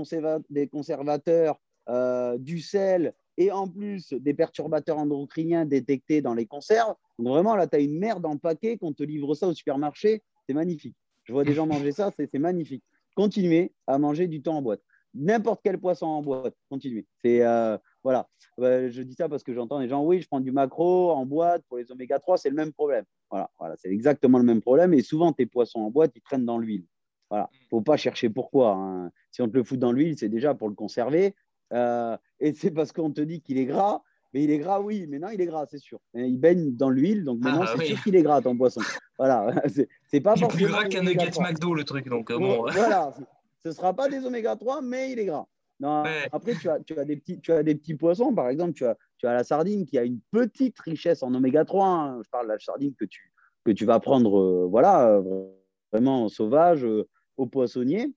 des 0.50 0.68
conservateurs, 0.68 1.60
euh, 1.88 2.38
du 2.38 2.60
sel, 2.60 3.12
et 3.38 3.50
en 3.52 3.68
plus 3.68 4.12
des 4.12 4.34
perturbateurs 4.34 4.98
endocriniens 4.98 5.64
détectés 5.64 6.22
dans 6.22 6.34
les 6.34 6.46
conserves. 6.46 6.94
Donc 7.18 7.28
vraiment, 7.28 7.56
là, 7.56 7.66
tu 7.66 7.76
as 7.76 7.80
une 7.80 7.98
merde 7.98 8.24
en 8.26 8.36
paquet, 8.36 8.78
qu'on 8.78 8.92
te 8.92 9.02
livre 9.02 9.34
ça 9.34 9.48
au 9.48 9.54
supermarché, 9.54 10.22
c'est 10.46 10.54
magnifique. 10.54 10.96
Je 11.24 11.32
vois 11.32 11.44
des 11.44 11.54
gens 11.54 11.66
manger 11.66 11.92
ça, 11.92 12.10
c'est 12.16 12.32
magnifique. 12.38 12.84
Continuez 13.14 13.72
à 13.86 13.98
manger 13.98 14.28
du 14.28 14.42
thon 14.42 14.52
en 14.52 14.62
boîte. 14.62 14.80
N'importe 15.14 15.60
quel 15.64 15.78
poisson 15.78 16.06
en 16.06 16.22
boîte, 16.22 16.54
continuez. 16.68 17.06
Euh, 17.24 17.78
voilà. 18.04 18.28
je 18.58 19.02
dis 19.02 19.14
ça 19.14 19.28
parce 19.28 19.42
que 19.42 19.54
j'entends 19.54 19.80
des 19.80 19.88
gens, 19.88 20.04
oui, 20.04 20.20
je 20.20 20.28
prends 20.28 20.40
du 20.40 20.52
macro 20.52 21.10
en 21.10 21.24
boîte 21.24 21.64
pour 21.68 21.78
les 21.78 21.90
oméga 21.90 22.18
3, 22.18 22.36
c'est 22.36 22.50
le 22.50 22.54
même 22.54 22.72
problème. 22.72 23.04
Voilà, 23.30 23.50
voilà 23.58 23.74
c'est 23.76 23.88
exactement 23.88 24.38
le 24.38 24.44
même 24.44 24.60
problème. 24.60 24.92
Et 24.94 25.02
souvent, 25.02 25.32
tes 25.32 25.46
poissons 25.46 25.80
en 25.80 25.90
boîte, 25.90 26.12
ils 26.14 26.20
traînent 26.20 26.44
dans 26.44 26.58
l'huile. 26.58 26.84
Voilà, 27.30 27.50
faut 27.70 27.80
pas 27.80 27.96
chercher 27.96 28.28
pourquoi. 28.28 28.74
Hein. 28.74 29.10
Si 29.32 29.42
on 29.42 29.48
te 29.48 29.56
le 29.56 29.64
fout 29.64 29.78
dans 29.78 29.90
l'huile, 29.90 30.16
c'est 30.16 30.28
déjà 30.28 30.54
pour 30.54 30.68
le 30.68 30.74
conserver. 30.74 31.34
Euh, 31.72 32.16
et 32.40 32.52
c'est 32.52 32.70
parce 32.70 32.92
qu'on 32.92 33.10
te 33.10 33.20
dit 33.20 33.40
qu'il 33.40 33.58
est 33.58 33.66
gras. 33.66 34.02
Mais 34.34 34.44
il 34.44 34.50
est 34.50 34.58
gras, 34.58 34.80
oui, 34.80 35.06
mais 35.08 35.18
non, 35.18 35.28
il 35.30 35.40
est 35.40 35.46
gras, 35.46 35.66
c'est 35.70 35.78
sûr. 35.78 35.98
Il 36.12 36.38
baigne 36.38 36.76
dans 36.76 36.90
l'huile, 36.90 37.24
donc 37.24 37.38
maintenant, 37.40 37.62
ah, 37.62 37.74
c'est 37.78 37.86
sûr 37.86 38.02
qu'il 38.02 38.16
est 38.16 38.22
gras, 38.22 38.42
ton 38.42 38.56
poisson. 38.56 38.82
Voilà, 39.18 39.50
c'est 40.10 40.20
pas 40.20 40.36
forcément. 40.36 40.48
plus 40.48 40.66
gras 40.66 40.84
qu'un 40.88 41.02
nugget 41.02 41.30
McDo, 41.40 41.74
le 41.74 41.84
truc. 41.84 42.08
Donc, 42.08 42.30
euh, 42.30 42.38
bon. 42.38 42.66
Voilà, 42.72 43.14
ce 43.62 43.68
ne 43.68 43.72
sera 43.72 43.94
pas 43.94 44.08
des 44.08 44.26
oméga 44.26 44.56
3, 44.56 44.82
mais 44.82 45.12
il 45.12 45.18
est 45.20 45.26
gras. 45.26 45.46
Non, 45.78 46.04
Après, 46.32 46.54
tu 46.54 46.68
as, 46.68 46.80
tu, 46.80 46.98
as 46.98 47.04
des 47.04 47.16
petits, 47.16 47.40
tu 47.40 47.52
as 47.52 47.62
des 47.62 47.74
petits 47.74 47.94
poissons, 47.94 48.34
par 48.34 48.48
exemple, 48.48 48.72
tu 48.72 48.84
as, 48.86 48.96
tu 49.18 49.26
as 49.26 49.34
la 49.34 49.44
sardine 49.44 49.84
qui 49.84 49.98
a 49.98 50.04
une 50.04 50.20
petite 50.30 50.78
richesse 50.80 51.22
en 51.22 51.32
oméga 51.34 51.64
3. 51.64 51.86
Hein. 51.86 52.20
Je 52.22 52.30
parle 52.30 52.46
de 52.46 52.52
la 52.52 52.58
sardine 52.58 52.94
que 52.94 53.04
tu, 53.04 53.32
que 53.64 53.72
tu 53.72 53.84
vas 53.84 54.00
prendre 54.00 54.38
euh, 54.38 54.66
voilà, 54.70 55.10
euh, 55.10 55.48
vraiment 55.92 56.28
sauvage 56.28 56.84
euh, 56.84 57.08
au 57.36 57.46
poissonnier. 57.46 58.14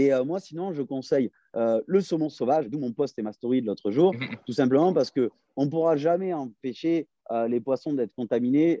Et 0.00 0.12
moi, 0.24 0.38
sinon, 0.38 0.72
je 0.72 0.82
conseille 0.82 1.32
le 1.54 2.00
saumon 2.00 2.28
sauvage, 2.28 2.68
d'où 2.70 2.78
mon 2.78 2.92
post 2.92 3.18
et 3.18 3.22
ma 3.22 3.32
story 3.32 3.62
de 3.62 3.66
l'autre 3.66 3.90
jour, 3.90 4.14
tout 4.46 4.52
simplement 4.52 4.92
parce 4.92 5.10
qu'on 5.10 5.64
ne 5.64 5.68
pourra 5.68 5.96
jamais 5.96 6.32
empêcher 6.32 7.08
les 7.48 7.60
poissons 7.60 7.94
d'être 7.94 8.14
contaminés 8.14 8.80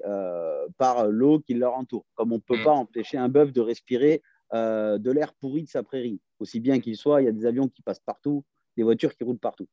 par 0.76 1.08
l'eau 1.08 1.40
qui 1.40 1.54
leur 1.54 1.74
entoure, 1.74 2.06
comme 2.14 2.30
on 2.30 2.36
ne 2.36 2.40
peut 2.40 2.60
mm. 2.60 2.64
pas 2.64 2.70
empêcher 2.70 3.18
un 3.18 3.28
bœuf 3.28 3.52
de 3.52 3.60
respirer 3.60 4.22
de 4.52 5.10
l'air 5.10 5.34
pourri 5.34 5.64
de 5.64 5.68
sa 5.68 5.82
prairie. 5.82 6.20
Aussi 6.38 6.60
bien 6.60 6.78
qu'il 6.78 6.96
soit, 6.96 7.20
il 7.20 7.24
y 7.24 7.28
a 7.28 7.32
des 7.32 7.46
avions 7.46 7.66
qui 7.66 7.82
passent 7.82 7.98
partout, 7.98 8.44
des 8.76 8.84
voitures 8.84 9.16
qui 9.16 9.24
roulent 9.24 9.40
partout. 9.40 9.66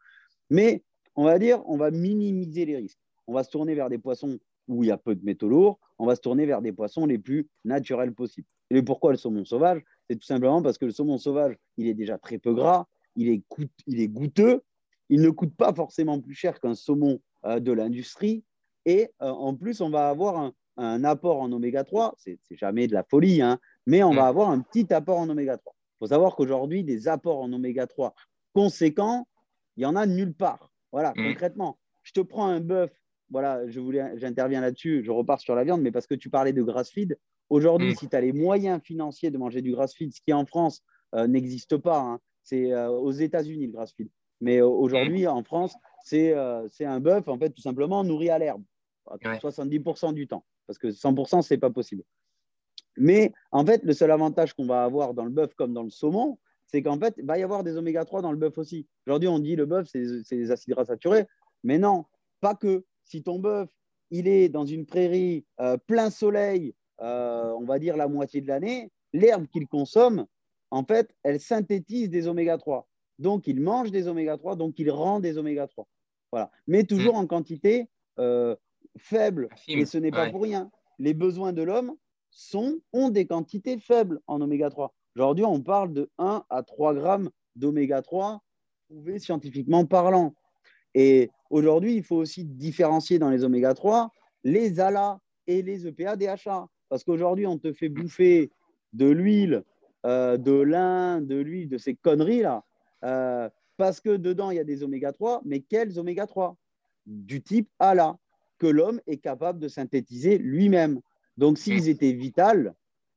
Mais 0.50 0.84
on 1.16 1.26
va 1.26 1.38
dire, 1.38 1.62
on 1.68 1.78
va 1.78 1.92
minimiser 1.92 2.66
les 2.66 2.78
risques. 2.78 2.98
On 3.28 3.34
va 3.34 3.44
se 3.44 3.52
tourner 3.52 3.76
vers 3.76 3.90
des 3.90 4.00
poissons 4.00 4.40
où 4.68 4.84
il 4.84 4.88
y 4.88 4.92
a 4.92 4.98
peu 4.98 5.14
de 5.14 5.24
métaux 5.24 5.48
lourds, 5.48 5.80
on 6.00 6.08
va 6.08 6.16
se 6.16 6.22
tourner 6.22 6.48
vers 6.48 6.64
des 6.64 6.72
poissons 6.72 7.06
les 7.06 7.20
plus 7.20 7.48
naturels 7.66 8.16
possibles. 8.16 8.48
Et 8.72 8.82
pourquoi 8.82 9.12
le 9.12 9.18
saumon 9.18 9.46
sauvage? 9.46 9.84
C'est 10.10 10.18
tout 10.18 10.26
simplement 10.26 10.62
parce 10.62 10.78
que 10.78 10.86
le 10.86 10.92
saumon 10.92 11.18
sauvage, 11.18 11.56
il 11.78 11.88
est 11.88 11.94
déjà 11.94 12.18
très 12.18 12.38
peu 12.38 12.54
gras, 12.54 12.86
il 13.16 13.30
est, 13.30 13.44
il 13.88 14.00
est 14.00 14.08
goûteux, 14.08 14.62
il 15.10 15.22
ne 15.22 15.30
coûte 15.30 15.56
pas 15.56 15.74
forcément 15.74 16.20
plus 16.20 16.34
cher 16.34 16.60
qu'un 16.60 16.76
saumon 16.76 17.20
euh, 17.46 17.60
de 17.60 17.72
l'industrie, 17.72 18.44
et 18.86 19.10
euh, 19.22 19.30
en 19.30 19.56
plus, 19.56 19.82
on 19.82 19.90
va 19.90 20.10
avoir 20.10 20.52
un, 20.78 21.04
apport 21.04 21.42
en 21.42 21.52
oméga 21.52 21.84
3, 21.84 22.16
c'est 22.18 22.38
jamais 22.52 22.88
de 22.88 22.94
la 22.94 23.04
folie, 23.04 23.42
hein, 23.42 23.60
mais 23.86 24.04
on 24.04 24.14
va 24.14 24.24
mm. 24.24 24.28
avoir 24.28 24.50
un 24.50 24.60
petit 24.60 24.94
apport 24.94 25.20
en 25.20 25.30
oméga 25.30 25.58
3. 25.58 25.74
Il 25.76 25.98
faut 26.00 26.08
savoir 26.08 26.36
qu'aujourd'hui, 26.36 26.84
des 26.84 27.08
apports 27.08 27.40
en 27.40 27.52
oméga 27.54 27.88
3 27.88 28.14
conséquents, 28.54 29.28
il 29.78 29.82
n'y 29.82 29.86
en 29.86 29.96
a 29.96 30.06
nulle 30.06 30.34
part. 30.34 30.72
Voilà, 30.92 31.14
mm. 31.16 31.30
concrètement, 31.30 31.80
je 32.04 32.12
te 32.12 32.20
prends 32.20 32.48
un 32.48 32.60
bœuf, 32.60 32.92
voilà, 33.30 33.68
je 33.70 33.80
voulais, 33.80 34.18
j'interviens 34.18 34.62
là-dessus, 34.62 35.04
je 35.04 35.12
repars 35.12 35.40
sur 35.40 35.56
la 35.56 35.64
viande, 35.64 35.82
mais 35.82 35.92
parce 35.92 36.08
que 36.08 36.16
tu 36.16 36.30
parlais 36.30 36.54
de 36.54 36.62
grass 36.62 36.92
feed. 36.92 37.18
Aujourd'hui, 37.50 37.92
mm. 37.92 37.96
si 37.96 38.10
tu 38.10 38.16
as 38.16 38.22
les 38.22 38.34
moyens 38.34 38.82
financiers 38.82 39.32
de 39.32 39.38
manger 39.38 39.62
du 39.62 39.72
grass 39.72 39.94
feed, 39.94 40.14
ce 40.14 40.22
qui 40.22 40.34
en 40.34 40.46
France 40.46 40.84
euh, 41.14 41.28
n'existe 41.28 41.78
pas, 41.78 42.00
hein, 42.00 42.20
c'est 42.44 42.72
euh, 42.74 42.90
aux 42.90 43.12
États-Unis 43.12 43.68
le 43.68 43.74
grass 43.74 43.94
feed. 43.94 44.10
Mais 44.42 44.58
euh, 44.58 44.68
aujourd'hui, 44.68 45.28
en 45.28 45.44
France, 45.44 45.76
c'est 46.04 46.34
un 46.34 47.00
bœuf, 47.00 47.28
en 47.28 47.38
fait, 47.38 47.50
tout 47.52 47.62
simplement 47.62 48.04
nourri 48.04 48.30
à 48.30 48.38
l'herbe, 48.38 48.64
70% 49.10 50.14
du 50.14 50.28
temps, 50.28 50.46
parce 50.68 50.78
que 50.78 50.88
100%, 50.88 51.42
ce 51.42 51.54
n'est 51.54 51.60
pas 51.60 51.70
possible. 51.70 52.04
Mais 52.98 53.34
en 53.52 53.66
fait, 53.66 53.84
le 53.84 53.94
seul 53.94 54.12
avantage 54.12 54.54
qu'on 54.54 54.66
va 54.66 54.84
avoir 54.84 55.14
dans 55.14 55.26
le 55.26 55.32
bœuf 55.32 55.54
comme 55.56 55.74
dans 55.74 55.84
le 55.84 55.90
saumon, 55.90 56.38
c'est 56.68 56.82
qu'en 56.82 57.00
fait, 57.00 57.14
il 57.18 57.26
va 57.26 57.38
y 57.38 57.44
avoir 57.44 57.64
des 57.64 57.78
oméga 57.78 58.06
3 58.06 58.22
dans 58.22 58.32
le 58.32 58.38
bœuf 58.38 58.58
aussi. 58.58 58.88
Aujourd'hui, 59.06 59.30
on 59.30 59.40
dit 59.40 59.56
le 59.56 59.66
bœuf, 59.66 59.88
c'est 59.92 60.24
des 60.32 60.52
acides 60.52 60.74
gras 60.74 60.86
saturés, 60.86 61.26
mais 61.64 61.78
non, 61.78 62.06
pas 62.42 62.56
que. 62.56 62.86
Si 63.08 63.22
ton 63.22 63.38
bœuf, 63.38 63.70
il 64.10 64.28
est 64.28 64.50
dans 64.50 64.66
une 64.66 64.88
prairie 64.88 65.46
euh, 65.60 65.78
plein 65.78 66.10
soleil, 66.10 66.74
euh, 67.02 67.52
on 67.58 67.66
va 67.66 67.80
dire 67.80 67.98
la 67.98 68.08
moitié 68.08 68.42
de 68.42 68.48
l'année, 68.48 68.92
l'herbe 69.14 69.48
qu'il 69.48 69.68
consomme, 69.68 70.26
en 70.72 70.84
fait, 70.84 71.14
elle 71.24 71.40
synthétise 71.40 72.10
des 72.10 72.28
oméga 72.28 72.58
3. 72.58 72.88
Donc, 73.20 73.48
il 73.48 73.62
mange 73.62 73.92
des 73.92 74.08
oméga 74.08 74.38
3, 74.38 74.56
donc 74.56 74.78
il 74.78 74.92
rend 74.92 75.20
des 75.20 75.38
oméga 75.38 75.68
3. 75.68 75.88
Voilà. 76.32 76.52
Mais 76.68 76.84
toujours 76.84 77.14
mm. 77.14 77.18
en 77.18 77.28
quantité 77.28 77.90
euh, 78.20 78.56
faible. 78.98 79.50
Et 79.68 79.86
ce 79.86 79.98
n'est 79.98 80.12
pas 80.12 80.30
pour 80.30 80.44
rien. 80.44 80.70
Les 81.00 81.14
besoins 81.14 81.54
de 81.54 81.62
l'homme 81.62 81.96
sont, 82.30 82.80
ont 82.94 83.10
des 83.10 83.26
quantités 83.26 83.78
faibles 83.80 84.20
en 84.28 84.42
oméga 84.42 84.70
3. 84.70 84.94
Aujourd'hui, 85.16 85.46
on 85.46 85.62
parle 85.62 85.94
de 85.94 86.10
1 86.18 86.44
à 86.50 86.64
3 86.64 86.94
grammes 86.94 87.30
d'oméga 87.56 88.02
3 88.02 88.42
prouvés 88.90 89.20
scientifiquement 89.20 89.86
parlant. 89.86 90.36
Et 90.94 91.30
aujourd'hui, 91.50 91.96
il 91.96 92.04
faut 92.04 92.18
aussi 92.18 92.46
différencier 92.46 93.20
dans 93.20 93.30
les 93.30 93.44
oméga 93.44 93.74
3 93.74 94.12
les 94.44 94.80
ALA 94.80 95.20
et 95.48 95.62
les 95.62 95.88
EPA 95.88 96.16
DHA. 96.16 96.68
Parce 96.96 97.04
qu'aujourd'hui, 97.04 97.46
on 97.46 97.58
te 97.58 97.74
fait 97.74 97.90
bouffer 97.90 98.50
de 98.94 99.10
l'huile, 99.10 99.66
euh, 100.06 100.38
de 100.38 100.54
lin, 100.54 101.20
de 101.20 101.36
l'huile, 101.36 101.68
de 101.68 101.78
ces 101.78 101.94
conneries-là. 101.94 102.64
Euh, 103.04 103.50
parce 103.76 104.00
que 104.00 104.16
dedans, 104.16 104.50
il 104.50 104.56
y 104.56 104.62
a 104.62 104.64
des 104.64 104.82
oméga 104.82 105.12
3, 105.12 105.42
mais 105.44 105.60
quels 105.60 106.00
oméga 106.00 106.26
3 106.26 106.56
Du 107.06 107.42
type 107.42 107.70
ALA, 107.80 108.18
que 108.60 108.68
l'homme 108.68 109.02
est 109.08 109.18
capable 109.18 109.60
de 109.60 109.68
synthétiser 109.68 110.38
lui-même. 110.38 111.02
Donc, 111.36 111.58
s'ils 111.58 111.90
étaient 111.90 112.14
vitaux, 112.14 112.70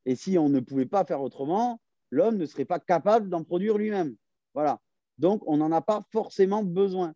et 0.07 0.17
si 0.17 0.39
on 0.39 0.49
ne 0.49 0.59
pouvait 0.59 0.85
pas 0.85 1.05
faire 1.05 1.23
autrement, 1.23 1.81
l'homme 2.11 2.37
ne 2.37 2.47
serait 2.47 2.65
pas 2.65 2.81
capable 2.81 3.29
d'en 3.29 3.45
produire 3.45 3.79
lui-même. 3.79 4.17
Voilà. 4.55 4.81
Donc, 5.19 5.41
on 5.47 5.59
n'en 5.59 5.71
a 5.71 5.83
pas 5.83 6.03
forcément 6.11 6.65
besoin. 6.65 7.15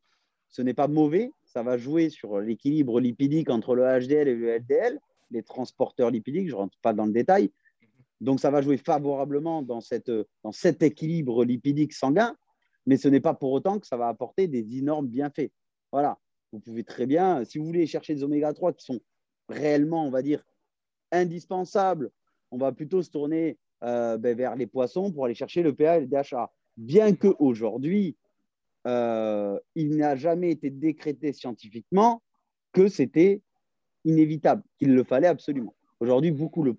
Ce 0.49 0.63
n'est 0.63 0.75
pas 0.75 0.87
mauvais, 0.87 1.33
ça 1.45 1.65
va 1.65 1.77
jouer 1.77 2.09
sur 2.09 2.39
l'équilibre 2.39 3.01
lipidique 3.01 3.51
entre 3.51 3.75
le 3.75 3.83
HDL 3.83 4.29
et 4.29 4.37
le 4.37 4.59
LDL, 4.59 5.01
les 5.33 5.43
transporteurs 5.43 6.11
lipidiques, 6.11 6.49
je 6.49 6.53
ne 6.53 6.59
rentre 6.59 6.79
pas 6.83 6.93
dans 6.93 7.07
le 7.07 7.13
détail. 7.13 7.51
Donc, 8.21 8.39
ça 8.39 8.51
va 8.51 8.63
jouer 8.63 8.77
favorablement 8.77 9.63
dans, 9.63 9.81
cette, 9.81 10.13
cet 10.53 10.83
équilibre 10.83 11.45
lipidique 11.45 11.93
sanguin, 11.93 12.37
mais 12.87 12.97
ce 12.97 13.09
n'est 13.09 13.21
pas 13.21 13.35
pour 13.35 13.53
autant 13.53 13.79
que 13.79 13.87
ça 13.87 13.97
va 13.97 14.09
apporter 14.09 14.47
des 14.47 14.79
énormes 14.79 15.09
bienfaits. 15.09 15.51
Voilà. 15.91 16.19
Vous 16.53 16.61
pouvez 16.61 16.85
très 16.85 17.07
bien, 17.07 17.45
si 17.45 17.59
vous 17.59 17.65
voulez 17.65 17.87
chercher 17.87 18.15
des 18.15 18.23
oméga 18.23 18.53
3 18.53 18.75
qui 18.75 18.85
sont 18.85 19.01
réellement, 19.49 20.07
on 20.07 20.11
va 20.11 20.23
dire, 20.23 20.45
indispensables, 21.11 22.11
on 22.51 22.59
va 22.59 22.73
plutôt 22.73 23.03
se 23.03 23.11
tourner 23.11 23.59
euh, 23.83 24.19
ben, 24.19 24.37
vers 24.37 24.55
les 24.55 24.67
poissons 24.67 25.11
pour 25.11 25.25
aller 25.25 25.35
chercher 25.35 25.63
le 25.63 25.75
PA 25.75 25.97
et 25.97 26.01
le 26.03 26.07
DHA. 26.07 26.53
Bien 26.77 27.15
qu'aujourd'hui, 27.15 28.17
euh, 28.87 29.59
il 29.75 29.97
n'a 29.97 30.17
jamais 30.17 30.51
été 30.51 30.71
décrété 30.71 31.33
scientifiquement 31.33 32.23
que 32.73 32.89
c'était 32.89 33.43
inévitable, 34.05 34.63
qu'il 34.79 34.95
le 34.95 35.05
fallait 35.05 35.29
absolument. 35.29 35.75
Aujourd'hui, 36.01 36.33
beaucoup 36.33 36.65
de 36.65 36.75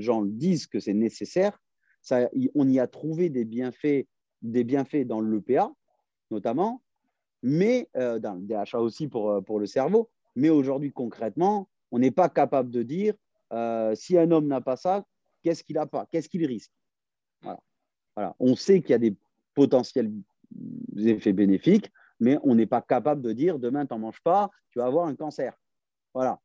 gens 0.00 0.24
disent 0.24 0.66
que 0.66 0.80
c'est 0.80 0.94
nécessaire. 0.94 1.58
On 2.54 2.68
y 2.68 2.80
a 2.80 2.86
trouvé 2.86 3.28
des 3.28 3.44
bienfaits, 3.44 4.06
des 4.40 4.64
bienfaits 4.64 5.06
dans 5.06 5.20
l'EPA, 5.20 5.70
notamment, 6.30 6.82
mais 7.42 7.88
euh, 7.96 8.18
dans 8.18 8.34
le 8.34 8.40
DHA 8.40 8.80
aussi 8.80 9.08
pour, 9.08 9.44
pour 9.44 9.60
le 9.60 9.66
cerveau. 9.66 10.10
Mais 10.36 10.48
aujourd'hui, 10.48 10.92
concrètement, 10.92 11.68
on 11.90 11.98
n'est 11.98 12.10
pas 12.10 12.28
capable 12.28 12.70
de 12.70 12.82
dire 12.82 13.14
si 13.94 14.16
un 14.16 14.30
homme 14.30 14.46
n'a 14.46 14.62
pas 14.62 14.76
ça, 14.76 15.04
qu'est-ce 15.42 15.62
qu'il 15.62 15.76
n'a 15.76 15.86
pas, 15.86 16.06
qu'est-ce 16.10 16.28
qu'il 16.28 16.46
risque? 16.46 16.72
Voilà. 17.42 18.34
On 18.38 18.56
sait 18.56 18.80
qu'il 18.80 18.90
y 18.90 18.94
a 18.94 18.98
des 18.98 19.14
potentiels 19.54 20.12
effets 20.96 21.32
bénéfiques, 21.32 21.90
mais 22.20 22.38
on 22.42 22.54
n'est 22.54 22.66
pas 22.66 22.82
capable 22.82 23.22
de 23.22 23.32
dire 23.32 23.58
demain, 23.58 23.86
tu 23.86 23.94
n'en 23.94 24.00
manges 24.00 24.22
pas, 24.22 24.50
tu 24.70 24.78
vas 24.78 24.86
avoir 24.86 25.06
un 25.06 25.14
cancer. 25.14 25.54
Voilà. 26.14 26.40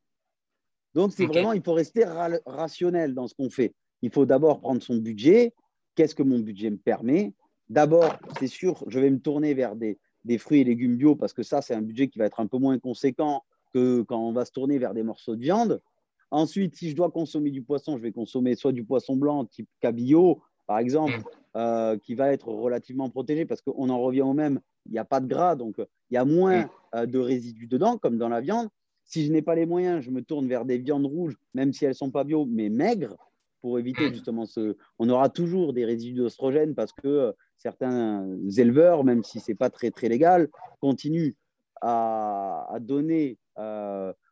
Donc, 0.98 1.12
c'est 1.14 1.28
vraiment, 1.28 1.54
il 1.54 1.62
faut 1.62 1.74
rester 1.74 2.06
rationnel 2.48 3.14
dans 3.14 3.28
ce 3.28 3.36
qu'on 3.36 3.52
fait. 3.52 3.76
Il 4.02 4.10
faut 4.10 4.26
d'abord 4.26 4.60
prendre 4.60 4.82
son 4.82 4.96
budget. 4.96 5.54
Qu'est-ce 5.94 6.16
que 6.16 6.24
mon 6.24 6.40
budget 6.40 6.72
me 6.72 6.78
permet? 6.78 7.36
D'abord, 7.70 8.18
c'est 8.40 8.48
sûr, 8.48 8.84
je 8.88 9.00
vais 9.00 9.12
me 9.12 9.20
tourner 9.20 9.54
vers 9.54 9.76
des, 9.76 10.00
des, 10.26 10.40
fruits 10.40 10.62
et 10.62 10.64
légumes 10.64 10.98
bio 10.98 11.16
parce 11.16 11.34
que 11.34 11.44
ça, 11.44 11.62
c'est 11.62 11.76
un 11.76 11.84
budget 11.84 12.08
qui 12.08 12.18
va 12.18 12.26
être 12.26 12.40
un 12.40 12.48
peu 12.48 12.58
moins 12.58 12.80
conséquent 12.80 13.44
que 13.76 14.02
quand 14.02 14.20
on 14.20 14.32
va 14.32 14.44
se 14.44 14.52
tourner 14.52 14.80
vers 14.80 14.96
des 14.96 15.04
morceaux 15.04 15.36
de 15.36 15.42
viande. 15.42 15.84
Ensuite, 16.32 16.76
si 16.76 16.90
je 16.90 16.96
dois 16.96 17.12
consommer 17.12 17.52
du 17.52 17.62
poisson, 17.62 17.96
je 17.96 18.02
vais 18.02 18.12
consommer 18.12 18.56
soit 18.56 18.72
du 18.72 18.84
poisson 18.84 19.16
blanc 19.16 19.46
type 19.46 19.70
cabillaud, 19.82 20.42
par 20.66 20.80
exemple, 20.80 21.20
mm. 21.20 21.24
euh, 21.58 21.98
qui 22.00 22.16
va 22.16 22.34
être 22.34 22.48
relativement 22.48 23.12
protégé 23.12 23.46
parce 23.46 23.62
qu'on 23.62 23.90
en 23.90 24.02
revient 24.02 24.24
au 24.24 24.34
même, 24.34 24.62
il 24.88 24.94
n'y 24.94 25.00
a 25.00 25.06
pas 25.06 25.20
de 25.20 25.28
gras, 25.28 25.56
donc 25.56 25.76
il 25.78 26.16
y 26.16 26.18
a 26.18 26.26
moins 26.26 26.64
mm. 26.64 26.70
euh, 26.96 27.06
de 27.06 27.20
résidus 27.20 27.68
dedans, 27.68 28.00
comme 28.00 28.18
dans 28.18 28.30
la 28.30 28.42
viande. 28.42 28.70
Si 29.08 29.26
je 29.26 29.32
n'ai 29.32 29.42
pas 29.42 29.56
les 29.56 29.66
moyens, 29.66 30.04
je 30.04 30.12
me 30.12 30.22
tourne 30.22 30.48
vers 30.48 30.66
des 30.66 30.78
viandes 30.78 31.06
rouges, 31.06 31.38
même 31.54 31.74
si 31.74 31.86
elles 31.86 31.92
ne 31.92 31.96
sont 31.96 32.12
pas 32.12 32.24
bio, 32.24 32.46
mais 32.46 32.70
maigres, 32.70 33.16
pour 33.62 33.80
éviter 33.80 34.10
mm. 34.10 34.14
justement 34.14 34.46
ce. 34.46 34.78
On 35.00 35.10
aura 35.10 35.30
toujours 35.30 35.74
des 35.74 35.86
résidus 35.86 36.18
d'ostrogène 36.18 36.76
parce 36.76 36.94
que 36.94 37.08
euh, 37.08 37.32
certains 37.58 38.28
éleveurs, 38.58 39.04
même 39.04 39.24
si 39.24 39.40
ce 39.40 39.52
n'est 39.52 39.56
pas 39.56 39.70
très, 39.70 39.92
très 39.92 40.10
légal, 40.10 40.50
continuent 40.80 41.34
à, 41.82 42.78
donner. 42.82 43.38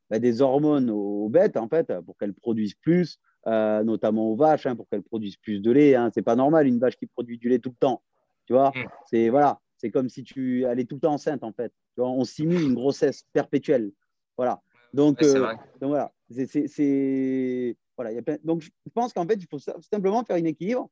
Bah, 0.10 0.20
des 0.20 0.42
hormones 0.42 0.92
aux 0.92 1.30
bêtes, 1.30 1.58
en 1.58 1.68
fait, 1.68 1.92
pour 2.06 2.16
qu'elles 2.18 2.36
produisent 2.36 2.76
plus, 2.76 3.18
euh, 3.48 3.84
notamment 3.84 4.32
aux 4.32 4.36
vaches, 4.36 4.68
hein, 4.68 4.76
pour 4.76 4.88
qu'elles 4.88 5.04
produisent 5.04 5.38
plus 5.38 5.60
de 5.60 5.72
lait. 5.72 5.96
Hein. 5.96 6.12
C'est 6.14 6.22
pas 6.22 6.36
normal 6.36 6.68
une 6.68 6.80
vache 6.80 6.96
qui 6.96 7.08
produit 7.08 7.40
du 7.40 7.50
lait 7.50 7.60
tout 7.60 7.70
le 7.70 7.76
temps. 7.76 8.04
Tu 8.46 8.54
vois, 8.54 8.70
mm. 8.70 8.88
c'est 9.10 9.30
voilà, 9.30 9.60
c'est 9.78 9.90
comme 9.90 10.10
si 10.10 10.24
tu 10.24 10.66
allais 10.66 10.86
tout 10.86 10.96
le 10.96 11.02
temps 11.02 11.14
enceinte, 11.14 11.44
en 11.44 11.54
fait. 11.54 11.72
on 11.98 12.24
simule 12.24 12.62
une 12.62 12.76
grossesse 12.76 13.24
perpétuelle. 13.34 13.92
Voilà. 14.38 14.62
Donc, 14.94 15.22
euh, 15.22 15.54
donc 15.82 15.90
voilà. 15.90 16.12
C'est, 16.30 17.76
voilà, 17.98 18.12
y 18.12 18.18
a 18.18 18.38
Donc, 18.44 18.62
je 18.62 18.70
pense 18.94 19.14
qu'en 19.14 19.28
fait, 19.28 19.36
il 19.36 19.48
faut 19.48 19.60
simplement 19.60 20.24
faire 20.24 20.38
une 20.38 20.48
équilibre, 20.48 20.90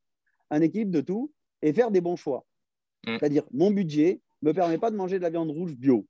un 0.50 0.60
équilibre 0.60 0.90
de 0.90 1.00
tout 1.00 1.32
et 1.62 1.72
faire 1.72 1.90
des 1.90 2.00
bons 2.00 2.16
choix. 2.16 2.44
Mm. 3.06 3.16
C'est-à-dire, 3.18 3.44
mon 3.52 3.70
budget 3.70 4.20
ne 4.42 4.48
me 4.48 4.54
permet 4.54 4.78
pas 4.78 4.90
de 4.90 4.96
manger 4.96 5.18
de 5.18 5.22
la 5.22 5.30
viande 5.30 5.50
rouge 5.50 5.74
bio. 5.74 6.06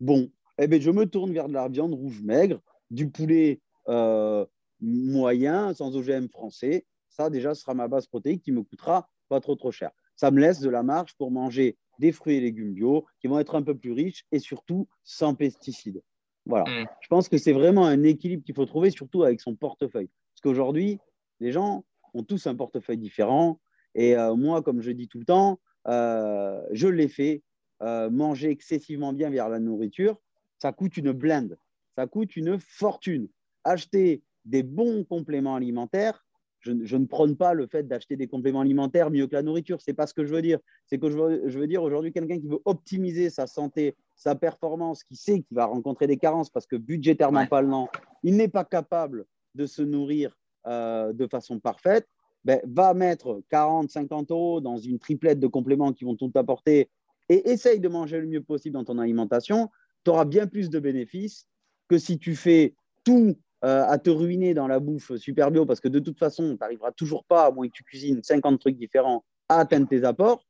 Bon, 0.00 0.30
eh 0.58 0.66
bien, 0.66 0.80
je 0.80 0.90
me 0.90 1.06
tourne 1.06 1.32
vers 1.32 1.48
de 1.48 1.54
la 1.54 1.68
viande 1.68 1.94
rouge 1.94 2.22
maigre, 2.22 2.60
du 2.90 3.10
poulet 3.10 3.60
euh, 3.88 4.44
moyen, 4.80 5.74
sans 5.74 5.96
OGM 5.96 6.28
français. 6.28 6.84
Ça, 7.08 7.30
déjà, 7.30 7.54
ce 7.54 7.62
sera 7.62 7.74
ma 7.74 7.88
base 7.88 8.06
protéique 8.06 8.42
qui 8.42 8.52
me 8.52 8.62
coûtera 8.62 9.08
pas 9.28 9.40
trop 9.40 9.56
trop 9.56 9.72
cher. 9.72 9.90
Ça 10.16 10.30
me 10.30 10.40
laisse 10.40 10.60
de 10.60 10.70
la 10.70 10.82
marge 10.82 11.14
pour 11.16 11.30
manger 11.30 11.76
des 11.98 12.12
fruits 12.12 12.36
et 12.36 12.40
légumes 12.40 12.74
bio 12.74 13.06
qui 13.20 13.26
vont 13.26 13.38
être 13.38 13.54
un 13.54 13.62
peu 13.62 13.76
plus 13.76 13.92
riches 13.92 14.24
et 14.32 14.38
surtout 14.38 14.88
sans 15.04 15.34
pesticides. 15.34 16.02
Voilà. 16.46 16.64
Mm. 16.64 16.86
Je 17.00 17.08
pense 17.08 17.28
que 17.28 17.38
c'est 17.38 17.52
vraiment 17.52 17.86
un 17.86 18.02
équilibre 18.02 18.44
qu'il 18.44 18.54
faut 18.54 18.66
trouver, 18.66 18.90
surtout 18.90 19.24
avec 19.24 19.40
son 19.40 19.54
portefeuille. 19.54 20.08
Parce 20.34 20.40
qu'aujourd'hui, 20.42 20.98
les 21.40 21.52
gens 21.52 21.84
ont 22.14 22.22
tous 22.22 22.46
un 22.46 22.54
portefeuille 22.54 22.98
différent. 22.98 23.60
Et 23.94 24.16
euh, 24.16 24.34
moi, 24.34 24.62
comme 24.62 24.80
je 24.80 24.90
dis 24.90 25.08
tout 25.08 25.18
le 25.18 25.24
temps, 25.24 25.58
euh, 25.88 26.62
je 26.72 26.88
l'ai 26.88 27.08
fait. 27.08 27.42
Euh, 27.82 28.08
manger 28.08 28.48
excessivement 28.48 29.12
bien 29.12 29.28
vers 29.28 29.50
la 29.50 29.58
nourriture, 29.58 30.18
ça 30.58 30.72
coûte 30.72 30.96
une 30.96 31.12
blinde. 31.12 31.58
Ça 31.94 32.06
coûte 32.06 32.34
une 32.34 32.58
fortune. 32.58 33.28
Acheter 33.64 34.22
des 34.46 34.62
bons 34.62 35.04
compléments 35.04 35.56
alimentaires, 35.56 36.25
je, 36.66 36.96
ne 36.96 37.06
prône 37.06 37.36
pas 37.36 37.54
le 37.54 37.66
fait 37.66 37.86
d'acheter 37.86 38.16
des 38.16 38.26
compléments 38.26 38.60
alimentaires 38.60 39.10
mieux 39.10 39.26
que 39.26 39.34
la 39.34 39.42
nourriture. 39.42 39.80
C'est 39.80 39.92
pas 39.92 40.06
ce 40.06 40.14
que 40.14 40.24
je 40.24 40.34
veux 40.34 40.42
dire. 40.42 40.58
C'est 40.86 40.98
que 40.98 41.10
je 41.10 41.16
veux, 41.16 41.48
je 41.48 41.58
veux 41.58 41.66
dire 41.66 41.82
aujourd'hui 41.82 42.12
quelqu'un 42.12 42.38
qui 42.38 42.48
veut 42.48 42.60
optimiser 42.64 43.30
sa 43.30 43.46
santé, 43.46 43.96
sa 44.14 44.34
performance, 44.34 45.04
qui 45.04 45.16
sait 45.16 45.42
qu'il 45.42 45.56
va 45.56 45.66
rencontrer 45.66 46.06
des 46.06 46.16
carences 46.16 46.50
parce 46.50 46.66
que 46.66 46.76
budgétairement 46.76 47.46
parlant, 47.46 47.88
il 48.22 48.36
n'est 48.36 48.48
pas 48.48 48.64
capable 48.64 49.26
de 49.54 49.66
se 49.66 49.82
nourrir 49.82 50.36
euh, 50.66 51.12
de 51.12 51.26
façon 51.26 51.58
parfaite. 51.58 52.06
Ben, 52.44 52.60
va 52.64 52.94
mettre 52.94 53.42
40, 53.50 53.90
50 53.90 54.30
euros 54.30 54.60
dans 54.60 54.76
une 54.76 55.00
triplette 55.00 55.40
de 55.40 55.48
compléments 55.48 55.92
qui 55.92 56.04
vont 56.04 56.14
tout 56.14 56.30
apporter 56.36 56.88
et 57.28 57.50
essaye 57.50 57.80
de 57.80 57.88
manger 57.88 58.20
le 58.20 58.26
mieux 58.28 58.42
possible 58.42 58.74
dans 58.74 58.84
ton 58.84 58.98
alimentation, 58.98 59.68
tu 60.04 60.10
auras 60.10 60.24
bien 60.24 60.46
plus 60.46 60.70
de 60.70 60.78
bénéfices 60.78 61.48
que 61.88 61.98
si 61.98 62.18
tu 62.18 62.36
fais 62.36 62.74
tout 63.04 63.36
euh, 63.66 63.84
à 63.88 63.98
te 63.98 64.10
ruiner 64.10 64.54
dans 64.54 64.68
la 64.68 64.78
bouffe 64.78 65.16
super 65.16 65.50
bio, 65.50 65.66
parce 65.66 65.80
que 65.80 65.88
de 65.88 65.98
toute 65.98 66.20
façon, 66.20 66.50
tu 66.50 66.58
n'arriveras 66.60 66.92
toujours 66.92 67.24
pas, 67.24 67.46
à 67.46 67.50
moins 67.50 67.66
que 67.66 67.72
tu 67.72 67.82
cuisines 67.82 68.22
50 68.22 68.60
trucs 68.60 68.76
différents, 68.76 69.24
à 69.48 69.58
atteindre 69.58 69.88
tes 69.88 70.04
apports. 70.04 70.46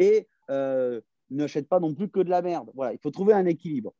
Et 0.00 0.26
euh, 0.50 1.00
n'achète 1.30 1.68
pas 1.68 1.78
non 1.78 1.94
plus 1.94 2.08
que 2.08 2.18
de 2.18 2.28
la 2.28 2.42
merde. 2.42 2.70
Voilà, 2.74 2.92
il 2.92 2.98
faut 2.98 3.12
trouver 3.12 3.34
un 3.34 3.46
équilibre. 3.46 3.94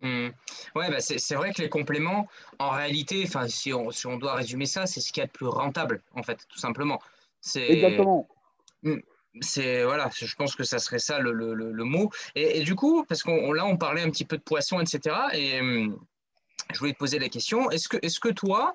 Mmh. 0.00 0.28
Ouais, 0.76 0.90
bah 0.90 1.00
c'est 1.00 1.34
vrai 1.34 1.52
que 1.52 1.60
les 1.60 1.68
compléments, 1.68 2.28
en 2.60 2.70
réalité, 2.70 3.24
si 3.48 3.72
on, 3.72 3.90
si 3.90 4.06
on 4.06 4.16
doit 4.16 4.34
résumer 4.34 4.66
ça, 4.66 4.86
c'est 4.86 5.00
ce 5.00 5.12
qui 5.12 5.18
est 5.18 5.24
le 5.24 5.30
plus 5.30 5.46
rentable, 5.46 6.00
en 6.14 6.22
fait, 6.22 6.46
tout 6.48 6.58
simplement. 6.58 7.00
Exactement. 7.56 8.28
Mmh. 8.84 8.98
C'est 9.40 9.82
voilà, 9.82 10.08
je 10.14 10.34
pense 10.36 10.54
que 10.54 10.62
ça 10.62 10.78
serait 10.78 11.00
ça 11.00 11.18
le, 11.18 11.32
le, 11.32 11.52
le 11.52 11.84
mot. 11.84 12.10
Et, 12.36 12.62
du 12.62 12.76
coup, 12.76 13.04
parce 13.08 13.24
qu'on 13.24 13.52
là 13.52 13.66
on 13.66 13.76
parlait 13.76 14.02
un 14.02 14.10
petit 14.10 14.24
peu 14.24 14.36
de 14.36 14.42
poisson, 14.42 14.78
etc. 14.78 15.16
Et 15.32 15.60
je 16.72 16.78
voulais 16.78 16.92
te 16.92 16.98
poser 16.98 17.18
la 17.18 17.28
question 17.28 17.70
est-ce 17.70 17.88
que, 17.88 17.96
est 18.02 18.18
que 18.18 18.28
toi, 18.28 18.74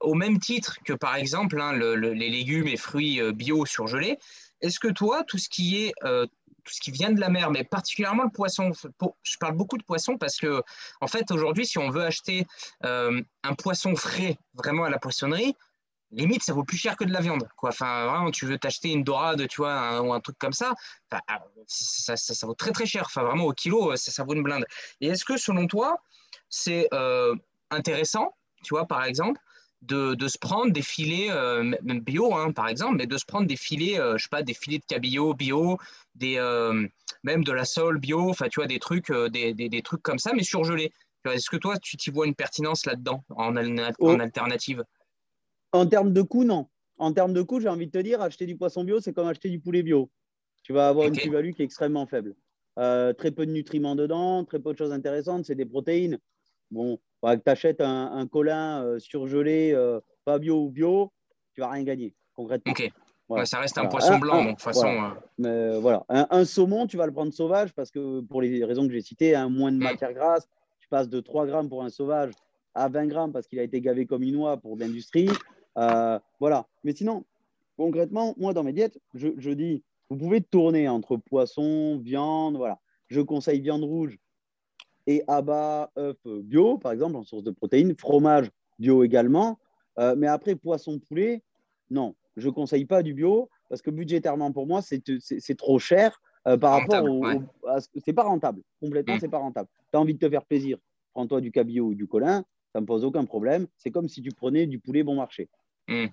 au 0.00 0.14
même 0.14 0.38
titre 0.38 0.78
que 0.84 0.92
par 0.92 1.16
exemple 1.16 1.60
hein, 1.60 1.72
les 1.72 2.30
légumes 2.30 2.68
et 2.68 2.76
fruits 2.76 3.20
euh, 3.20 3.32
bio 3.32 3.64
surgelés, 3.66 4.18
est-ce 4.60 4.78
que 4.78 4.88
toi, 4.88 5.24
tout 5.24 5.38
ce 5.38 5.48
qui 5.48 5.84
est 5.84 5.92
euh, 6.04 6.26
tout 6.64 6.72
ce 6.72 6.80
qui 6.80 6.90
vient 6.90 7.10
de 7.10 7.20
la 7.20 7.28
mer, 7.28 7.50
mais 7.50 7.64
particulièrement 7.64 8.24
le 8.24 8.30
poisson. 8.30 8.70
Je 9.22 9.36
parle 9.38 9.56
beaucoup 9.56 9.78
de 9.78 9.82
poisson 9.82 10.16
parce 10.16 10.36
que, 10.36 10.62
en 11.00 11.06
fait, 11.08 11.30
aujourd'hui, 11.30 11.66
si 11.66 11.78
on 11.78 11.90
veut 11.90 12.04
acheter 12.04 12.46
euh, 12.84 13.20
un 13.42 13.54
poisson 13.54 13.96
frais 13.96 14.38
vraiment 14.54 14.84
à 14.84 14.90
la 14.90 14.98
poissonnerie, 14.98 15.56
limite, 16.12 16.42
ça 16.42 16.52
vaut 16.52 16.64
plus 16.64 16.76
cher 16.76 16.96
que 16.96 17.04
de 17.04 17.12
la 17.12 17.20
viande. 17.20 17.48
Enfin, 17.62 18.06
vraiment, 18.06 18.30
tu 18.30 18.46
veux 18.46 18.58
t'acheter 18.58 18.90
une 18.90 19.02
dorade, 19.02 19.48
tu 19.48 19.56
vois, 19.56 20.00
ou 20.02 20.12
un 20.12 20.20
truc 20.20 20.38
comme 20.38 20.52
ça, 20.52 20.74
ah, 21.10 21.42
ça, 21.66 22.16
ça, 22.16 22.46
vaut 22.46 22.54
très 22.54 22.70
très 22.70 22.86
cher. 22.86 23.04
Enfin, 23.06 23.22
vraiment, 23.22 23.44
au 23.44 23.52
kilo, 23.52 23.96
ça 23.96 24.22
vaut 24.22 24.34
une 24.34 24.42
blinde. 24.42 24.64
Et 25.00 25.08
est-ce 25.08 25.24
que, 25.24 25.36
selon 25.36 25.66
toi, 25.66 25.96
c'est 26.48 26.88
euh, 26.92 27.34
intéressant, 27.70 28.34
tu 28.62 28.74
vois, 28.74 28.86
par 28.86 29.04
exemple, 29.04 29.40
de, 29.82 30.14
de, 30.14 30.28
se 30.28 30.38
prendre 30.38 30.72
des 30.72 30.82
filets, 30.82 31.30
euh, 31.30 31.62
même 31.82 32.00
bio, 32.00 32.34
hein, 32.34 32.52
par 32.52 32.68
exemple, 32.68 32.96
mais 32.96 33.06
de 33.06 33.16
se 33.18 33.24
prendre 33.24 33.46
des 33.46 33.56
filets, 33.56 33.98
euh, 33.98 34.16
je 34.16 34.24
sais 34.24 34.28
pas, 34.30 34.42
des 34.42 34.54
filets 34.54 34.78
de 34.78 34.84
cabillaud 34.84 35.34
bio, 35.34 35.78
des, 36.14 36.36
même 37.24 37.44
de 37.44 37.52
la 37.52 37.64
sole 37.64 37.98
bio, 37.98 38.30
enfin, 38.30 38.48
tu 38.48 38.60
vois, 38.60 38.66
des 38.66 38.78
trucs, 38.78 39.12
des, 39.12 39.54
des, 39.54 39.68
des, 39.68 39.82
trucs 39.82 40.02
comme 40.02 40.18
ça, 40.18 40.32
mais 40.34 40.42
surgelés. 40.42 40.92
Est-ce 41.24 41.50
que 41.50 41.56
toi, 41.56 41.78
tu 41.78 41.96
t'y 41.96 42.10
vois 42.10 42.26
une 42.26 42.34
pertinence 42.34 42.84
là-dedans, 42.86 43.24
en, 43.30 43.56
en 43.56 44.20
alternative? 44.20 44.84
En 45.72 45.86
termes 45.86 46.12
de 46.12 46.22
coût, 46.22 46.44
non. 46.44 46.68
En 46.98 47.12
termes 47.12 47.32
de 47.32 47.42
coût, 47.42 47.60
j'ai 47.60 47.68
envie 47.68 47.86
de 47.86 47.92
te 47.92 47.98
dire, 47.98 48.20
acheter 48.20 48.46
du 48.46 48.56
poisson 48.56 48.84
bio, 48.84 49.00
c'est 49.00 49.12
comme 49.12 49.26
acheter 49.26 49.48
du 49.48 49.58
poulet 49.58 49.82
bio. 49.82 50.10
Tu 50.62 50.72
vas 50.72 50.88
avoir 50.88 51.08
une 51.08 51.16
plus-value 51.16 51.50
qui 51.50 51.62
est 51.62 51.64
extrêmement 51.64 52.06
faible. 52.06 52.34
Très 52.76 53.30
peu 53.30 53.46
de 53.46 53.52
nutriments 53.52 53.96
dedans, 53.96 54.44
très 54.44 54.58
peu 54.58 54.72
de 54.72 54.78
choses 54.78 54.92
intéressantes, 54.92 55.44
c'est 55.44 55.54
des 55.54 55.66
protéines. 55.66 56.18
Bon, 56.70 56.98
que 57.22 57.36
tu 57.36 57.50
achètes 57.50 57.80
un, 57.80 58.26
colin 58.26 58.82
euh, 58.82 58.98
surgelé, 58.98 59.72
euh, 59.74 60.00
pas 60.24 60.38
bio 60.38 60.64
ou 60.64 60.70
bio, 60.70 61.12
tu 61.54 61.60
vas 61.60 61.68
rien 61.68 61.84
gagner, 61.84 62.14
concrètement. 62.34 62.72
Ok. 62.72 62.90
ça 63.44 63.58
reste 63.58 63.78
un 63.78 63.86
poisson 63.86 64.18
blanc, 64.18 64.44
de 64.44 64.50
toute 64.50 64.62
façon. 64.62 64.88
Euh. 64.88 65.08
Mais 65.38 65.78
voilà, 65.78 66.04
un, 66.08 66.44
saumon, 66.44 66.86
tu 66.86 66.96
vas 66.96 67.06
le 67.06 67.12
prendre 67.12 67.32
sauvage 67.32 67.72
parce 67.74 67.90
que 67.90 68.20
pour 68.20 68.42
les 68.42 68.64
raisons 68.64 68.86
que 68.86 68.92
j'ai 68.92 69.02
citées, 69.02 69.34
un 69.34 69.48
moins 69.48 69.70
de 69.70 69.76
mm. 69.76 69.82
matière 69.82 70.12
grasse, 70.12 70.48
tu 70.80 70.88
passes 70.88 71.08
de 71.08 71.20
3 71.20 71.46
grammes 71.46 71.68
pour 71.68 71.82
un 71.84 71.90
sauvage 71.90 72.32
à 72.74 72.88
20 72.88 73.06
grammes 73.06 73.32
parce 73.32 73.46
qu'il 73.46 73.58
a 73.58 73.62
été 73.62 73.80
gavé 73.80 74.06
comme 74.06 74.22
une 74.22 74.32
noix 74.32 74.56
pour 74.56 74.76
l'industrie. 74.76 75.30
voilà. 75.76 76.66
Mais 76.84 76.92
sinon, 76.92 77.24
concrètement, 77.76 78.34
moi, 78.38 78.54
dans 78.54 78.62
mes 78.62 78.72
diètes, 78.72 78.98
je, 79.14 79.28
je 79.36 79.50
dis, 79.50 79.82
vous 80.12 80.18
pouvez 80.18 80.42
tourner 80.42 80.88
entre 80.88 81.16
poisson, 81.16 81.98
viande, 81.98 82.56
voilà. 82.56 82.78
Je 83.08 83.22
conseille 83.22 83.62
viande 83.62 83.82
rouge 83.82 84.18
et 85.06 85.24
abat, 85.26 85.90
œuf 85.98 86.18
bio, 86.26 86.76
par 86.76 86.92
exemple, 86.92 87.16
en 87.16 87.24
source 87.24 87.42
de 87.42 87.50
protéines, 87.50 87.96
fromage 87.96 88.50
bio 88.78 89.04
également. 89.04 89.58
Euh, 89.98 90.14
mais 90.14 90.26
après, 90.26 90.54
poisson, 90.54 90.98
poulet, 90.98 91.42
non, 91.90 92.14
je 92.36 92.48
ne 92.48 92.52
conseille 92.52 92.84
pas 92.84 93.02
du 93.02 93.14
bio 93.14 93.48
parce 93.70 93.80
que 93.80 93.90
budgétairement, 93.90 94.52
pour 94.52 94.66
moi, 94.66 94.82
c'est 94.82 95.56
trop 95.56 95.78
cher 95.78 96.20
euh, 96.46 96.58
par 96.58 96.78
rapport 96.78 97.04
au. 97.04 97.24
c'est 98.04 98.12
pas 98.12 98.24
rentable. 98.24 98.60
Complètement, 98.82 99.16
mm. 99.16 99.20
c'est 99.20 99.30
pas 99.30 99.38
rentable. 99.38 99.68
Tu 99.90 99.96
as 99.96 100.00
envie 100.00 100.12
de 100.12 100.18
te 100.18 100.28
faire 100.28 100.44
plaisir, 100.44 100.76
prends-toi 101.14 101.40
du 101.40 101.50
cabillaud 101.50 101.86
ou 101.86 101.94
du 101.94 102.06
colin, 102.06 102.44
ça 102.74 102.80
ne 102.80 102.82
me 102.82 102.86
pose 102.86 103.02
aucun 103.02 103.24
problème. 103.24 103.66
C'est 103.78 103.90
comme 103.90 104.08
si 104.08 104.20
tu 104.20 104.30
prenais 104.30 104.66
du 104.66 104.78
poulet 104.78 105.02
bon 105.02 105.14
marché. 105.14 105.48
Mm. 105.88 106.08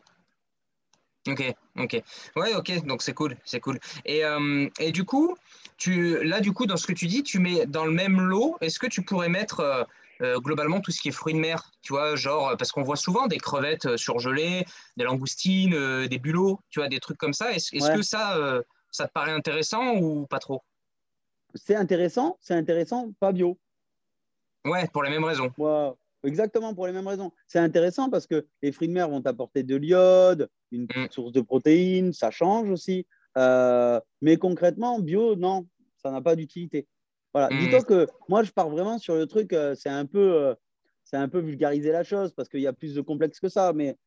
Ok, 1.28 1.43
ok. 1.78 2.03
Ouais, 2.36 2.55
ok, 2.55 2.86
donc 2.86 3.01
c'est 3.01 3.13
cool, 3.13 3.36
c'est 3.43 3.59
cool. 3.59 3.80
Et, 4.05 4.24
euh, 4.24 4.67
et, 4.80 4.91
du 4.91 5.03
coup, 5.03 5.36
tu, 5.78 6.24
là, 6.24 6.39
du 6.39 6.53
coup, 6.53 6.65
dans 6.65 6.78
ce 6.78 6.88
que 6.88 6.93
tu 6.93 7.07
dis, 7.07 7.24
tu 7.24 7.39
mets 7.39 7.65
dans 7.65 7.86
le 7.86 7.91
même 7.91 8.20
lot, 8.22 8.57
est-ce 8.61 8.80
que 8.80 8.88
tu 8.88 9.01
pourrais 9.01 9.30
mettre 9.30 9.59
euh, 9.59 9.84
euh, 10.22 10.39
globalement 10.39 10.80
tout 10.80 10.91
ce 10.91 11.01
qui 11.01 11.09
est 11.09 11.13
fruits 11.13 11.34
de 11.34 11.39
mer, 11.39 11.72
tu 11.82 11.93
vois, 11.93 12.15
genre, 12.15 12.55
parce 12.57 12.72
qu'on 12.72 12.84
voit 12.84 12.95
souvent 12.95 13.28
des 13.28 13.38
crevettes 13.38 13.97
surgelées, 13.97 14.65
des 14.97 15.03
langoustines, 15.03 16.07
des 16.07 16.20
bulots, 16.20 16.59
tu 16.70 16.80
vois, 16.80 16.88
des 16.88 16.99
trucs 16.99 17.17
comme 17.17 17.34
ça. 17.34 17.51
Est-ce 17.51 17.91
que 17.91 18.01
ça, 18.01 18.61
ça 18.91 19.07
te 19.07 19.11
paraît 19.11 19.32
intéressant 19.32 19.95
ou 19.95 20.26
pas 20.26 20.39
trop? 20.39 20.61
C'est 21.55 21.76
intéressant, 21.76 22.38
c'est 22.41 22.53
intéressant, 22.53 23.11
pas 23.20 23.32
bio. 23.32 23.57
Ouais, 24.65 24.88
pour 24.88 25.03
les 25.03 25.09
mêmes 25.09 25.24
raisons. 25.24 25.51
Ouais. 25.57 25.91
Exactement, 26.24 26.74
pour 26.76 26.86
les 26.86 26.93
mêmes 26.93 27.07
raisons. 27.07 27.32
C'est 27.47 27.59
intéressant 27.59 28.09
parce 28.09 28.28
que 28.28 28.45
les 28.61 28.72
fruits 28.72 28.88
de 28.88 28.93
mer 28.93 29.09
vont 29.09 29.26
apporter 29.26 29.63
de 29.63 29.76
l'iode, 29.76 30.49
une 30.72 30.84
mm. 30.84 31.09
source 31.11 31.32
de 31.32 31.41
protéines, 31.41 32.13
ça 32.13 32.32
change 32.32 32.70
aussi. 32.70 33.05
Euh, 33.38 33.99
mais 34.22 34.38
concrètement, 34.38 34.99
bio, 34.99 35.36
non, 35.36 35.67
ça 35.97 36.11
n'a 36.11 36.22
pas 36.22 36.36
d'utilité. 36.36 36.88
Voilà. 37.34 37.53
Mm. 37.53 37.59
Dis-toi 37.59 37.84
que 37.84 38.07
moi, 38.28 38.43
je 38.43 38.51
pars 38.51 38.70
vraiment 38.70 38.97
sur 38.97 39.15
le 39.15 39.26
truc, 39.28 39.53
euh, 39.53 39.76
c'est 39.76 39.89
un 39.89 40.05
peu, 40.05 40.34
euh, 40.34 40.55
c'est 41.03 41.17
un 41.17 41.30
peu 41.30 41.39
vulgariser 41.39 41.91
la 41.91 42.03
chose 42.03 42.34
parce 42.34 42.49
qu'il 42.49 42.61
y 42.61 42.67
a 42.67 42.74
plus 42.74 42.93
de 42.93 43.01
complexe 43.01 43.39
que 43.39 43.49
ça. 43.49 43.74
Mais 43.74 43.97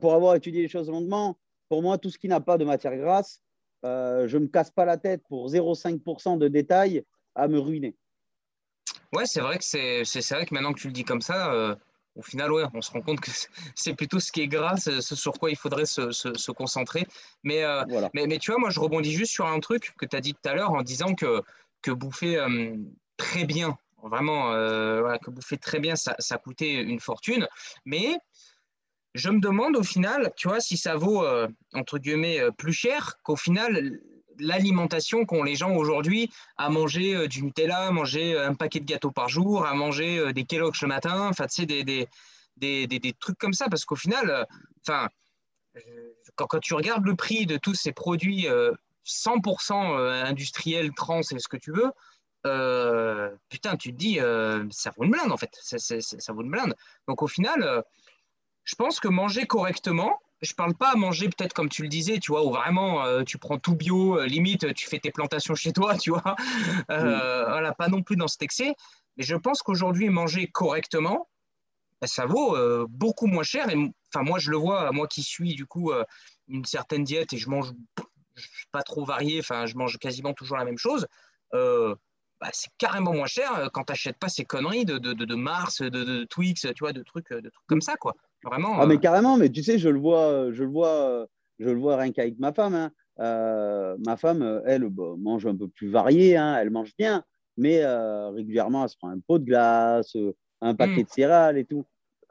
pour 0.00 0.14
avoir 0.14 0.34
étudié 0.34 0.62
les 0.62 0.68
choses 0.68 0.90
longuement, 0.90 1.38
pour 1.68 1.80
moi, 1.80 1.96
tout 1.96 2.10
ce 2.10 2.18
qui 2.18 2.26
n'a 2.26 2.40
pas 2.40 2.58
de 2.58 2.64
matière 2.64 2.96
grasse, 2.96 3.40
je 3.84 4.36
ne 4.36 4.42
me 4.42 4.48
casse 4.48 4.72
pas 4.72 4.84
la 4.84 4.96
tête 4.96 5.22
pour 5.28 5.48
0,5% 5.48 6.38
de 6.38 6.48
détails 6.48 7.04
à 7.36 7.46
me 7.46 7.60
ruiner. 7.60 7.94
Ouais, 9.12 9.26
c'est 9.26 9.40
vrai 9.40 9.58
que 9.58 9.64
c'est 9.64 10.34
vrai 10.34 10.44
que 10.44 10.54
maintenant 10.54 10.72
que 10.72 10.80
tu 10.80 10.88
le 10.88 10.92
dis 10.92 11.04
comme 11.04 11.20
ça, 11.20 11.78
au 12.14 12.22
final, 12.22 12.52
ouais, 12.52 12.64
on 12.74 12.80
se 12.80 12.90
rend 12.90 13.00
compte 13.00 13.20
que 13.20 13.30
c'est 13.74 13.94
plutôt 13.94 14.20
ce 14.20 14.30
qui 14.30 14.42
est 14.42 14.48
gras, 14.48 14.76
ce 14.76 15.00
sur 15.00 15.32
quoi 15.34 15.50
il 15.50 15.56
faudrait 15.56 15.86
se, 15.86 16.12
se, 16.12 16.50
concentrer. 16.52 17.06
Mais, 17.42 17.64
euh, 17.64 17.84
mais, 18.14 18.26
mais, 18.26 18.38
tu 18.38 18.50
vois, 18.50 18.60
moi, 18.60 18.70
je 18.70 18.80
rebondis 18.80 19.12
juste 19.12 19.32
sur 19.32 19.46
un 19.46 19.60
truc 19.60 19.94
que 19.98 20.06
tu 20.06 20.16
as 20.16 20.20
dit 20.20 20.34
tout 20.34 20.48
à 20.48 20.54
l'heure 20.54 20.72
en 20.72 20.82
disant 20.82 21.14
que, 21.14 21.42
que 21.82 21.90
bouffer 21.90 22.38
euh, 22.38 22.76
très 23.16 23.44
bien, 23.44 23.76
vraiment, 24.02 24.52
que 24.52 25.30
bouffer 25.30 25.58
très 25.58 25.80
bien, 25.80 25.96
ça, 25.96 26.14
ça 26.18 26.36
coûtait 26.36 26.74
une 26.74 27.00
fortune. 27.00 27.48
Mais 27.84 28.16
je 29.14 29.30
me 29.30 29.40
demande 29.40 29.76
au 29.76 29.82
final, 29.82 30.32
tu 30.36 30.48
vois, 30.48 30.60
si 30.60 30.76
ça 30.76 30.96
vaut, 30.96 31.24
entre 31.72 31.98
guillemets, 31.98 32.40
plus 32.58 32.72
cher 32.72 33.14
qu'au 33.22 33.36
final, 33.36 33.98
l'alimentation 34.38 35.24
qu'ont 35.24 35.42
les 35.42 35.56
gens 35.56 35.74
aujourd'hui 35.74 36.30
à 36.56 36.70
manger 36.70 37.14
euh, 37.14 37.28
du 37.28 37.42
Nutella, 37.42 37.88
à 37.88 37.90
manger 37.90 38.34
euh, 38.34 38.48
un 38.48 38.54
paquet 38.54 38.80
de 38.80 38.84
gâteaux 38.84 39.10
par 39.10 39.28
jour, 39.28 39.66
à 39.66 39.74
manger 39.74 40.18
euh, 40.18 40.32
des 40.32 40.44
Kellogg's 40.44 40.80
le 40.82 40.88
matin, 40.88 41.28
enfin, 41.28 41.46
tu 41.46 41.62
sais, 41.62 41.66
des, 41.66 41.84
des, 41.84 42.08
des, 42.56 42.86
des, 42.86 43.12
trucs 43.12 43.38
comme 43.38 43.52
ça, 43.52 43.68
parce 43.68 43.84
qu'au 43.84 43.96
final, 43.96 44.46
enfin, 44.82 45.08
quand, 46.36 46.46
quand, 46.46 46.60
tu 46.60 46.74
regardes 46.74 47.04
le 47.04 47.16
prix 47.16 47.46
de 47.46 47.56
tous 47.56 47.74
ces 47.74 47.92
produits 47.92 48.46
100% 49.04 50.24
industriels, 50.24 50.92
trans 50.94 51.20
et 51.20 51.38
ce 51.38 51.48
que 51.48 51.56
tu 51.56 51.72
veux, 51.72 51.90
putain, 53.48 53.76
tu 53.76 53.92
te 53.92 53.96
dis, 53.96 54.20
ça 54.70 54.92
vaut 54.96 55.04
une 55.04 55.10
blinde 55.10 55.32
en 55.32 55.36
fait, 55.36 55.58
ça 55.60 56.32
vaut 56.32 56.42
une 56.42 56.50
blinde. 56.50 56.76
Donc 57.08 57.22
au 57.22 57.26
final, 57.26 57.82
je 58.62 58.74
pense 58.76 59.00
que 59.00 59.08
manger 59.08 59.46
correctement, 59.46 60.20
je 60.44 60.54
parle 60.54 60.74
pas 60.74 60.92
à 60.92 60.96
manger 60.96 61.28
peut-être 61.28 61.52
comme 61.52 61.68
tu 61.68 61.82
le 61.82 61.88
disais, 61.88 62.18
tu 62.18 62.32
vois, 62.32 62.44
où 62.44 62.50
vraiment 62.50 63.04
euh, 63.04 63.22
tu 63.24 63.38
prends 63.38 63.58
tout 63.58 63.74
bio, 63.74 64.18
euh, 64.18 64.26
limite 64.26 64.74
tu 64.74 64.86
fais 64.86 64.98
tes 64.98 65.10
plantations 65.10 65.54
chez 65.54 65.72
toi, 65.72 65.96
tu 65.98 66.10
vois. 66.10 66.36
Euh, 66.90 67.44
voilà, 67.48 67.72
pas 67.72 67.88
non 67.88 68.02
plus 68.02 68.16
dans 68.16 68.28
cet 68.28 68.42
excès. 68.42 68.74
Mais 69.16 69.24
je 69.24 69.36
pense 69.36 69.62
qu'aujourd'hui, 69.62 70.08
manger 70.08 70.48
correctement, 70.48 71.28
ben, 72.00 72.06
ça 72.06 72.26
vaut 72.26 72.56
beaucoup 72.88 73.26
moins 73.26 73.44
cher. 73.44 73.70
Et 73.70 73.76
enfin, 74.12 74.24
moi, 74.24 74.38
je 74.38 74.50
le 74.50 74.56
vois, 74.56 74.90
moi 74.92 75.06
qui 75.06 75.22
suis 75.22 75.54
du 75.54 75.66
coup 75.66 75.92
une 76.48 76.64
certaine 76.64 77.04
diète 77.04 77.32
et 77.32 77.38
je 77.38 77.48
mange 77.48 77.72
pas 78.72 78.82
trop 78.82 79.04
varié, 79.04 79.38
enfin, 79.38 79.66
je 79.66 79.76
mange 79.76 79.98
quasiment 79.98 80.34
toujours 80.34 80.56
la 80.56 80.64
même 80.64 80.78
chose. 80.78 81.06
Bah, 81.52 82.50
c'est 82.52 82.70
carrément 82.78 83.12
moins 83.12 83.28
cher 83.28 83.70
quand 83.72 83.84
tu 83.84 83.92
n'achètes 83.92 84.18
pas 84.18 84.28
ces 84.28 84.44
conneries 84.44 84.84
de, 84.84 84.98
de, 84.98 85.12
de, 85.12 85.34
Mars, 85.36 85.80
de, 85.80 86.24
Twix, 86.24 86.62
tu 86.62 86.80
vois, 86.80 86.92
de 86.92 87.02
trucs, 87.04 87.30
de 87.30 87.48
trucs 87.48 87.66
comme 87.68 87.80
ça, 87.80 87.94
quoi. 87.96 88.16
Vraiment. 88.44 88.78
Ah, 88.78 88.86
mais 88.86 88.94
euh, 88.94 88.98
carrément, 88.98 89.36
mais 89.36 89.48
tu 89.48 89.62
sais, 89.62 89.78
je 89.78 89.88
le 89.88 89.98
vois, 89.98 90.52
je 90.52 90.62
le 90.62 90.70
vois, 90.70 91.26
je 91.58 91.70
le 91.70 91.78
vois 91.78 91.96
rien 91.96 92.12
qu'avec 92.12 92.38
ma 92.38 92.52
femme. 92.52 92.74
Hein. 92.74 92.90
Euh, 93.20 93.96
ma 94.04 94.16
femme, 94.16 94.62
elle, 94.66 94.88
bah, 94.88 95.14
mange 95.18 95.46
un 95.46 95.56
peu 95.56 95.68
plus 95.68 95.88
varié, 95.88 96.36
hein. 96.36 96.56
elle 96.60 96.70
mange 96.70 96.92
bien, 96.98 97.24
mais 97.56 97.82
euh, 97.82 98.30
régulièrement, 98.30 98.82
elle 98.82 98.88
se 98.88 98.96
prend 98.96 99.08
un 99.08 99.20
pot 99.20 99.38
de 99.38 99.44
glace, 99.44 100.16
un 100.60 100.74
paquet 100.74 101.02
hmm. 101.02 101.04
de 101.04 101.10
céréales 101.10 101.58
et 101.58 101.64
tout. 101.64 101.84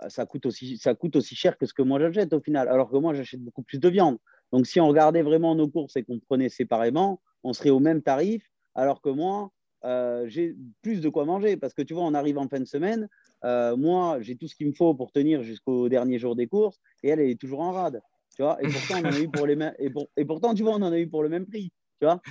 Ça 0.09 0.25
coûte, 0.25 0.45
aussi, 0.45 0.77
ça 0.77 0.93
coûte 0.95 1.15
aussi 1.15 1.35
cher 1.35 1.57
que 1.57 1.65
ce 1.65 1.73
que 1.73 1.81
moi 1.81 1.99
j'achète 1.99 2.33
au 2.33 2.41
final, 2.41 2.67
alors 2.67 2.89
que 2.89 2.97
moi 2.97 3.13
j'achète 3.13 3.41
beaucoup 3.41 3.63
plus 3.63 3.79
de 3.79 3.87
viande. 3.87 4.17
Donc 4.51 4.67
si 4.67 4.81
on 4.81 4.87
regardait 4.87 5.21
vraiment 5.21 5.55
nos 5.55 5.69
courses 5.69 5.95
et 5.95 6.03
qu'on 6.03 6.19
prenait 6.19 6.49
séparément, 6.49 7.21
on 7.43 7.53
serait 7.53 7.69
au 7.69 7.79
même 7.79 8.01
tarif, 8.01 8.43
alors 8.75 9.01
que 9.01 9.09
moi, 9.09 9.51
j'ai 10.25 10.55
plus 10.81 10.99
de 10.99 11.09
quoi 11.09 11.25
manger. 11.25 11.55
Parce 11.55 11.73
que 11.73 11.81
tu 11.81 11.93
vois, 11.93 12.03
on 12.03 12.13
arrive 12.13 12.37
en 12.37 12.49
fin 12.49 12.59
de 12.59 12.65
semaine, 12.65 13.07
euh, 13.43 13.75
moi, 13.75 14.17
j'ai 14.21 14.35
tout 14.35 14.47
ce 14.47 14.55
qu'il 14.55 14.67
me 14.67 14.73
faut 14.73 14.93
pour 14.93 15.11
tenir 15.11 15.43
jusqu'au 15.43 15.89
dernier 15.89 16.19
jour 16.19 16.35
des 16.35 16.47
courses, 16.47 16.79
et 17.03 17.09
elle, 17.09 17.19
elle 17.19 17.29
est 17.29 17.39
toujours 17.39 17.61
en 17.61 17.71
rade. 17.71 18.01
Tu 18.35 18.41
vois 18.41 18.57
et 18.61 18.67
pourtant, 18.67 18.95
on 19.03 19.07
en 19.07 19.13
a 19.13 19.19
eu 19.19 19.29
pour 19.29 19.45
les 19.45 19.53
et, 19.79 19.91
et, 20.17 20.25
pourtant, 20.25 20.53
tu 20.55 20.63
vois, 20.63 20.73
on 20.73 20.81
en 20.81 20.91
a 20.91 20.97
eu 20.97 21.07
pour 21.07 21.23
le 21.23 21.29
même 21.29 21.45
prix. 21.45 21.71
Tu 21.99 22.05
vois 22.05 22.21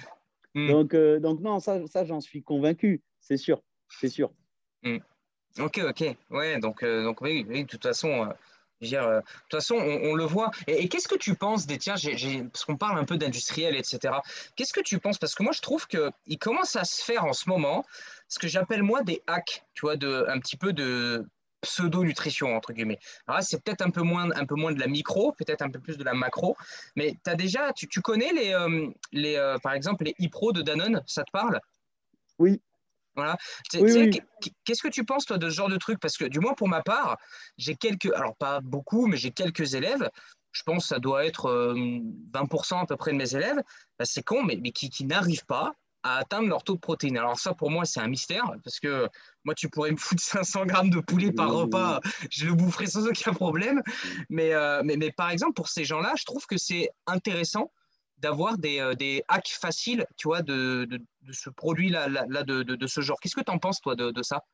hmm. 0.54 0.68
donc, 0.68 0.94
euh, 0.94 1.20
donc, 1.20 1.40
non, 1.40 1.60
ça, 1.60 1.86
ça 1.86 2.04
j'en 2.04 2.20
suis 2.20 2.42
convaincu, 2.42 3.02
c'est 3.20 3.36
sûr. 3.36 3.62
C'est 4.00 4.08
sûr. 4.08 4.32
Hmm. 4.82 4.98
Ok, 5.58 5.80
ok. 5.86 6.16
Ouais, 6.30 6.58
donc, 6.58 6.82
euh, 6.82 7.04
donc 7.04 7.20
oui, 7.20 7.44
de 7.44 7.62
toute 7.64 7.82
façon. 7.82 8.26
de 8.80 8.88
toute 8.88 9.60
façon, 9.60 9.76
on, 9.76 10.14
le 10.14 10.24
voit. 10.24 10.50
Et, 10.66 10.88
qu'est-ce 10.88 11.08
que 11.08 11.14
tu 11.14 11.34
penses 11.34 11.66
des 11.66 11.78
tiens, 11.78 11.94
parce 12.52 12.64
qu'on 12.64 12.76
parle 12.76 12.98
un 12.98 13.04
peu 13.04 13.18
d'industriel, 13.18 13.76
etc. 13.76 14.14
Qu'est-ce 14.56 14.72
que 14.72 14.80
tu 14.80 14.98
penses? 14.98 15.18
Parce 15.18 15.34
que 15.34 15.42
moi, 15.42 15.52
je 15.52 15.60
trouve 15.60 15.86
qu'il 15.86 16.38
commence 16.40 16.74
à 16.74 16.84
se 16.84 17.04
faire 17.04 17.26
en 17.26 17.34
ce 17.34 17.48
moment 17.48 17.84
ce 18.32 18.38
que 18.38 18.48
j'appelle 18.48 18.82
moi 18.82 19.02
des 19.02 19.22
hacks, 19.26 19.62
tu 19.74 19.82
vois, 19.82 19.96
de, 19.96 20.24
un 20.26 20.40
petit 20.40 20.56
peu 20.56 20.72
de 20.72 21.28
pseudo-nutrition, 21.60 22.56
entre 22.56 22.72
guillemets. 22.72 22.98
Alors 23.26 23.42
c'est 23.42 23.62
peut-être 23.62 23.82
un, 23.82 23.90
peu 23.90 24.00
moins, 24.00 24.30
un 24.30 24.46
peu 24.46 24.54
moins 24.54 24.72
de 24.72 24.80
la 24.80 24.86
micro, 24.86 25.32
peut-être 25.32 25.60
un 25.60 25.68
peu 25.68 25.78
plus 25.78 25.98
de 25.98 26.02
la 26.02 26.14
macro, 26.14 26.56
mais 26.96 27.14
as 27.26 27.34
déjà, 27.34 27.74
tu, 27.74 27.88
tu, 27.88 28.00
connais 28.00 28.32
les, 28.32 28.54
euh, 28.54 28.88
les 29.12 29.36
euh, 29.36 29.58
par 29.58 29.74
exemple, 29.74 30.04
les 30.04 30.14
e-pro 30.26 30.52
de 30.52 30.62
Danone, 30.62 31.02
ça 31.06 31.24
te 31.24 31.30
parle? 31.30 31.60
Oui. 32.38 32.62
Voilà. 33.14 33.36
Qu'est-ce 33.70 34.82
que 34.82 34.88
tu 34.88 35.04
penses, 35.04 35.26
toi, 35.26 35.36
de 35.36 35.50
ce 35.50 35.54
genre 35.54 35.68
de 35.68 35.76
truc? 35.76 36.00
Parce 36.00 36.16
que, 36.16 36.24
du 36.24 36.40
moins, 36.40 36.54
pour 36.54 36.68
ma 36.68 36.80
part, 36.80 37.18
j'ai 37.58 37.74
quelques, 37.74 38.10
alors 38.14 38.34
pas 38.36 38.60
beaucoup, 38.62 39.08
mais 39.08 39.18
j'ai 39.18 39.30
quelques 39.30 39.74
élèves, 39.74 40.08
je 40.52 40.62
pense 40.62 40.84
que 40.84 40.88
ça 40.88 40.98
doit 41.00 41.26
être 41.26 41.50
20% 42.32 42.74
euh, 42.74 42.78
à 42.78 42.86
peu 42.86 42.96
près 42.96 43.12
de 43.12 43.18
mes 43.18 43.34
élèves, 43.34 43.60
bah, 43.98 44.06
c'est 44.06 44.22
con, 44.22 44.42
mais, 44.42 44.56
mais 44.56 44.72
qui, 44.72 44.88
qui 44.88 45.04
n'arrivent 45.04 45.44
pas 45.44 45.74
à 46.02 46.18
atteindre 46.18 46.48
leur 46.48 46.64
taux 46.64 46.74
de 46.74 46.80
protéines. 46.80 47.16
Alors 47.16 47.38
ça, 47.38 47.54
pour 47.54 47.70
moi, 47.70 47.84
c'est 47.84 48.00
un 48.00 48.08
mystère, 48.08 48.44
parce 48.64 48.80
que 48.80 49.08
moi, 49.44 49.54
tu 49.54 49.68
pourrais 49.68 49.92
me 49.92 49.96
foutre 49.96 50.22
500 50.22 50.66
grammes 50.66 50.90
de 50.90 51.00
poulet 51.00 51.32
par 51.32 51.52
repas, 51.52 52.00
je 52.30 52.46
le 52.46 52.54
boufferais 52.54 52.86
sans 52.86 53.06
aucun 53.06 53.32
problème. 53.32 53.82
Mais, 54.28 54.52
euh, 54.54 54.82
mais, 54.84 54.96
mais, 54.96 55.12
par 55.12 55.30
exemple, 55.30 55.54
pour 55.54 55.68
ces 55.68 55.84
gens-là, 55.84 56.14
je 56.18 56.24
trouve 56.24 56.46
que 56.46 56.56
c'est 56.56 56.90
intéressant 57.06 57.72
d'avoir 58.18 58.56
des, 58.56 58.78
euh, 58.78 58.94
des, 58.94 59.22
hacks 59.28 59.48
faciles, 59.48 60.06
tu 60.16 60.28
vois, 60.28 60.42
de, 60.42 60.86
de, 60.88 61.32
ce 61.32 61.50
produit-là, 61.50 62.08
là, 62.08 62.42
de, 62.44 62.62
de, 62.62 62.86
ce 62.86 63.00
genre. 63.00 63.18
Qu'est-ce 63.20 63.34
que 63.34 63.42
tu 63.42 63.50
en 63.50 63.58
penses, 63.58 63.80
toi, 63.80 63.96
de, 63.96 64.22
ça? 64.22 64.44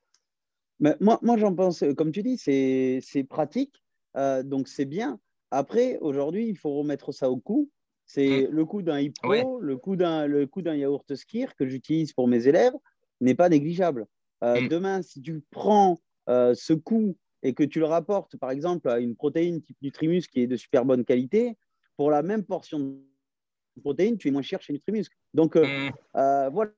Mais 0.80 0.96
moi, 1.00 1.18
moi 1.22 1.36
j'en 1.36 1.54
pense, 1.54 1.84
comme 1.96 2.12
tu 2.12 2.22
dis, 2.22 2.38
c'est 2.38 3.24
pratique, 3.24 3.82
euh, 4.16 4.42
donc 4.42 4.68
c'est 4.68 4.86
bien. 4.86 5.20
Après, 5.50 5.98
aujourd'hui, 6.00 6.48
il 6.48 6.56
faut 6.56 6.74
remettre 6.74 7.12
ça 7.12 7.30
au 7.30 7.38
coup. 7.38 7.70
C'est 8.08 8.48
mm. 8.48 8.50
le 8.50 8.64
coût 8.64 8.82
d'un 8.82 8.98
Hippo, 8.98 9.60
le 9.60 9.76
coût 9.76 9.94
d'un 9.94 10.26
le 10.26 10.46
coût 10.46 10.62
d'un 10.62 10.74
yaourt 10.74 11.14
Skir 11.14 11.54
que 11.54 11.68
j'utilise 11.68 12.12
pour 12.12 12.26
mes 12.26 12.48
élèves 12.48 12.72
n'est 13.20 13.34
pas 13.34 13.50
négligeable. 13.50 14.06
Euh, 14.42 14.62
mm. 14.62 14.68
Demain, 14.68 15.02
si 15.02 15.20
tu 15.20 15.42
prends 15.50 16.00
euh, 16.28 16.54
ce 16.54 16.72
coût 16.72 17.16
et 17.42 17.54
que 17.54 17.62
tu 17.62 17.78
le 17.78 17.84
rapportes, 17.84 18.36
par 18.36 18.50
exemple, 18.50 18.88
à 18.88 18.98
une 18.98 19.14
protéine 19.14 19.60
type 19.60 19.76
Nutrimus 19.82 20.22
qui 20.22 20.40
est 20.40 20.46
de 20.46 20.56
super 20.56 20.84
bonne 20.84 21.04
qualité, 21.04 21.56
pour 21.96 22.10
la 22.10 22.22
même 22.22 22.44
portion 22.44 22.78
de 22.78 23.80
protéines, 23.82 24.16
tu 24.16 24.28
es 24.28 24.30
moins 24.30 24.42
cher 24.42 24.62
chez 24.62 24.72
Nutrimus. 24.72 25.04
Donc 25.34 25.54
euh, 25.56 25.90
mm. 26.14 26.50
voilà, 26.50 26.72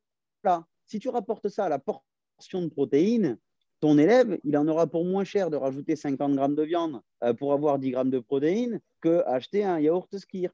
si 0.86 0.98
tu 0.98 1.08
rapportes 1.10 1.48
ça 1.48 1.66
à 1.66 1.68
la 1.68 1.78
portion 1.78 2.60
de 2.60 2.68
protéines, 2.68 3.38
ton 3.78 3.98
élève, 3.98 4.38
il 4.42 4.58
en 4.58 4.66
aura 4.66 4.88
pour 4.88 5.04
moins 5.04 5.24
cher 5.24 5.48
de 5.48 5.56
rajouter 5.56 5.94
50 5.94 6.34
grammes 6.34 6.56
de 6.56 6.64
viande 6.64 7.00
pour 7.38 7.52
avoir 7.52 7.78
10 7.78 7.92
grammes 7.92 8.10
de 8.10 8.18
protéines 8.18 8.80
que 9.00 9.22
acheter 9.26 9.64
un 9.64 9.78
yaourt 9.78 10.18
Skir. 10.18 10.50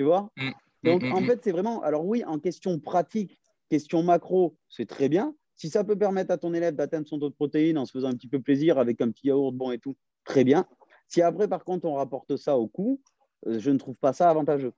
Tu 0.00 0.04
vois 0.04 0.30
mm. 0.38 0.50
Donc, 0.82 1.02
mm, 1.02 1.12
en 1.12 1.20
mm, 1.20 1.26
fait, 1.26 1.40
c'est 1.44 1.52
vraiment. 1.52 1.82
Alors, 1.82 2.06
oui, 2.06 2.24
en 2.24 2.38
question 2.38 2.78
pratique, 2.78 3.38
question 3.68 4.02
macro, 4.02 4.56
c'est 4.70 4.88
très 4.88 5.10
bien. 5.10 5.34
Si 5.56 5.68
ça 5.68 5.84
peut 5.84 5.98
permettre 5.98 6.30
à 6.30 6.38
ton 6.38 6.54
élève 6.54 6.74
d'atteindre 6.74 7.06
son 7.06 7.18
taux 7.18 7.28
de 7.28 7.34
protéines 7.34 7.76
en 7.76 7.84
se 7.84 7.92
faisant 7.92 8.08
un 8.08 8.14
petit 8.14 8.26
peu 8.26 8.40
plaisir 8.40 8.78
avec 8.78 9.02
un 9.02 9.10
petit 9.10 9.26
yaourt 9.26 9.52
bon 9.52 9.72
et 9.72 9.78
tout, 9.78 9.94
très 10.24 10.42
bien. 10.42 10.64
Si 11.06 11.20
après, 11.20 11.48
par 11.48 11.64
contre, 11.64 11.84
on 11.84 11.96
rapporte 11.96 12.38
ça 12.38 12.56
au 12.56 12.66
coût, 12.66 12.98
euh, 13.46 13.60
je 13.60 13.70
ne 13.70 13.76
trouve 13.76 13.94
pas 13.96 14.14
ça 14.14 14.30
avantageux. 14.30 14.72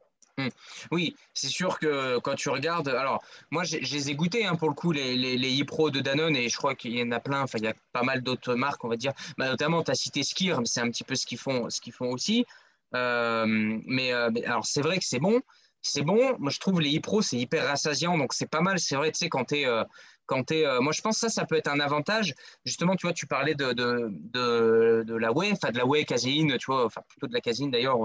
Oui, 0.90 1.14
c'est 1.34 1.48
sûr 1.48 1.78
que 1.78 2.18
quand 2.18 2.34
tu 2.34 2.48
regardes, 2.48 2.88
alors 2.88 3.22
moi 3.50 3.64
je 3.64 3.76
les 3.76 4.10
ai 4.10 4.14
goûtés 4.14 4.46
hein, 4.46 4.56
pour 4.56 4.70
le 4.70 4.74
coup, 4.74 4.90
les, 4.90 5.14
les, 5.14 5.36
les 5.36 5.60
e-pro 5.60 5.90
de 5.90 6.00
Danone, 6.00 6.34
et 6.34 6.48
je 6.48 6.56
crois 6.56 6.74
qu'il 6.74 6.96
y 6.96 7.02
en 7.02 7.12
a 7.12 7.20
plein, 7.20 7.42
enfin 7.42 7.58
il 7.58 7.64
y 7.64 7.68
a 7.68 7.74
pas 7.92 8.02
mal 8.02 8.22
d'autres 8.22 8.54
marques, 8.54 8.82
on 8.84 8.88
va 8.88 8.96
dire, 8.96 9.12
bah, 9.36 9.48
notamment 9.48 9.84
tu 9.84 9.90
as 9.90 9.94
cité 9.94 10.22
Skir, 10.22 10.58
mais 10.58 10.66
c'est 10.66 10.80
un 10.80 10.90
petit 10.90 11.04
peu 11.04 11.14
ce 11.14 11.26
qu'ils 11.26 11.38
font, 11.38 11.68
ce 11.68 11.80
qu'ils 11.80 11.92
font 11.92 12.10
aussi. 12.10 12.46
Euh, 12.94 13.46
mais, 13.46 14.12
euh, 14.12 14.30
mais, 14.32 14.44
alors, 14.44 14.66
c'est 14.66 14.82
vrai 14.82 14.98
que 14.98 15.04
c'est 15.04 15.18
bon. 15.18 15.40
C'est 15.80 16.02
bon. 16.02 16.36
Moi, 16.38 16.50
je 16.50 16.60
trouve 16.60 16.80
les 16.80 16.96
e-pro, 16.98 17.22
c'est 17.22 17.38
hyper 17.38 17.66
rassasiant. 17.66 18.16
Donc, 18.16 18.34
c'est 18.34 18.46
pas 18.46 18.60
mal. 18.60 18.78
C'est 18.78 18.96
vrai, 18.96 19.10
tu 19.12 19.18
sais, 19.18 19.28
quand 19.28 19.46
tu 19.46 19.60
es. 19.60 19.66
Euh, 19.66 19.84
quand 20.26 20.50
es, 20.52 20.64
moi, 20.80 20.92
je 20.92 21.02
pense 21.02 21.16
que 21.16 21.28
ça, 21.28 21.28
ça 21.28 21.44
peut 21.44 21.56
être 21.56 21.68
un 21.68 21.80
avantage. 21.80 22.34
Justement, 22.64 22.96
tu 22.96 23.06
vois, 23.06 23.12
tu 23.12 23.26
parlais 23.26 23.54
de, 23.54 23.72
de, 23.72 25.02
de, 25.04 25.16
la 25.16 25.32
whey, 25.32 25.50
enfin 25.52 25.70
de 25.70 25.76
la 25.76 25.84
whey 25.84 26.04
caséine, 26.04 26.56
tu 26.58 26.66
vois, 26.66 26.86
enfin 26.86 27.02
plutôt 27.08 27.26
de 27.26 27.34
la 27.34 27.40
caséine 27.40 27.70
d'ailleurs, 27.70 27.98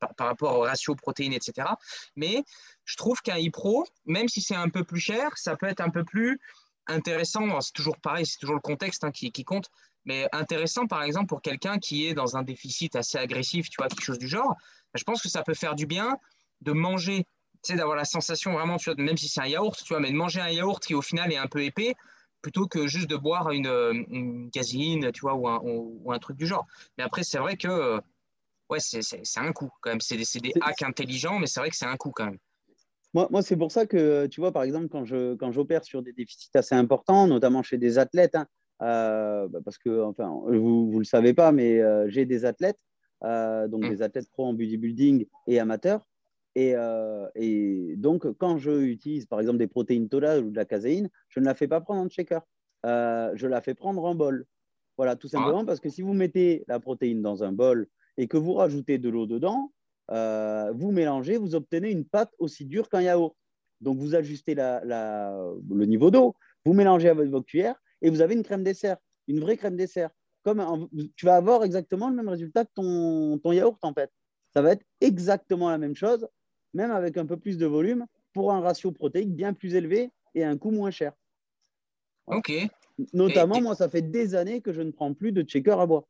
par, 0.00 0.26
rapport 0.26 0.58
au 0.58 0.62
ratio 0.62 0.94
protéines, 0.94 1.32
etc. 1.32 1.68
Mais 2.16 2.42
je 2.84 2.96
trouve 2.96 3.20
qu'un 3.22 3.38
e-pro, 3.38 3.86
même 4.06 4.28
si 4.28 4.40
c'est 4.40 4.56
un 4.56 4.68
peu 4.68 4.84
plus 4.84 5.00
cher, 5.00 5.36
ça 5.36 5.56
peut 5.56 5.66
être 5.66 5.80
un 5.80 5.90
peu 5.90 6.04
plus 6.04 6.40
intéressant. 6.86 7.60
C'est 7.60 7.72
toujours 7.72 7.98
pareil, 7.98 8.26
c'est 8.26 8.38
toujours 8.38 8.56
le 8.56 8.60
contexte 8.60 9.04
hein, 9.04 9.10
qui, 9.10 9.44
compte. 9.44 9.70
Mais 10.04 10.26
intéressant, 10.32 10.86
par 10.86 11.02
exemple, 11.02 11.26
pour 11.26 11.42
quelqu'un 11.42 11.78
qui 11.78 12.06
est 12.06 12.14
dans 12.14 12.36
un 12.36 12.42
déficit 12.42 12.96
assez 12.96 13.18
agressif, 13.18 13.68
tu 13.68 13.76
vois, 13.78 13.88
quelque 13.88 14.02
chose 14.02 14.18
du 14.18 14.28
genre, 14.28 14.56
je 14.94 15.04
pense 15.04 15.22
que 15.22 15.28
ça 15.28 15.42
peut 15.42 15.54
faire 15.54 15.74
du 15.74 15.86
bien 15.86 16.16
de 16.62 16.72
manger, 16.72 17.24
tu 17.62 17.72
sais, 17.72 17.76
d'avoir 17.76 17.96
la 17.96 18.04
sensation 18.04 18.52
vraiment, 18.52 18.76
tu 18.76 18.90
vois, 18.90 19.02
même 19.02 19.16
si 19.16 19.28
c'est 19.28 19.40
un 19.40 19.46
yaourt, 19.46 19.78
tu 19.82 19.92
vois, 19.92 20.00
mais 20.00 20.10
de 20.10 20.16
manger 20.16 20.40
un 20.40 20.50
yaourt 20.50 20.82
qui 20.84 20.94
au 20.94 21.02
final 21.02 21.32
est 21.32 21.36
un 21.36 21.46
peu 21.46 21.62
épais, 21.62 21.94
plutôt 22.42 22.66
que 22.66 22.86
juste 22.86 23.08
de 23.08 23.16
boire 23.16 23.50
une, 23.50 23.66
une 24.08 24.50
casine, 24.50 25.12
tu 25.12 25.20
vois, 25.20 25.34
ou 25.34 25.48
un, 25.48 25.60
ou 25.62 26.12
un, 26.12 26.18
truc 26.18 26.36
du 26.36 26.46
genre. 26.46 26.66
Mais 26.96 27.04
après, 27.04 27.22
c'est 27.22 27.38
vrai 27.38 27.56
que, 27.56 28.00
ouais, 28.70 28.80
c'est 28.80 29.22
un 29.36 29.52
coup 29.52 29.70
quand 29.80 29.90
même. 29.90 30.00
C'est 30.00 30.16
des, 30.16 30.40
des 30.40 30.52
hacks 30.62 30.82
intelligents, 30.82 31.38
mais 31.38 31.46
c'est 31.46 31.60
vrai 31.60 31.70
que 31.70 31.76
c'est 31.76 31.86
un 31.86 31.96
coup 31.96 32.12
quand 32.12 32.26
même. 32.26 32.38
Moi, 33.12 33.28
moi 33.30 33.42
c'est 33.42 33.56
pour 33.56 33.72
ça 33.72 33.86
que, 33.86 34.26
tu 34.26 34.40
vois, 34.40 34.52
par 34.52 34.62
exemple, 34.62 34.88
quand 34.88 35.04
j'opère 35.04 35.80
quand 35.80 35.84
sur 35.84 36.02
des 36.02 36.12
déficits 36.12 36.50
assez 36.54 36.74
importants, 36.74 37.26
notamment 37.26 37.62
chez 37.62 37.76
des 37.76 37.98
athlètes, 37.98 38.36
hein, 38.36 38.46
euh, 38.46 38.59
bah, 38.80 39.60
parce 39.64 39.78
que, 39.78 40.02
enfin, 40.02 40.28
vous 40.46 40.90
ne 40.92 40.98
le 40.98 41.04
savez 41.04 41.34
pas, 41.34 41.52
mais 41.52 41.80
euh, 41.80 42.08
j'ai 42.08 42.24
des 42.24 42.44
athlètes, 42.44 42.78
euh, 43.24 43.68
donc 43.68 43.84
mm. 43.84 43.90
des 43.90 44.02
athlètes 44.02 44.30
pro 44.30 44.46
en 44.46 44.54
bodybuilding 44.54 45.26
et 45.46 45.60
amateurs. 45.60 46.06
Et, 46.56 46.74
et, 47.36 47.94
donc, 47.96 48.26
quand 48.38 48.58
je 48.58 48.72
utilise 48.72 49.24
par 49.26 49.38
exemple 49.38 49.58
des 49.58 49.68
protéines 49.68 50.08
total 50.08 50.44
ou 50.44 50.50
de 50.50 50.56
la 50.56 50.64
caséine, 50.64 51.08
je 51.28 51.38
ne 51.38 51.44
la 51.44 51.54
fais 51.54 51.68
pas 51.68 51.80
prendre 51.80 52.00
en 52.02 52.08
shaker. 52.08 52.42
je 52.84 53.46
la 53.46 53.60
fais 53.60 53.74
prendre 53.74 54.04
en 54.04 54.16
bol. 54.16 54.44
Voilà, 54.96 55.14
tout 55.14 55.28
simplement 55.28 55.64
parce 55.64 55.78
que 55.78 55.88
si 55.88 56.02
vous 56.02 56.12
mettez 56.12 56.64
la 56.66 56.80
protéine 56.80 57.22
dans 57.22 57.44
un 57.44 57.52
bol 57.52 57.86
et 58.16 58.26
que 58.26 58.36
vous 58.36 58.54
rajoutez 58.54 58.98
de 58.98 59.08
l'eau 59.08 59.26
dedans, 59.26 59.70
vous 60.08 60.90
mélangez, 60.90 61.36
vous 61.36 61.54
obtenez 61.54 61.92
une 61.92 62.04
pâte 62.04 62.32
aussi 62.40 62.64
dure 62.64 62.88
qu'un 62.88 63.02
yaourt. 63.02 63.36
Donc, 63.80 63.98
vous 63.98 64.16
ajustez 64.16 64.56
la, 64.56 64.84
la, 64.84 65.32
le 65.70 65.86
niveau 65.86 66.10
d'eau, 66.10 66.34
vous 66.64 66.72
mélangez 66.72 67.08
avec 67.08 67.30
votre 67.30 67.46
cuillère 67.46 67.80
et 68.02 68.10
vous 68.10 68.20
avez 68.20 68.34
une 68.34 68.42
crème 68.42 68.62
dessert, 68.62 68.98
une 69.28 69.40
vraie 69.40 69.56
crème 69.56 69.76
dessert. 69.76 70.10
comme 70.42 70.88
tu 71.16 71.26
vas 71.26 71.36
avoir 71.36 71.64
exactement 71.64 72.08
le 72.08 72.16
même 72.16 72.28
résultat 72.28 72.64
que 72.64 72.70
ton, 72.74 73.38
ton 73.38 73.52
yaourt 73.52 73.78
en 73.82 73.92
fait. 73.92 74.10
Ça 74.52 74.62
va 74.62 74.72
être 74.72 74.84
exactement 75.00 75.70
la 75.70 75.78
même 75.78 75.94
chose, 75.94 76.26
même 76.74 76.90
avec 76.90 77.16
un 77.16 77.26
peu 77.26 77.36
plus 77.36 77.56
de 77.58 77.66
volume, 77.66 78.06
pour 78.32 78.52
un 78.52 78.60
ratio 78.60 78.92
protéique 78.92 79.34
bien 79.34 79.52
plus 79.52 79.74
élevé 79.74 80.10
et 80.34 80.44
un 80.44 80.56
coût 80.56 80.70
moins 80.70 80.90
cher. 80.90 81.12
Ok. 82.26 82.52
Notamment, 83.12 83.60
moi, 83.60 83.74
ça 83.74 83.88
fait 83.88 84.02
des 84.02 84.34
années 84.34 84.60
que 84.60 84.72
je 84.72 84.82
ne 84.82 84.90
prends 84.90 85.14
plus 85.14 85.32
de 85.32 85.42
checker 85.42 85.70
à 85.78 85.86
bois. 85.86 86.06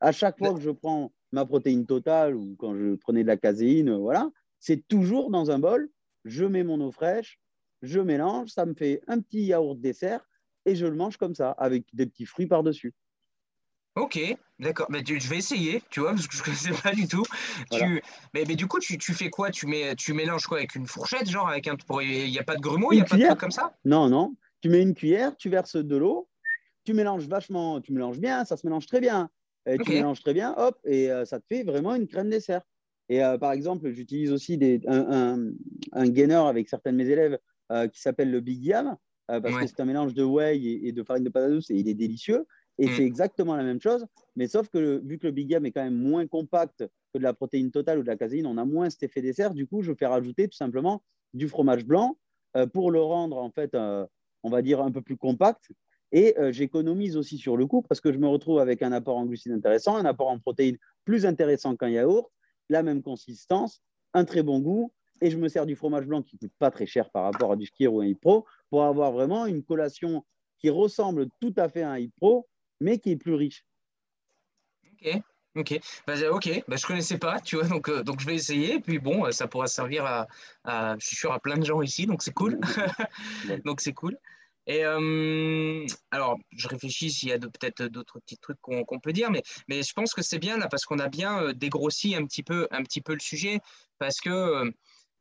À 0.00 0.12
chaque 0.12 0.38
fois 0.38 0.54
que 0.54 0.60
je 0.60 0.70
prends 0.70 1.12
ma 1.32 1.44
protéine 1.44 1.86
totale 1.86 2.34
ou 2.34 2.56
quand 2.58 2.74
je 2.74 2.94
prenais 2.94 3.22
de 3.22 3.28
la 3.28 3.36
caséine, 3.36 3.94
voilà, 3.96 4.30
c'est 4.58 4.86
toujours 4.88 5.30
dans 5.30 5.50
un 5.50 5.58
bol. 5.58 5.88
Je 6.24 6.44
mets 6.44 6.64
mon 6.64 6.80
eau 6.80 6.90
fraîche, 6.90 7.40
je 7.82 8.00
mélange, 8.00 8.50
ça 8.50 8.66
me 8.66 8.74
fait 8.74 9.02
un 9.06 9.20
petit 9.20 9.42
yaourt 9.42 9.78
dessert 9.80 10.26
et 10.66 10.74
je 10.74 10.86
le 10.86 10.94
mange 10.94 11.16
comme 11.16 11.34
ça, 11.34 11.50
avec 11.52 11.84
des 11.92 12.06
petits 12.06 12.26
fruits 12.26 12.46
par-dessus. 12.46 12.94
Ok, 13.96 14.18
d'accord. 14.60 14.86
Mais 14.88 15.02
je 15.04 15.28
vais 15.28 15.38
essayer, 15.38 15.82
tu 15.90 16.00
vois, 16.00 16.10
parce 16.10 16.28
que 16.28 16.34
je 16.34 16.40
ne 16.40 16.44
connaissais 16.44 16.82
pas 16.82 16.92
du 16.92 17.08
tout. 17.08 17.24
Tu... 17.72 18.02
Mais, 18.32 18.44
mais, 18.46 18.54
du 18.54 18.66
coup, 18.66 18.78
tu, 18.78 18.96
tu, 18.98 19.12
fais 19.14 19.30
quoi? 19.30 19.50
Tu, 19.50 19.66
mets, 19.66 19.96
tu 19.96 20.12
mélanges 20.12 20.46
quoi 20.46 20.58
avec 20.58 20.74
une 20.76 20.86
fourchette, 20.86 21.28
genre 21.28 21.48
avec 21.48 21.66
un. 21.66 21.76
Il 22.02 22.30
n'y 22.30 22.38
a 22.38 22.44
pas 22.44 22.54
de 22.54 22.60
grumeaux, 22.60 22.92
il 22.92 22.96
n'y 22.96 23.02
a 23.02 23.04
pas 23.04 23.16
de 23.16 23.24
truc 23.24 23.38
comme 23.38 23.50
ça? 23.50 23.76
Non, 23.84 24.08
non. 24.08 24.36
Tu 24.60 24.68
mets 24.68 24.82
une 24.82 24.94
cuillère, 24.94 25.36
tu 25.36 25.48
verses 25.48 25.76
de 25.76 25.96
l'eau, 25.96 26.28
tu 26.84 26.94
mélanges 26.94 27.26
vachement, 27.26 27.80
tu 27.80 27.92
mélanges 27.92 28.18
bien, 28.18 28.44
ça 28.44 28.56
se 28.56 28.66
mélange 28.66 28.86
très 28.86 29.00
bien. 29.00 29.28
Et 29.66 29.78
Tu 29.78 29.90
mélanges 29.92 30.22
très 30.22 30.32
bien, 30.32 30.54
hop, 30.56 30.78
et 30.84 31.10
euh, 31.10 31.24
ça 31.24 31.38
te 31.38 31.46
fait 31.46 31.64
vraiment 31.64 31.94
une 31.94 32.06
crème 32.06 32.30
dessert. 32.30 32.62
Et 33.08 33.22
euh, 33.22 33.36
par 33.36 33.52
exemple, 33.52 33.90
j'utilise 33.90 34.32
aussi 34.32 34.56
des, 34.56 34.80
un, 34.86 35.52
un, 35.92 36.08
gainer 36.08 36.46
avec 36.46 36.68
certains 36.68 36.92
de 36.92 36.96
mes 36.96 37.08
élèves 37.08 37.38
euh, 37.70 37.88
qui 37.88 38.00
s'appelle 38.00 38.30
le 38.30 38.40
Big 38.40 38.64
Yam, 38.64 38.96
parce 39.40 39.60
que 39.60 39.66
c'est 39.66 39.80
un 39.80 39.84
mélange 39.84 40.14
de 40.14 40.24
whey 40.24 40.58
et, 40.58 40.88
et 40.88 40.92
de 40.92 41.02
farine 41.02 41.24
de 41.24 41.28
patate 41.30 41.52
douce 41.52 41.70
et 41.70 41.76
il 41.76 41.88
est 41.88 41.94
délicieux. 41.94 42.46
Et 42.80 42.86
mm. 42.86 42.90
c'est 42.96 43.04
exactement 43.04 43.56
la 43.56 43.62
même 43.62 43.80
chose, 43.80 44.06
mais 44.36 44.48
sauf 44.48 44.68
que 44.68 45.02
vu 45.04 45.18
que 45.18 45.26
le 45.26 45.32
Big 45.32 45.50
Yam 45.50 45.66
est 45.66 45.70
quand 45.70 45.84
même 45.84 45.96
moins 45.96 46.26
compact 46.26 46.86
que 47.12 47.18
de 47.18 47.22
la 47.22 47.34
protéine 47.34 47.70
totale 47.70 47.98
ou 47.98 48.02
de 48.02 48.08
la 48.08 48.16
caséine, 48.16 48.46
on 48.46 48.56
a 48.56 48.64
moins 48.64 48.88
cet 48.88 49.02
effet 49.02 49.20
dessert. 49.20 49.52
Du 49.52 49.66
coup, 49.66 49.82
je 49.82 49.92
fais 49.92 50.06
rajouter 50.06 50.48
tout 50.48 50.56
simplement 50.56 51.02
du 51.34 51.48
fromage 51.48 51.84
blanc 51.84 52.16
euh, 52.56 52.66
pour 52.66 52.90
le 52.90 53.00
rendre, 53.00 53.36
en 53.36 53.50
fait, 53.50 53.74
euh, 53.74 54.06
on 54.42 54.50
va 54.50 54.62
dire, 54.62 54.80
un 54.80 54.90
peu 54.90 55.02
plus 55.02 55.16
compact. 55.16 55.70
Et 56.12 56.36
euh, 56.38 56.52
j'économise 56.52 57.16
aussi 57.16 57.38
sur 57.38 57.56
le 57.56 57.66
coût 57.66 57.82
parce 57.82 58.00
que 58.00 58.12
je 58.12 58.18
me 58.18 58.26
retrouve 58.26 58.58
avec 58.58 58.82
un 58.82 58.92
apport 58.92 59.16
en 59.16 59.26
glucides 59.26 59.52
intéressant, 59.52 59.96
un 59.96 60.04
apport 60.04 60.28
en 60.28 60.38
protéines 60.38 60.78
plus 61.04 61.26
intéressant 61.26 61.76
qu'un 61.76 61.90
yaourt, 61.90 62.32
la 62.68 62.82
même 62.82 63.02
consistance, 63.02 63.82
un 64.14 64.24
très 64.24 64.42
bon 64.42 64.58
goût. 64.60 64.92
Et 65.20 65.30
je 65.30 65.36
me 65.36 65.48
sers 65.48 65.66
du 65.66 65.76
fromage 65.76 66.06
blanc 66.06 66.22
qui 66.22 66.36
ne 66.36 66.40
coûte 66.40 66.56
pas 66.58 66.70
très 66.70 66.86
cher 66.86 67.10
par 67.10 67.24
rapport 67.24 67.52
à 67.52 67.56
du 67.56 67.66
skier 67.66 67.88
ou 67.88 68.00
un 68.00 68.12
Pro 68.14 68.46
pour 68.70 68.84
avoir 68.84 69.12
vraiment 69.12 69.46
une 69.46 69.62
collation 69.62 70.24
qui 70.58 70.70
ressemble 70.70 71.28
tout 71.40 71.54
à 71.56 71.68
fait 71.68 71.82
à 71.82 71.92
un 71.92 72.06
Pro 72.16 72.46
mais 72.80 72.98
qui 72.98 73.12
est 73.12 73.16
plus 73.16 73.34
riche. 73.34 73.64
Ok, 74.92 75.22
ok, 75.56 75.80
bah, 76.06 76.14
ok, 76.30 76.64
bah, 76.66 76.76
je 76.76 76.86
connaissais 76.86 77.18
pas, 77.18 77.40
tu 77.40 77.56
vois, 77.56 77.66
donc, 77.66 77.88
euh, 77.88 78.02
donc 78.02 78.20
je 78.20 78.26
vais 78.26 78.34
essayer, 78.34 78.74
et 78.74 78.80
puis 78.80 78.98
bon, 78.98 79.26
euh, 79.26 79.30
ça 79.30 79.46
pourra 79.46 79.66
servir 79.66 80.04
à, 80.04 80.96
je 80.98 81.06
suis 81.06 81.16
sûr, 81.16 81.32
à 81.32 81.40
plein 81.40 81.56
de 81.56 81.64
gens 81.64 81.80
ici, 81.82 82.06
donc 82.06 82.22
c'est 82.22 82.34
cool. 82.34 82.58
donc 83.64 83.80
c'est 83.80 83.92
cool. 83.92 84.18
Et 84.66 84.84
euh, 84.84 85.86
alors, 86.10 86.38
je 86.52 86.68
réfléchis 86.68 87.10
s'il 87.10 87.30
y 87.30 87.32
a 87.32 87.38
peut-être 87.38 87.84
d'autres 87.84 88.20
petits 88.20 88.36
trucs 88.36 88.60
qu'on 88.60 89.00
peut 89.00 89.12
dire, 89.12 89.30
mais, 89.30 89.42
mais 89.68 89.82
je 89.82 89.92
pense 89.94 90.12
que 90.12 90.22
c'est 90.22 90.38
bien 90.38 90.58
là 90.58 90.68
parce 90.68 90.84
qu'on 90.84 90.98
a 90.98 91.08
bien 91.08 91.52
dégrossi 91.54 92.14
un 92.14 92.24
petit 92.24 92.42
peu, 92.42 92.68
un 92.70 92.82
petit 92.82 93.00
peu 93.00 93.14
le 93.14 93.20
sujet, 93.20 93.58
parce 93.98 94.20
que 94.20 94.72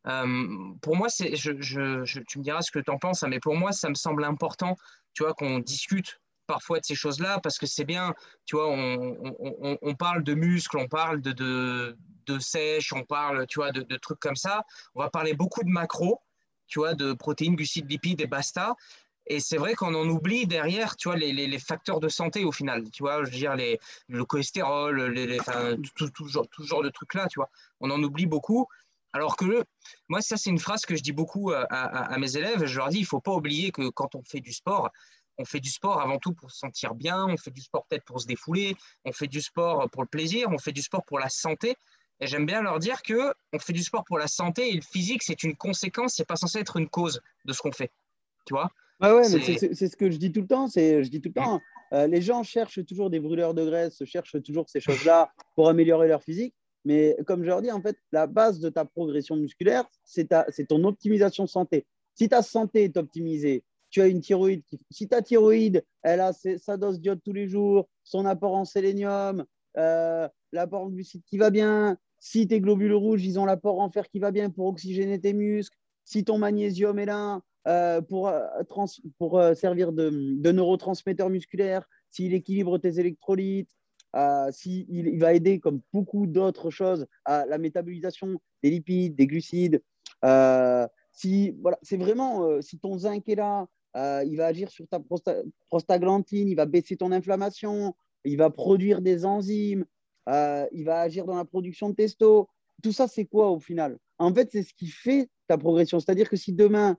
pour 0.03 0.95
moi, 0.95 1.09
c'est, 1.09 1.31
tu 1.33 1.49
me 1.49 2.41
diras 2.41 2.61
ce 2.61 2.71
que 2.71 2.79
tu 2.79 2.91
en 2.91 2.97
penses, 2.97 3.23
hein, 3.23 3.27
mais 3.27 3.39
pour 3.39 3.55
moi, 3.55 3.71
ça 3.71 3.89
me 3.89 3.95
semble 3.95 4.23
important, 4.23 4.75
tu 5.13 5.23
vois, 5.23 5.33
qu'on 5.33 5.59
discute 5.59 6.19
parfois 6.49 6.79
de 6.79 6.85
ces 6.85 6.95
choses-là 6.95 7.39
parce 7.43 7.59
que 7.59 7.67
c'est 7.67 7.85
bien, 7.85 8.15
tu 8.45 8.55
vois, 8.55 8.69
on, 8.69 9.95
parle 9.95 10.23
de 10.23 10.33
muscles, 10.33 10.77
on 10.77 10.87
parle 10.87 11.21
de, 11.21 11.95
de, 12.25 12.39
sèche, 12.39 12.91
on 12.91 13.03
parle, 13.03 13.45
tu 13.47 13.59
vois, 13.59 13.71
de, 13.71 13.97
trucs 13.97 14.19
comme 14.19 14.35
ça. 14.35 14.63
On 14.95 15.01
va 15.01 15.09
parler 15.09 15.35
beaucoup 15.35 15.63
de 15.63 15.69
macro, 15.69 16.21
tu 16.67 16.79
vois, 16.79 16.95
de 16.95 17.13
protéines, 17.13 17.55
glucides, 17.55 17.89
lipides 17.89 18.21
et 18.21 18.27
basta. 18.27 18.75
Et 19.27 19.39
c'est 19.39 19.57
vrai 19.57 19.75
qu'on 19.75 19.93
en 19.93 20.09
oublie 20.09 20.47
derrière, 20.47 20.95
tu 20.95 21.07
vois, 21.07 21.17
les, 21.17 21.59
facteurs 21.59 21.99
de 21.99 22.09
santé 22.09 22.45
au 22.45 22.51
final, 22.51 22.89
tu 22.89 23.03
vois, 23.03 23.23
je 23.23 23.29
veux 23.29 23.37
dire, 23.37 23.55
les, 23.55 23.79
le 24.07 24.25
cholestérol, 24.25 25.03
les, 25.11 25.37
tout, 25.95 26.09
tout, 26.09 26.27
genre, 26.27 26.47
tout 26.49 26.63
genre 26.63 26.81
de 26.81 26.89
trucs-là, 26.89 27.27
tu 27.27 27.39
vois. 27.39 27.51
On 27.79 27.91
en 27.91 28.01
oublie 28.01 28.25
beaucoup. 28.25 28.67
Alors 29.13 29.35
que 29.35 29.63
moi, 30.07 30.21
ça, 30.21 30.37
c'est 30.37 30.49
une 30.49 30.59
phrase 30.59 30.85
que 30.85 30.95
je 30.95 31.01
dis 31.01 31.11
beaucoup 31.11 31.51
à, 31.51 31.63
à, 31.63 32.17
mes 32.17 32.37
élèves. 32.37 32.65
Je 32.65 32.77
leur 32.77 32.89
dis, 32.89 32.97
il 32.97 33.01
ne 33.01 33.07
faut 33.07 33.21
pas 33.21 33.33
oublier 33.33 33.71
que 33.71 33.89
quand 33.89 34.15
on 34.15 34.23
fait 34.23 34.39
du 34.39 34.53
sport, 34.53 34.89
on 35.37 35.45
fait 35.45 35.59
du 35.59 35.69
sport 35.69 36.01
avant 36.01 36.19
tout 36.19 36.33
pour 36.33 36.51
se 36.51 36.59
sentir 36.59 36.93
bien, 36.93 37.25
on 37.25 37.37
fait 37.37 37.51
du 37.51 37.61
sport 37.61 37.85
peut-être 37.89 38.03
pour 38.03 38.21
se 38.21 38.27
défouler, 38.27 38.75
on 39.05 39.13
fait 39.13 39.27
du 39.27 39.41
sport 39.41 39.89
pour 39.89 40.03
le 40.03 40.07
plaisir, 40.07 40.49
on 40.51 40.59
fait 40.59 40.73
du 40.73 40.81
sport 40.81 41.03
pour 41.05 41.17
la 41.17 41.29
santé. 41.29 41.75
Et 42.19 42.27
j'aime 42.27 42.45
bien 42.45 42.61
leur 42.61 42.79
dire 42.79 43.01
que 43.01 43.33
on 43.53 43.59
fait 43.59 43.73
du 43.73 43.83
sport 43.83 44.03
pour 44.03 44.19
la 44.19 44.27
santé 44.27 44.69
et 44.69 44.73
le 44.73 44.81
physique, 44.81 45.23
c'est 45.23 45.41
une 45.43 45.55
conséquence, 45.55 46.15
c'est 46.15 46.27
pas 46.27 46.35
censé 46.35 46.59
être 46.59 46.77
une 46.77 46.89
cause 46.89 47.21
de 47.45 47.53
ce 47.53 47.61
qu'on 47.61 47.71
fait. 47.71 47.91
Tu 48.45 48.53
vois? 48.53 48.69
Ouais, 49.01 49.13
ouais, 49.13 49.23
c'est 49.23 49.87
ce 49.87 49.95
que 49.95 50.11
je 50.11 50.17
dis 50.17 50.31
tout 50.31 50.41
le 50.41 50.47
temps. 50.47 50.67
C'est, 50.67 51.03
je 51.03 51.09
dis 51.09 51.21
tout 51.21 51.29
le 51.29 51.41
temps. 51.41 51.61
Euh, 51.93 52.07
les 52.07 52.21
gens 52.21 52.43
cherchent 52.43 52.85
toujours 52.85 53.09
des 53.09 53.19
brûleurs 53.19 53.53
de 53.53 53.63
graisse, 53.65 54.03
cherchent 54.03 54.41
toujours 54.43 54.69
ces 54.69 54.81
choses-là 54.81 55.31
pour 55.55 55.69
améliorer 55.69 56.07
leur 56.07 56.21
physique. 56.21 56.53
Mais 56.85 57.17
comme 57.27 57.43
je 57.43 57.47
leur 57.47 57.61
dis, 57.61 57.71
en 57.71 57.81
fait, 57.81 57.97
la 58.11 58.27
base 58.27 58.59
de 58.59 58.69
ta 58.69 58.85
progression 58.85 59.35
musculaire, 59.35 59.85
c'est 60.03 60.27
ton 60.67 60.83
optimisation 60.83 61.47
santé. 61.47 61.85
Si 62.15 62.29
ta 62.29 62.41
santé 62.41 62.83
est 62.85 62.97
optimisée, 62.97 63.63
tu 63.89 64.01
as 64.01 64.07
une 64.07 64.21
thyroïde. 64.21 64.63
Si 64.91 65.07
ta 65.07 65.21
thyroïde, 65.21 65.83
elle 66.03 66.21
a 66.21 66.31
sa 66.33 66.77
dose 66.77 66.99
d'iode 66.99 67.21
tous 67.23 67.33
les 67.33 67.47
jours, 67.47 67.87
son 68.03 68.25
apport 68.25 68.55
en 68.55 68.65
sélénium, 68.65 69.45
euh, 69.77 70.27
l'apport 70.51 70.83
en 70.83 70.89
glucides 70.89 71.23
qui 71.25 71.37
va 71.37 71.49
bien, 71.49 71.97
si 72.19 72.47
tes 72.47 72.59
globules 72.59 72.93
rouges, 72.93 73.25
ils 73.25 73.39
ont 73.39 73.45
l'apport 73.45 73.79
en 73.79 73.89
fer 73.89 74.09
qui 74.09 74.19
va 74.19 74.31
bien 74.31 74.49
pour 74.49 74.67
oxygéner 74.67 75.19
tes 75.19 75.33
muscles, 75.33 75.77
si 76.05 76.23
ton 76.23 76.37
magnésium 76.37 76.99
est 76.99 77.05
là 77.05 77.41
euh, 77.67 78.01
pour, 78.01 78.27
euh, 78.27 78.47
pour 79.17 79.41
servir 79.55 79.91
de, 79.91 80.09
neurotransmetteur 80.51 81.29
musculaire, 81.29 81.87
s'il 82.09 82.33
équilibre 82.33 82.77
tes 82.77 82.99
électrolytes, 82.99 83.69
s'il 84.51 84.85
il 84.89 85.19
va 85.19 85.33
aider, 85.33 85.59
comme 85.59 85.81
beaucoup 85.93 86.27
d'autres 86.27 86.69
choses, 86.69 87.05
à 87.25 87.45
la 87.45 87.57
métabolisation 87.57 88.39
des 88.63 88.71
lipides, 88.71 89.15
des 89.15 89.27
glucides. 89.27 89.81
si 91.11 91.51
voilà, 91.61 91.77
c'est 91.81 91.97
vraiment, 91.97 92.61
si 92.61 92.79
ton 92.79 92.97
zinc 92.97 93.27
est 93.27 93.35
là, 93.35 93.67
euh, 93.95 94.23
il 94.25 94.37
va 94.37 94.47
agir 94.47 94.69
sur 94.69 94.87
ta 94.87 94.99
prostaglandine, 95.69 96.47
il 96.47 96.55
va 96.55 96.65
baisser 96.65 96.95
ton 96.95 97.11
inflammation, 97.11 97.95
il 98.23 98.37
va 98.37 98.49
produire 98.49 99.01
des 99.01 99.25
enzymes, 99.25 99.85
euh, 100.27 100.67
il 100.71 100.85
va 100.85 101.01
agir 101.01 101.25
dans 101.25 101.35
la 101.35 101.45
production 101.45 101.89
de 101.89 101.95
testo. 101.95 102.49
Tout 102.83 102.91
ça, 102.91 103.07
c'est 103.07 103.25
quoi 103.25 103.49
au 103.49 103.59
final? 103.59 103.97
En 104.19 104.33
fait, 104.33 104.49
c'est 104.51 104.63
ce 104.63 104.73
qui 104.73 104.87
fait 104.87 105.29
ta 105.47 105.57
progression. 105.57 105.99
C'est-à-dire 105.99 106.29
que 106.29 106.37
si 106.37 106.53
demain, 106.53 106.97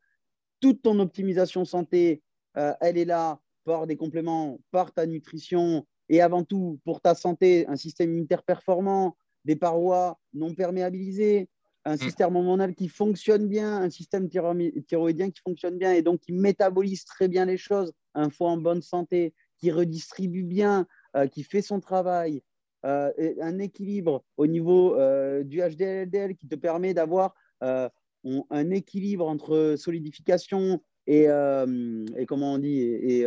toute 0.61 0.83
ton 0.83 0.99
optimisation 0.99 1.65
santé, 1.65 2.23
euh, 2.57 2.75
elle 2.81 2.99
est 2.99 3.05
là 3.05 3.41
par 3.65 3.87
des 3.87 3.97
compléments, 3.97 4.59
par 4.73 4.93
ta 4.93 5.07
nutrition 5.07 5.87
et 6.11 6.21
avant 6.21 6.45
tout 6.45 6.79
pour 6.85 7.01
ta 7.01 7.15
santé, 7.15 7.67
un 7.69 7.77
système 7.77 8.11
immunitaire 8.11 8.43
performant, 8.43 9.17
des 9.47 9.57
parois 9.57 10.19
non 10.35 10.55
perméabilisées, 10.55 11.49
un 11.85 11.95
mm. 11.95 11.99
système 11.99 12.37
hormonal 12.37 12.75
qui 12.75 12.89
fonctionne 12.89 13.49
bien, 13.49 13.81
un 13.81 13.91
système 13.91 14.29
thyroïdien 14.29 15.31
qui 15.31 15.41
fonctionne 15.41 15.79
bien 15.79 15.93
et 15.93 16.03
donc 16.03 16.21
qui 16.21 16.33
métabolise 16.33 17.05
très 17.05 17.29
bien 17.29 17.47
les 17.47 17.57
choses, 17.57 17.93
un 18.15 18.29
foie 18.29 18.51
en 18.51 18.59
bonne 18.59 18.83
santé, 18.83 19.33
qui 19.59 19.71
redistribue 19.71 20.43
bien, 20.43 20.87
euh, 21.17 21.27
qui 21.27 21.45
fait 21.45 21.63
son 21.63 21.81
travail, 21.81 22.43
euh, 22.85 23.13
un 23.41 23.59
équilibre 23.59 24.25
au 24.37 24.47
niveau 24.47 24.97
euh, 24.97 25.45
du 25.45 25.61
HDL-LDL 25.61 26.35
qui 26.35 26.49
te 26.49 26.57
permet 26.57 26.93
d'avoir 26.95 27.35
un 27.63 28.71
équilibre 28.71 29.29
entre 29.29 29.75
solidification 29.77 30.83
et, 31.07 31.25
et 31.25 32.27
comment 32.27 32.55
on 32.55 32.59
dit 32.59 32.81
et, 32.81 33.27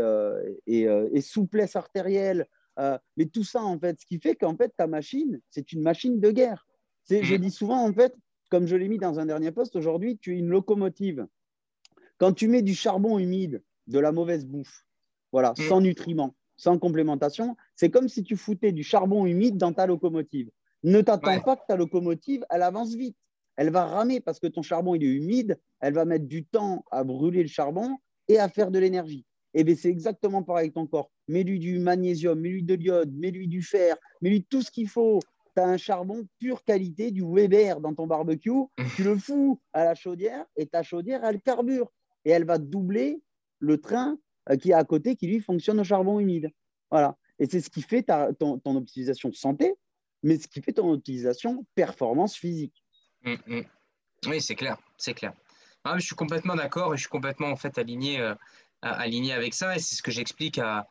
et 0.66 1.22
souplesse 1.22 1.76
artérielle. 1.76 2.48
Mais 2.78 3.26
tout 3.32 3.44
ça, 3.44 3.64
en 3.64 3.80
fait, 3.80 4.00
ce 4.00 4.06
qui 4.06 4.20
fait 4.20 4.36
qu'en 4.36 4.56
fait, 4.56 4.74
ta 4.76 4.88
machine, 4.88 5.40
c'est 5.50 5.72
une 5.72 5.82
machine 5.82 6.20
de 6.20 6.32
guerre. 6.32 6.68
Je 7.10 7.36
mm. 7.36 7.38
dis 7.38 7.52
souvent, 7.52 7.86
en 7.86 7.94
fait, 7.94 8.16
comme 8.50 8.68
je 8.68 8.76
l'ai 8.76 8.88
mis 8.88 8.98
dans 8.98 9.20
un 9.20 9.26
dernier 9.26 9.52
poste, 9.52 9.76
aujourd'hui, 9.76 10.18
tu 10.18 10.36
es 10.36 10.40
une 10.40 10.50
locomotive. 10.50 11.28
Quand 12.18 12.34
tu 12.34 12.48
mets 12.48 12.62
du 12.62 12.74
charbon 12.74 13.20
humide, 13.20 13.64
de 13.88 14.00
la 14.00 14.12
mauvaise 14.12 14.46
bouffe, 14.46 14.86
voilà, 15.32 15.52
mm. 15.58 15.64
sans 15.68 15.82
nutriments, 15.82 16.36
sans 16.56 16.80
complémentation, 16.80 17.56
c'est 17.76 17.90
comme 17.90 18.08
si 18.08 18.24
tu 18.24 18.38
foutais 18.38 18.72
du 18.72 18.84
charbon 18.84 19.26
humide 19.26 19.58
dans 19.58 19.74
ta 19.74 19.86
locomotive. 19.86 20.50
Ne 20.84 21.02
t'attends 21.02 21.42
pas 21.42 21.56
que 21.56 21.64
ta 21.68 21.76
locomotive, 21.76 22.46
elle 22.50 22.62
avance 22.62 22.94
vite. 22.94 23.18
Elle 23.56 23.70
va 23.70 23.86
ramer 23.86 24.20
parce 24.20 24.40
que 24.40 24.48
ton 24.48 24.62
charbon 24.64 24.96
il 24.96 25.04
est 25.04 25.14
humide, 25.14 25.60
elle 25.80 25.94
va 25.94 26.06
mettre 26.06 26.26
du 26.26 26.44
temps 26.46 26.84
à 26.92 27.04
brûler 27.04 27.44
le 27.44 27.48
charbon 27.48 27.98
et 28.28 28.40
à 28.40 28.50
faire 28.50 28.72
de 28.72 28.80
l'énergie. 28.80 29.26
Et 29.56 29.62
eh 29.62 29.64
bien 29.64 29.76
c'est 29.76 29.90
exactement 29.90 30.42
pareil 30.42 30.66
avec 30.66 30.74
ton 30.74 30.88
corps. 30.88 31.12
Mets-lui 31.28 31.60
du 31.60 31.78
magnésium, 31.78 32.40
mets-lui 32.40 32.64
de 32.64 32.74
l'iode, 32.74 33.14
mets-lui 33.14 33.48
du 33.48 33.62
fer, 33.62 33.96
mets-lui 34.22 34.44
tout 34.46 34.62
ce 34.64 34.72
qu'il 34.72 34.90
faut 34.90 35.20
tu 35.56 35.62
as 35.62 35.66
un 35.66 35.78
charbon 35.78 36.28
pure 36.40 36.64
qualité, 36.64 37.12
du 37.12 37.24
Weber 37.24 37.80
dans 37.80 37.94
ton 37.94 38.08
barbecue, 38.08 38.52
tu 38.96 39.04
le 39.04 39.18
fous 39.18 39.62
à 39.74 39.86
la 39.86 39.96
chaudière 39.96 40.46
et 40.56 40.66
ta 40.66 40.84
chaudière, 40.84 41.24
elle 41.24 41.42
carbure. 41.42 41.92
Et 42.26 42.32
elle 42.32 42.46
va 42.46 42.58
doubler 42.58 43.22
le 43.60 43.80
train 43.80 44.18
euh, 44.50 44.56
qui 44.56 44.72
est 44.72 44.76
à 44.76 44.84
côté, 44.84 45.16
qui 45.16 45.28
lui 45.28 45.40
fonctionne 45.40 45.80
au 45.80 45.84
charbon 45.84 46.20
humide. 46.20 46.50
Voilà. 46.90 47.18
Et 47.40 47.48
c'est 47.48 47.62
ce 47.62 47.70
qui 47.70 47.82
fait 47.82 48.04
ton, 48.04 48.62
optimisation 48.66 49.32
santé, 49.34 49.74
mais 50.22 50.38
ce 50.38 50.48
qui 50.48 50.62
fait 50.62 50.74
ton 50.74 50.92
optimisation 50.92 51.66
performance 51.76 52.36
physique. 52.36 52.84
Hum, 53.26 53.38
hum. 53.48 53.64
Oui, 54.28 54.42
c'est 54.42 54.56
clair, 54.56 54.78
c'est 54.98 55.14
clair. 55.14 55.34
Ah, 55.84 55.98
je 55.98 56.06
suis 56.06 56.16
complètement 56.16 56.56
d'accord 56.56 56.94
et 56.94 56.98
je 56.98 57.02
suis 57.02 57.10
complètement 57.10 57.48
en 57.48 57.58
fait 57.58 57.78
aligné, 57.78 58.20
euh, 58.22 58.36
aligné 58.92 59.34
avec 59.34 59.54
ça 59.54 59.76
et 59.76 59.80
c'est 59.80 59.96
ce 59.96 60.04
que 60.04 60.12
j'explique 60.12 60.58
à, 60.60 60.88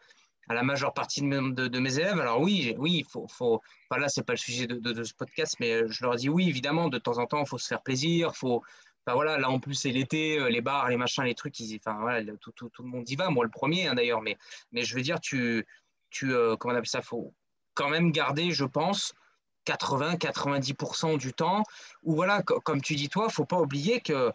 la 0.48 0.62
majeure 0.62 0.92
partie 0.92 1.22
de, 1.22 1.78
mes 1.78 1.98
élèves. 1.98 2.20
Alors 2.20 2.40
oui, 2.40 2.74
oui, 2.76 2.98
il 2.98 3.04
faut, 3.04 3.26
faut 3.26 3.62
enfin, 3.88 4.00
là 4.00 4.08
c'est 4.08 4.24
pas 4.24 4.34
le 4.34 4.38
sujet 4.38 4.66
de, 4.66 5.02
ce 5.02 5.14
podcast, 5.14 5.56
mais 5.60 5.88
je 5.88 6.04
leur 6.04 6.16
dis 6.16 6.28
oui, 6.28 6.48
évidemment, 6.48 6.88
de 6.88 6.98
temps 6.98 7.18
en 7.18 7.26
temps, 7.26 7.40
il 7.40 7.48
faut 7.48 7.58
se 7.58 7.68
faire 7.68 7.82
plaisir, 7.82 8.34
faut, 8.36 8.62
Enfin, 9.04 9.16
voilà, 9.16 9.36
là 9.36 9.50
en 9.50 9.58
plus 9.58 9.74
c'est 9.74 9.90
l'été, 9.90 10.38
euh, 10.38 10.48
les 10.48 10.60
bars, 10.60 10.88
les 10.88 10.96
machins, 10.96 11.24
les 11.24 11.34
trucs, 11.34 11.58
ils, 11.58 11.76
enfin, 11.76 11.98
voilà, 12.00 12.24
tout, 12.40 12.52
tout, 12.52 12.68
tout, 12.68 12.82
le 12.84 12.88
monde 12.88 13.08
y 13.08 13.16
va, 13.16 13.30
moi 13.30 13.44
le 13.44 13.50
premier 13.50 13.88
hein, 13.88 13.94
d'ailleurs, 13.94 14.22
mais, 14.22 14.38
mais 14.70 14.84
je 14.84 14.94
veux 14.94 15.02
dire, 15.02 15.18
tu, 15.20 15.66
tu 16.10 16.32
euh, 16.32 16.56
comment 16.56 16.74
on 16.74 16.76
appelle 16.76 16.88
ça, 16.88 17.02
faut 17.02 17.34
quand 17.74 17.88
même 17.88 18.12
garder, 18.12 18.52
je 18.52 18.64
pense, 18.64 19.12
80-90% 19.66 21.18
du 21.18 21.32
temps, 21.32 21.64
ou 22.04 22.14
voilà, 22.14 22.42
comme 22.42 22.80
tu 22.80 22.94
dis 22.94 23.08
toi, 23.08 23.28
faut 23.28 23.44
pas 23.44 23.60
oublier 23.60 24.00
que 24.00 24.32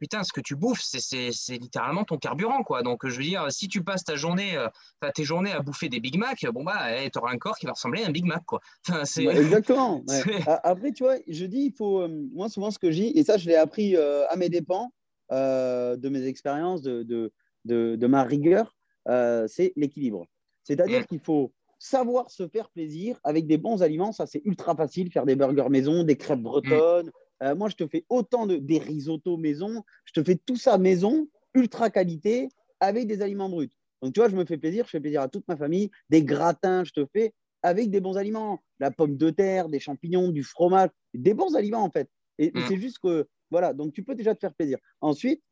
putain, 0.00 0.24
ce 0.24 0.32
que 0.32 0.40
tu 0.40 0.56
bouffes, 0.56 0.80
c'est 0.82 1.56
littéralement 1.58 2.04
ton 2.04 2.16
carburant, 2.16 2.62
quoi. 2.62 2.82
Donc, 2.82 3.06
je 3.06 3.16
veux 3.16 3.22
dire, 3.22 3.46
si 3.50 3.68
tu 3.68 3.84
passes 3.84 4.02
ta 4.02 4.16
journée, 4.16 4.56
euh, 4.56 4.68
tes 5.14 5.24
journées 5.24 5.52
à 5.52 5.60
bouffer 5.60 5.88
des 5.88 6.00
Big 6.00 6.18
Mac, 6.18 6.44
bon, 6.52 6.64
bah, 6.64 7.02
eh, 7.02 7.10
tu 7.10 7.18
auras 7.18 7.32
un 7.32 7.38
corps 7.38 7.56
qui 7.56 7.66
va 7.66 7.72
ressembler 7.72 8.02
à 8.02 8.08
un 8.08 8.10
Big 8.10 8.24
Mac, 8.24 8.44
quoi. 8.46 8.60
Enfin, 8.88 9.02
exactement. 9.30 10.02
Après, 10.64 10.92
tu 10.92 11.04
vois, 11.04 11.16
je 11.28 11.44
dis, 11.44 11.66
il 11.66 11.72
faut, 11.72 12.00
euh, 12.00 12.08
moi, 12.32 12.48
souvent, 12.48 12.70
ce 12.70 12.78
que 12.78 12.90
je 12.90 13.02
dis, 13.02 13.12
et 13.14 13.22
ça, 13.22 13.36
je 13.36 13.46
l'ai 13.46 13.56
appris 13.56 13.94
euh, 13.96 14.26
à 14.28 14.36
mes 14.36 14.48
dépens, 14.48 14.90
de 15.30 16.08
mes 16.08 16.26
expériences, 16.26 16.82
de, 16.82 17.04
de, 17.04 17.30
de, 17.64 18.06
ma 18.06 18.24
rigueur, 18.24 18.74
c'est 19.06 19.72
l'équilibre. 19.76 20.26
C'est-à-dire 20.64 21.02
mm. 21.02 21.06
qu'il 21.06 21.20
faut 21.20 21.52
savoir 21.78 22.30
se 22.30 22.46
faire 22.48 22.68
plaisir 22.70 23.18
avec 23.22 23.46
des 23.46 23.58
bons 23.58 23.82
aliments. 23.82 24.12
Ça, 24.12 24.26
c'est 24.26 24.42
ultra 24.44 24.74
facile, 24.74 25.10
faire 25.10 25.26
des 25.26 25.36
burgers 25.36 25.68
maison, 25.70 26.04
des 26.04 26.16
crêpes 26.16 26.42
bretonnes, 26.42 27.10
euh, 27.42 27.54
moi, 27.54 27.68
je 27.68 27.76
te 27.76 27.86
fais 27.86 28.04
autant 28.08 28.46
de 28.46 28.56
des 28.56 28.78
risottos 28.78 29.36
maison, 29.36 29.84
je 30.04 30.12
te 30.12 30.22
fais 30.22 30.36
tout 30.36 30.56
ça 30.56 30.78
maison, 30.78 31.28
ultra 31.54 31.90
qualité, 31.90 32.48
avec 32.80 33.06
des 33.06 33.22
aliments 33.22 33.48
bruts. 33.48 33.70
Donc, 34.02 34.14
tu 34.14 34.20
vois, 34.20 34.28
je 34.28 34.36
me 34.36 34.44
fais 34.44 34.56
plaisir, 34.56 34.84
je 34.86 34.90
fais 34.90 35.00
plaisir 35.00 35.20
à 35.20 35.28
toute 35.28 35.46
ma 35.48 35.56
famille. 35.56 35.90
Des 36.08 36.22
gratins, 36.22 36.84
je 36.84 36.92
te 36.92 37.06
fais 37.12 37.34
avec 37.62 37.90
des 37.90 38.00
bons 38.00 38.16
aliments. 38.16 38.62
La 38.78 38.90
pomme 38.90 39.16
de 39.16 39.30
terre, 39.30 39.68
des 39.68 39.80
champignons, 39.80 40.28
du 40.28 40.42
fromage, 40.42 40.90
des 41.12 41.34
bons 41.34 41.54
aliments 41.54 41.84
en 41.84 41.90
fait. 41.90 42.08
Et, 42.38 42.50
mm. 42.54 42.62
c'est 42.68 42.78
juste 42.78 42.98
que, 42.98 43.28
voilà, 43.50 43.74
donc 43.74 43.92
tu 43.92 44.02
peux 44.02 44.14
déjà 44.14 44.34
te 44.34 44.40
faire 44.40 44.54
plaisir. 44.54 44.78
Ensuite, 45.00 45.42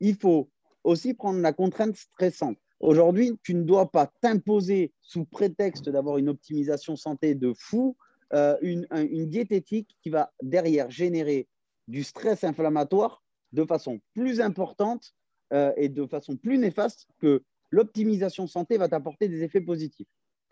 il 0.00 0.16
faut 0.16 0.50
aussi 0.84 1.12
prendre 1.12 1.40
la 1.40 1.52
contrainte 1.52 1.96
stressante. 1.96 2.56
Aujourd'hui, 2.80 3.36
tu 3.42 3.54
ne 3.54 3.62
dois 3.64 3.90
pas 3.90 4.10
t'imposer 4.20 4.92
sous 5.00 5.24
prétexte 5.24 5.88
d'avoir 5.88 6.18
une 6.18 6.28
optimisation 6.28 6.96
santé 6.96 7.34
de 7.34 7.52
fou 7.52 7.96
euh, 8.34 8.56
une, 8.60 8.86
diététique 9.26 9.96
qui 10.02 10.10
va 10.10 10.32
derrière 10.42 10.90
générer 10.90 11.48
du 11.86 12.04
stress 12.04 12.44
inflammatoire 12.44 13.22
de 13.52 13.64
façon 13.64 14.00
plus 14.14 14.42
importante 14.42 15.14
euh, 15.54 15.72
et 15.78 15.88
de 15.88 16.06
façon 16.06 16.36
plus 16.36 16.58
néfaste 16.58 17.06
que 17.20 17.42
l'optimisation 17.70 18.46
santé 18.46 18.76
va 18.76 18.88
t'apporter 18.88 19.28
des 19.28 19.42
effets 19.44 19.62
positifs. 19.62 20.08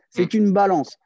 C'est 0.09 0.33
mm. 0.33 0.39
une 0.39 0.53
balance. 0.53 0.97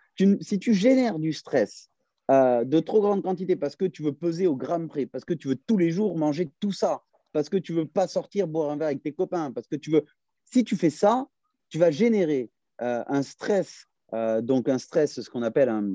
si 0.40 0.60
tu 0.60 0.72
génères 0.72 1.18
du 1.18 1.32
stress 1.32 1.90
euh, 2.30 2.62
de 2.62 2.78
trop 2.78 3.00
grande 3.00 3.24
quantité 3.24 3.56
parce 3.56 3.74
que 3.74 3.86
tu 3.86 4.04
veux 4.04 4.12
peser 4.12 4.46
au 4.46 4.54
gramme 4.54 4.86
près, 4.86 5.06
parce 5.06 5.24
que 5.24 5.34
tu 5.34 5.48
veux 5.48 5.56
tous 5.56 5.76
les 5.76 5.90
jours 5.90 6.16
manger 6.16 6.50
tout 6.60 6.72
ça, 6.72 7.02
parce 7.32 7.48
que 7.48 7.56
tu 7.56 7.72
veux 7.72 7.86
pas 7.86 8.06
sortir 8.06 8.46
boire 8.46 8.70
un 8.70 8.76
verre 8.76 8.88
avec 8.88 9.02
tes 9.02 9.12
copains, 9.12 9.50
parce 9.50 9.66
que 9.66 9.76
tu 9.76 9.90
veux. 9.90 10.04
Si 10.44 10.62
tu 10.64 10.76
fais 10.76 10.90
ça, 10.90 11.26
tu 11.68 11.78
vas 11.78 11.90
générer 11.90 12.50
un 12.78 13.22
stress 13.22 13.86
euh, 14.14 14.40
donc 14.40 14.68
un 14.68 14.78
stress, 14.78 15.20
ce 15.20 15.30
qu'on 15.30 15.42
appelle 15.42 15.68
un, 15.68 15.88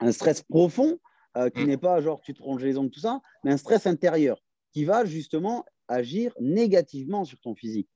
un, 0.00 0.12
stress 0.12 0.42
profond, 0.42 0.98
euh, 1.36 1.50
qui 1.50 1.62
mm. 1.62 1.66
n'est 1.66 1.76
pas 1.76 2.00
genre 2.00 2.20
tu 2.20 2.34
te 2.34 2.42
ronges 2.42 2.64
les 2.64 2.76
ongles, 2.76 2.90
tout 2.90 3.00
ça, 3.00 3.20
mais 3.44 3.52
un 3.52 3.56
stress 3.56 3.86
intérieur 3.86 4.42
qui 4.72 4.84
va 4.84 5.04
justement 5.04 5.64
agir 5.88 6.32
négativement 6.40 7.24
sur 7.24 7.40
ton 7.40 7.54
physique 7.54 7.88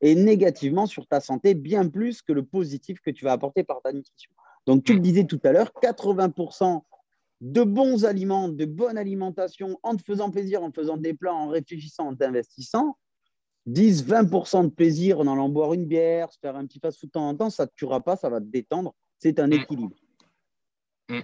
et 0.00 0.14
négativement 0.14 0.86
sur 0.86 1.06
ta 1.06 1.20
santé, 1.20 1.54
bien 1.54 1.88
plus 1.88 2.22
que 2.22 2.32
le 2.32 2.44
positif 2.44 3.00
que 3.00 3.10
tu 3.10 3.24
vas 3.24 3.32
apporter 3.32 3.62
par 3.62 3.80
ta 3.82 3.92
nutrition. 3.92 4.32
Donc 4.66 4.84
tu 4.84 4.92
le 4.92 4.98
mm. 4.98 5.02
disais 5.02 5.24
tout 5.24 5.40
à 5.44 5.52
l'heure, 5.52 5.72
80% 5.82 6.82
de 7.40 7.62
bons 7.64 8.04
aliments, 8.04 8.48
de 8.48 8.64
bonne 8.64 8.96
alimentation, 8.96 9.78
en 9.82 9.96
te 9.96 10.02
faisant 10.02 10.30
plaisir, 10.30 10.62
en 10.62 10.70
faisant 10.70 10.96
des 10.96 11.12
plans, 11.12 11.36
en 11.36 11.48
réfléchissant, 11.48 12.08
en 12.08 12.14
t'investissant, 12.14 12.96
10-20% 13.68 14.64
de 14.64 14.68
plaisir 14.70 15.20
en 15.20 15.26
allant 15.26 15.48
boire 15.48 15.72
une 15.74 15.86
bière, 15.86 16.32
se 16.32 16.38
faire 16.38 16.56
un 16.56 16.66
petit 16.66 16.80
fast-food 16.80 17.08
de 17.08 17.12
temps 17.12 17.28
en 17.28 17.36
temps, 17.36 17.50
ça 17.50 17.64
ne 17.64 17.68
te 17.68 17.74
tuera 17.76 18.00
pas, 18.00 18.16
ça 18.16 18.28
va 18.28 18.40
te 18.40 18.46
détendre. 18.46 18.94
C'est 19.18 19.38
un 19.38 19.46
mm. 19.46 19.52
équilibre. 19.52 19.96
Mm. 21.08 21.20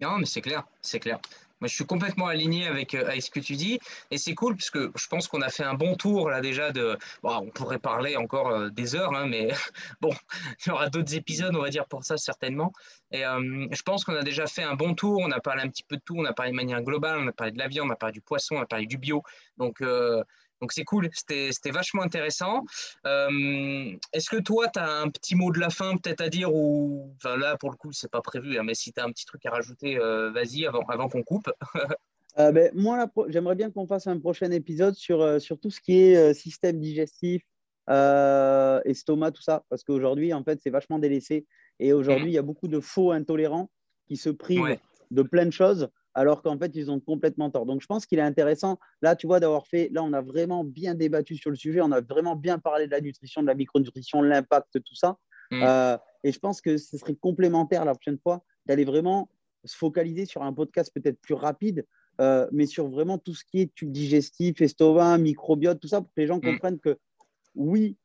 Non, 0.00 0.18
mais 0.18 0.26
c'est 0.26 0.40
clair, 0.40 0.66
c'est 0.80 1.00
clair. 1.00 1.20
Moi, 1.60 1.66
je 1.66 1.74
suis 1.74 1.84
complètement 1.84 2.28
aligné 2.28 2.68
avec, 2.68 2.94
euh, 2.94 3.04
avec 3.06 3.20
ce 3.20 3.30
que 3.30 3.40
tu 3.40 3.56
dis. 3.56 3.80
Et 4.12 4.18
c'est 4.18 4.34
cool 4.34 4.54
parce 4.54 4.70
que 4.70 4.92
je 4.94 5.06
pense 5.08 5.26
qu'on 5.26 5.42
a 5.42 5.48
fait 5.48 5.64
un 5.64 5.74
bon 5.74 5.96
tour 5.96 6.30
là 6.30 6.40
déjà 6.40 6.70
de. 6.70 6.96
Bon, 7.22 7.34
on 7.36 7.50
pourrait 7.50 7.80
parler 7.80 8.16
encore 8.16 8.48
euh, 8.50 8.70
des 8.70 8.94
heures, 8.94 9.12
hein, 9.14 9.26
mais 9.26 9.48
bon, 10.00 10.12
il 10.64 10.68
y 10.68 10.70
aura 10.70 10.88
d'autres 10.88 11.14
épisodes, 11.16 11.54
on 11.56 11.62
va 11.62 11.70
dire, 11.70 11.86
pour 11.86 12.04
ça 12.04 12.16
certainement. 12.16 12.72
Et 13.10 13.26
euh, 13.26 13.66
je 13.72 13.82
pense 13.82 14.04
qu'on 14.04 14.14
a 14.14 14.22
déjà 14.22 14.46
fait 14.46 14.62
un 14.62 14.74
bon 14.74 14.94
tour. 14.94 15.20
On 15.20 15.32
a 15.32 15.40
parlé 15.40 15.62
un 15.62 15.68
petit 15.68 15.82
peu 15.82 15.96
de 15.96 16.02
tout. 16.04 16.14
On 16.16 16.24
a 16.24 16.32
parlé 16.32 16.52
de 16.52 16.56
manière 16.56 16.82
globale. 16.82 17.18
On 17.18 17.26
a 17.26 17.32
parlé 17.32 17.52
de 17.52 17.58
la 17.58 17.66
viande, 17.66 17.88
on 17.88 17.92
a 17.92 17.96
parlé 17.96 18.12
du 18.12 18.20
poisson, 18.20 18.56
on 18.56 18.62
a 18.62 18.66
parlé 18.66 18.86
du 18.86 18.98
bio. 18.98 19.22
Donc, 19.56 19.82
donc 20.60 20.72
c'est 20.72 20.84
cool, 20.84 21.08
c'était 21.12 21.70
vachement 21.70 22.02
intéressant. 22.02 22.64
Euh, 23.06 23.92
est-ce 24.12 24.30
que 24.30 24.40
toi, 24.40 24.68
tu 24.68 24.80
as 24.80 24.90
un 24.90 25.08
petit 25.08 25.34
mot 25.34 25.52
de 25.52 25.60
la 25.60 25.70
fin 25.70 25.96
peut-être 25.96 26.20
à 26.20 26.28
dire 26.28 26.54
ou 26.54 27.14
enfin, 27.16 27.36
là 27.36 27.56
pour 27.56 27.70
le 27.70 27.76
coup, 27.76 27.92
c'est 27.92 28.10
pas 28.10 28.22
prévu, 28.22 28.58
hein, 28.58 28.62
mais 28.64 28.74
si 28.74 28.92
tu 28.92 29.00
as 29.00 29.04
un 29.04 29.10
petit 29.10 29.24
truc 29.24 29.44
à 29.46 29.50
rajouter, 29.50 29.98
euh, 29.98 30.30
vas-y 30.30 30.66
avant, 30.66 30.84
avant 30.88 31.08
qu'on 31.08 31.22
coupe. 31.22 31.50
Euh, 32.38 32.52
ben, 32.52 32.70
moi, 32.72 33.10
j'aimerais 33.30 33.56
bien 33.56 33.68
qu'on 33.68 33.88
fasse 33.88 34.06
un 34.06 34.20
prochain 34.20 34.52
épisode 34.52 34.94
sur, 34.94 35.40
sur 35.40 35.58
tout 35.58 35.70
ce 35.70 35.80
qui 35.80 35.98
est 35.98 36.34
système 36.34 36.78
digestif, 36.78 37.42
estomac, 37.88 39.32
tout 39.32 39.42
ça, 39.42 39.64
parce 39.68 39.82
qu'aujourd'hui, 39.82 40.32
en 40.32 40.44
fait, 40.44 40.60
c'est 40.62 40.70
vachement 40.70 41.00
délaissé. 41.00 41.46
Et 41.80 41.92
aujourd'hui, 41.92 42.26
mmh. 42.26 42.28
il 42.28 42.34
y 42.34 42.38
a 42.38 42.42
beaucoup 42.42 42.68
de 42.68 42.78
faux 42.78 43.10
intolérants 43.10 43.70
qui 44.06 44.16
se 44.16 44.30
privent 44.30 44.78
de 45.10 45.22
plein 45.22 45.46
de 45.46 45.50
choses 45.50 45.88
alors 46.14 46.42
qu'en 46.42 46.58
fait, 46.58 46.74
ils 46.74 46.90
ont 46.90 47.00
complètement 47.00 47.50
tort. 47.50 47.66
Donc, 47.66 47.80
je 47.80 47.86
pense 47.86 48.06
qu'il 48.06 48.18
est 48.18 48.22
intéressant, 48.22 48.78
là, 49.02 49.16
tu 49.16 49.26
vois, 49.26 49.40
d'avoir 49.40 49.66
fait, 49.66 49.88
là, 49.92 50.02
on 50.02 50.12
a 50.12 50.20
vraiment 50.20 50.64
bien 50.64 50.94
débattu 50.94 51.36
sur 51.36 51.50
le 51.50 51.56
sujet, 51.56 51.80
on 51.80 51.92
a 51.92 52.00
vraiment 52.00 52.36
bien 52.36 52.58
parlé 52.58 52.86
de 52.86 52.92
la 52.92 53.00
nutrition, 53.00 53.42
de 53.42 53.46
la 53.46 53.54
micronutrition, 53.54 54.22
l'impact, 54.22 54.82
tout 54.84 54.94
ça. 54.94 55.18
Mm. 55.50 55.62
Euh, 55.62 55.96
et 56.24 56.32
je 56.32 56.38
pense 56.38 56.60
que 56.60 56.76
ce 56.76 56.98
serait 56.98 57.14
complémentaire 57.14 57.84
la 57.84 57.94
prochaine 57.94 58.18
fois 58.18 58.42
d'aller 58.66 58.84
vraiment 58.84 59.30
se 59.64 59.76
focaliser 59.76 60.26
sur 60.26 60.42
un 60.42 60.52
podcast 60.52 60.92
peut-être 60.94 61.20
plus 61.20 61.34
rapide, 61.34 61.86
euh, 62.20 62.48
mais 62.52 62.66
sur 62.66 62.88
vraiment 62.88 63.18
tout 63.18 63.34
ce 63.34 63.44
qui 63.44 63.60
est 63.60 63.74
tube 63.74 63.92
digestif, 63.92 64.60
estomac, 64.60 65.18
microbiote, 65.18 65.80
tout 65.80 65.88
ça, 65.88 66.00
pour 66.00 66.12
que 66.12 66.20
les 66.20 66.26
gens 66.26 66.38
mm. 66.38 66.42
comprennent 66.42 66.80
que 66.80 66.98
oui, 67.54 67.96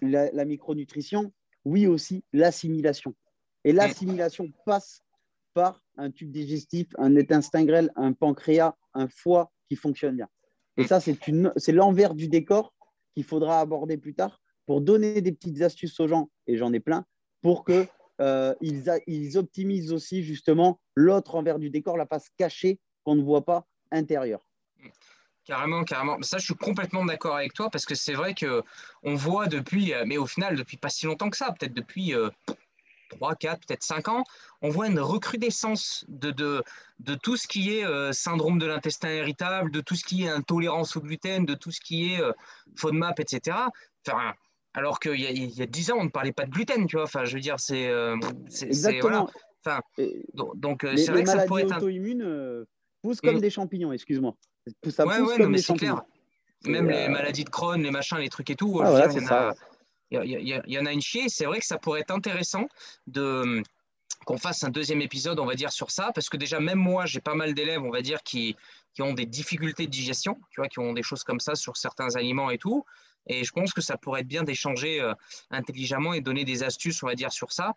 la 0.00 0.44
micronutrition, 0.44 1.32
oui 1.64 1.86
aussi 1.86 2.24
l'assimilation. 2.32 3.14
Et 3.64 3.72
l'assimilation 3.72 4.50
passe 4.66 5.02
par 5.54 5.82
un 5.96 6.10
tube 6.10 6.30
digestif, 6.30 6.88
un 6.98 7.16
intestin 7.16 7.64
grêle, 7.64 7.90
un 7.96 8.12
pancréas, 8.12 8.74
un 8.94 9.08
foie 9.08 9.50
qui 9.68 9.76
fonctionne 9.76 10.16
bien. 10.16 10.28
Et 10.76 10.86
ça, 10.86 11.00
c'est 11.00 11.72
l'envers 11.72 12.14
du 12.14 12.28
décor 12.28 12.74
qu'il 13.14 13.24
faudra 13.24 13.60
aborder 13.60 13.98
plus 13.98 14.14
tard 14.14 14.40
pour 14.66 14.80
donner 14.80 15.20
des 15.20 15.32
petites 15.32 15.60
astuces 15.62 15.98
aux 16.00 16.08
gens, 16.08 16.30
et 16.46 16.56
j'en 16.56 16.72
ai 16.72 16.80
plein, 16.80 17.04
pour 17.42 17.64
qu'ils 17.64 17.88
euh, 18.20 18.54
ils 18.60 19.36
optimisent 19.36 19.92
aussi 19.92 20.22
justement 20.22 20.80
l'autre 20.94 21.34
envers 21.34 21.58
du 21.58 21.68
décor, 21.68 21.96
la 21.96 22.06
face 22.06 22.28
cachée 22.36 22.80
qu'on 23.04 23.16
ne 23.16 23.22
voit 23.22 23.44
pas 23.44 23.66
intérieure. 23.90 24.46
Carrément, 25.44 25.82
carrément. 25.82 26.22
Ça, 26.22 26.38
je 26.38 26.44
suis 26.44 26.54
complètement 26.54 27.04
d'accord 27.04 27.34
avec 27.34 27.52
toi 27.52 27.68
parce 27.68 27.84
que 27.84 27.96
c'est 27.96 28.14
vrai 28.14 28.32
que 28.32 28.62
on 29.02 29.16
voit 29.16 29.48
depuis, 29.48 29.92
mais 30.06 30.16
au 30.16 30.26
final, 30.26 30.56
depuis 30.56 30.76
pas 30.76 30.88
si 30.88 31.06
longtemps 31.06 31.30
que 31.30 31.36
ça, 31.36 31.52
peut-être 31.58 31.74
depuis 31.74 32.14
euh, 32.14 32.30
3, 33.16 33.34
4, 33.36 33.66
peut-être 33.66 33.82
5 33.82 34.08
ans, 34.08 34.24
on 34.60 34.68
voit 34.68 34.86
une 34.86 35.00
recrudescence 35.00 36.04
de, 36.08 36.30
de, 36.30 36.62
de 37.00 37.14
tout 37.14 37.36
ce 37.36 37.46
qui 37.46 37.76
est 37.76 37.84
euh, 37.84 38.12
syndrome 38.12 38.58
de 38.58 38.66
l'intestin 38.66 39.10
irritable, 39.10 39.70
de 39.70 39.80
tout 39.80 39.94
ce 39.94 40.04
qui 40.04 40.24
est 40.24 40.28
intolérance 40.28 40.96
au 40.96 41.00
gluten, 41.00 41.44
de 41.44 41.54
tout 41.54 41.70
ce 41.70 41.80
qui 41.80 42.12
est 42.12 42.20
euh, 42.20 42.32
FODMAP, 42.76 43.20
etc. 43.20 43.56
Enfin, 44.06 44.32
alors 44.74 45.00
qu'il 45.00 45.20
y, 45.20 45.24
y, 45.24 45.62
a 45.62 45.66
10 45.66 45.92
ans, 45.92 45.96
on 45.98 46.04
ne 46.04 46.10
parlait 46.10 46.32
pas 46.32 46.46
de 46.46 46.50
gluten, 46.50 46.86
tu 46.86 46.96
vois. 46.96 47.04
Enfin, 47.04 47.24
je 47.24 47.34
veux 47.34 47.40
dire, 47.40 47.58
c'est. 47.58 47.88
Euh, 47.88 48.16
Exactement. 48.62 49.28
Enfin, 49.64 49.80
donc, 50.34 50.86
c'est 50.96 51.12
vrai 51.12 51.22
que 51.22 51.30
ça 51.30 51.44
pourrait 51.46 51.62
être. 51.62 51.76
auto-immunes 51.76 52.66
poussent 53.02 53.20
comme 53.20 53.36
mm. 53.36 53.40
des 53.40 53.50
champignons, 53.50 53.92
excuse-moi. 53.92 54.34
Ça 54.90 55.04
pousse 55.04 55.36
comme 55.36 55.52
des 55.52 55.62
champignons. 55.62 55.94
Clair. 55.94 56.04
Même 56.64 56.88
les 56.88 57.08
maladies 57.08 57.42
de 57.42 57.50
Crohn, 57.50 57.82
les 57.82 57.90
machins, 57.90 58.18
les 58.18 58.28
trucs 58.28 58.50
et 58.50 58.54
tout. 58.54 58.80
Ah, 58.82 59.10
c'est 59.10 59.20
ça 59.20 59.54
il 60.12 60.62
y, 60.66 60.78
en 60.78 60.86
a 60.86 60.92
une 60.92 61.00
chier. 61.00 61.28
C'est 61.28 61.44
vrai 61.44 61.60
que 61.60 61.66
ça 61.66 61.78
pourrait 61.78 62.00
être 62.00 62.10
intéressant 62.10 62.66
de 63.06 63.62
qu'on 64.24 64.38
fasse 64.38 64.62
un 64.62 64.68
deuxième 64.68 65.02
épisode, 65.02 65.40
on 65.40 65.46
va 65.46 65.54
dire, 65.54 65.72
sur 65.72 65.90
ça, 65.90 66.12
parce 66.14 66.28
que 66.28 66.36
déjà, 66.36 66.60
même 66.60 66.78
moi, 66.78 67.06
j'ai 67.06 67.20
pas 67.20 67.34
mal 67.34 67.54
d'élèves, 67.54 67.82
on 67.82 67.90
va 67.90 68.02
dire, 68.02 68.22
qui, 68.22 68.56
qui 68.94 69.02
ont 69.02 69.14
des 69.14 69.26
difficultés 69.26 69.86
de 69.86 69.90
digestion, 69.90 70.38
tu 70.50 70.60
vois, 70.60 70.68
qui 70.68 70.78
ont 70.78 70.92
des 70.92 71.02
choses 71.02 71.24
comme 71.24 71.40
ça 71.40 71.56
sur 71.56 71.76
certains 71.76 72.14
aliments 72.14 72.50
et 72.50 72.58
tout. 72.58 72.84
Et 73.26 73.42
je 73.42 73.50
pense 73.50 73.72
que 73.72 73.80
ça 73.80 73.96
pourrait 73.96 74.20
être 74.20 74.28
bien 74.28 74.44
d'échanger 74.44 75.12
intelligemment 75.50 76.12
et 76.12 76.20
donner 76.20 76.44
des 76.44 76.62
astuces, 76.62 77.02
on 77.02 77.06
va 77.06 77.14
dire, 77.14 77.32
sur 77.32 77.52
ça 77.52 77.74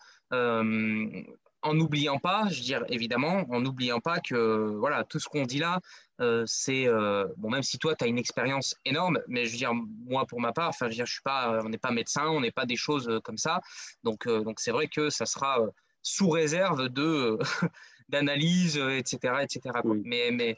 en 1.66 1.74
n'oubliant 1.74 2.20
pas, 2.20 2.48
je 2.50 2.58
veux 2.58 2.64
dire 2.64 2.86
évidemment, 2.90 3.44
en 3.50 3.60
n'oubliant 3.60 4.00
pas 4.00 4.20
que 4.20 4.76
voilà, 4.78 5.04
tout 5.04 5.20
ce 5.20 5.28
qu'on 5.28 5.46
dit 5.46 5.58
là, 5.58 5.82
euh, 6.22 6.44
c'est 6.46 6.88
euh, 6.88 7.28
bon, 7.38 7.50
même 7.50 7.64
si 7.64 7.80
toi 7.80 7.96
tu 7.96 8.06
as 8.06 8.08
une 8.08 8.20
expérience 8.20 8.76
énorme, 8.86 9.20
mais 9.28 9.46
je 9.46 9.52
veux 9.52 9.58
dire, 9.58 9.74
moi 9.74 10.26
pour 10.28 10.40
ma 10.40 10.54
part, 10.54 10.70
enfin, 10.70 10.86
je 10.86 10.92
veux 10.92 10.96
dire, 10.96 11.06
je 11.08 11.14
suis 11.14 11.24
pas, 11.24 11.60
on 11.66 11.70
n'est 11.70 11.80
pas 11.80 11.92
médecin, 11.92 12.28
on 12.28 12.40
n'est 12.40 12.52
pas 12.52 12.68
des 12.68 12.76
choses 12.76 13.10
euh, 13.10 13.20
comme 13.20 13.38
ça, 13.38 13.62
donc 14.04 14.28
donc 14.28 14.60
c'est 14.60 14.72
vrai 14.72 14.88
que 14.88 15.10
ça 15.10 15.26
sera 15.26 15.60
sous 16.04 16.30
réserve 16.30 16.88
de 16.90 17.40
d'analyse, 18.10 18.78
etc., 18.78 19.18
etc. 19.42 19.80
Mais 20.04 20.30
mais 20.32 20.58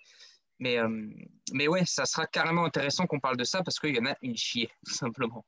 mais 0.59 0.77
mais 1.53 1.69
ouais, 1.69 1.83
ça 1.85 2.05
sera 2.05 2.27
carrément 2.27 2.65
intéressant 2.65 3.07
qu'on 3.07 3.21
parle 3.21 3.37
de 3.37 3.45
ça 3.45 3.63
parce 3.63 3.79
qu'il 3.79 3.95
y 3.95 3.99
en 3.99 4.05
a 4.05 4.15
une 4.21 4.35
chier, 4.35 4.69
tout 4.85 4.93
simplement. 5.05 5.45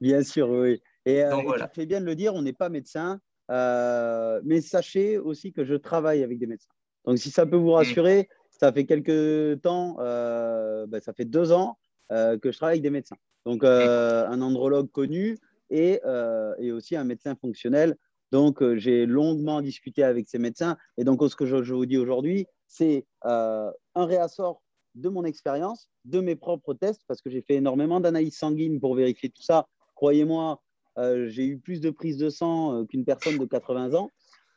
Bien 0.00 0.22
sûr, 0.22 0.50
oui. 0.50 0.82
Et, 1.06 1.22
donc, 1.22 1.46
voilà. 1.46 1.68
tu 1.68 1.80
fais 1.80 1.86
bien 1.86 2.00
de 2.00 2.06
le 2.06 2.14
dire, 2.14 2.34
on 2.34 2.42
n'est 2.42 2.52
pas 2.52 2.68
médecin. 2.68 3.20
Euh, 3.50 4.40
mais 4.44 4.60
sachez 4.60 5.18
aussi 5.18 5.52
que 5.52 5.64
je 5.64 5.74
travaille 5.74 6.22
avec 6.22 6.38
des 6.38 6.46
médecins. 6.46 6.70
Donc, 7.04 7.18
si 7.18 7.30
ça 7.30 7.46
peut 7.46 7.56
vous 7.56 7.70
mm. 7.70 7.74
rassurer, 7.74 8.28
ça 8.50 8.72
fait 8.72 8.84
quelques 8.84 9.60
temps, 9.62 9.96
euh, 10.00 10.86
ben, 10.86 11.00
ça 11.00 11.12
fait 11.12 11.24
deux 11.24 11.52
ans 11.52 11.78
euh, 12.12 12.38
que 12.38 12.50
je 12.50 12.56
travaille 12.56 12.74
avec 12.74 12.82
des 12.82 12.90
médecins. 12.90 13.16
Donc, 13.44 13.62
mm. 13.62 13.66
un 13.66 14.40
andrologue 14.40 14.90
connu 14.90 15.38
et, 15.70 16.00
et, 16.58 16.72
aussi 16.72 16.96
un 16.96 17.04
médecin 17.04 17.36
fonctionnel. 17.36 17.96
Donc, 18.32 18.62
j'ai 18.74 19.06
longuement 19.06 19.60
discuté 19.62 20.02
avec 20.02 20.28
ces 20.28 20.38
médecins. 20.38 20.76
Et 20.96 21.04
donc, 21.04 21.22
ce 21.28 21.36
que 21.36 21.46
je, 21.46 21.62
je 21.62 21.74
vous 21.74 21.86
dis 21.86 21.96
aujourd'hui, 21.96 22.46
c'est 22.66 23.06
un 23.22 23.72
réassort 23.94 24.62
de 24.96 25.08
mon 25.08 25.24
expérience, 25.24 25.88
de 26.04 26.20
mes 26.20 26.34
propres 26.34 26.74
tests, 26.74 27.02
parce 27.06 27.20
que 27.20 27.30
j'ai 27.30 27.42
fait 27.42 27.54
énormément 27.54 28.00
d'analyses 28.00 28.36
sanguines 28.38 28.80
pour 28.80 28.94
vérifier 28.94 29.28
tout 29.28 29.42
ça. 29.42 29.68
Croyez-moi, 29.94 30.60
j'ai 31.28 31.46
eu 31.46 31.58
plus 31.58 31.80
de 31.80 31.90
prises 31.90 32.16
de 32.16 32.30
sang 32.30 32.74
euh, 32.74 32.84
qu'une 32.84 33.04
personne 33.04 33.38
de 33.38 33.44
80 33.44 33.94
ans. 33.94 34.10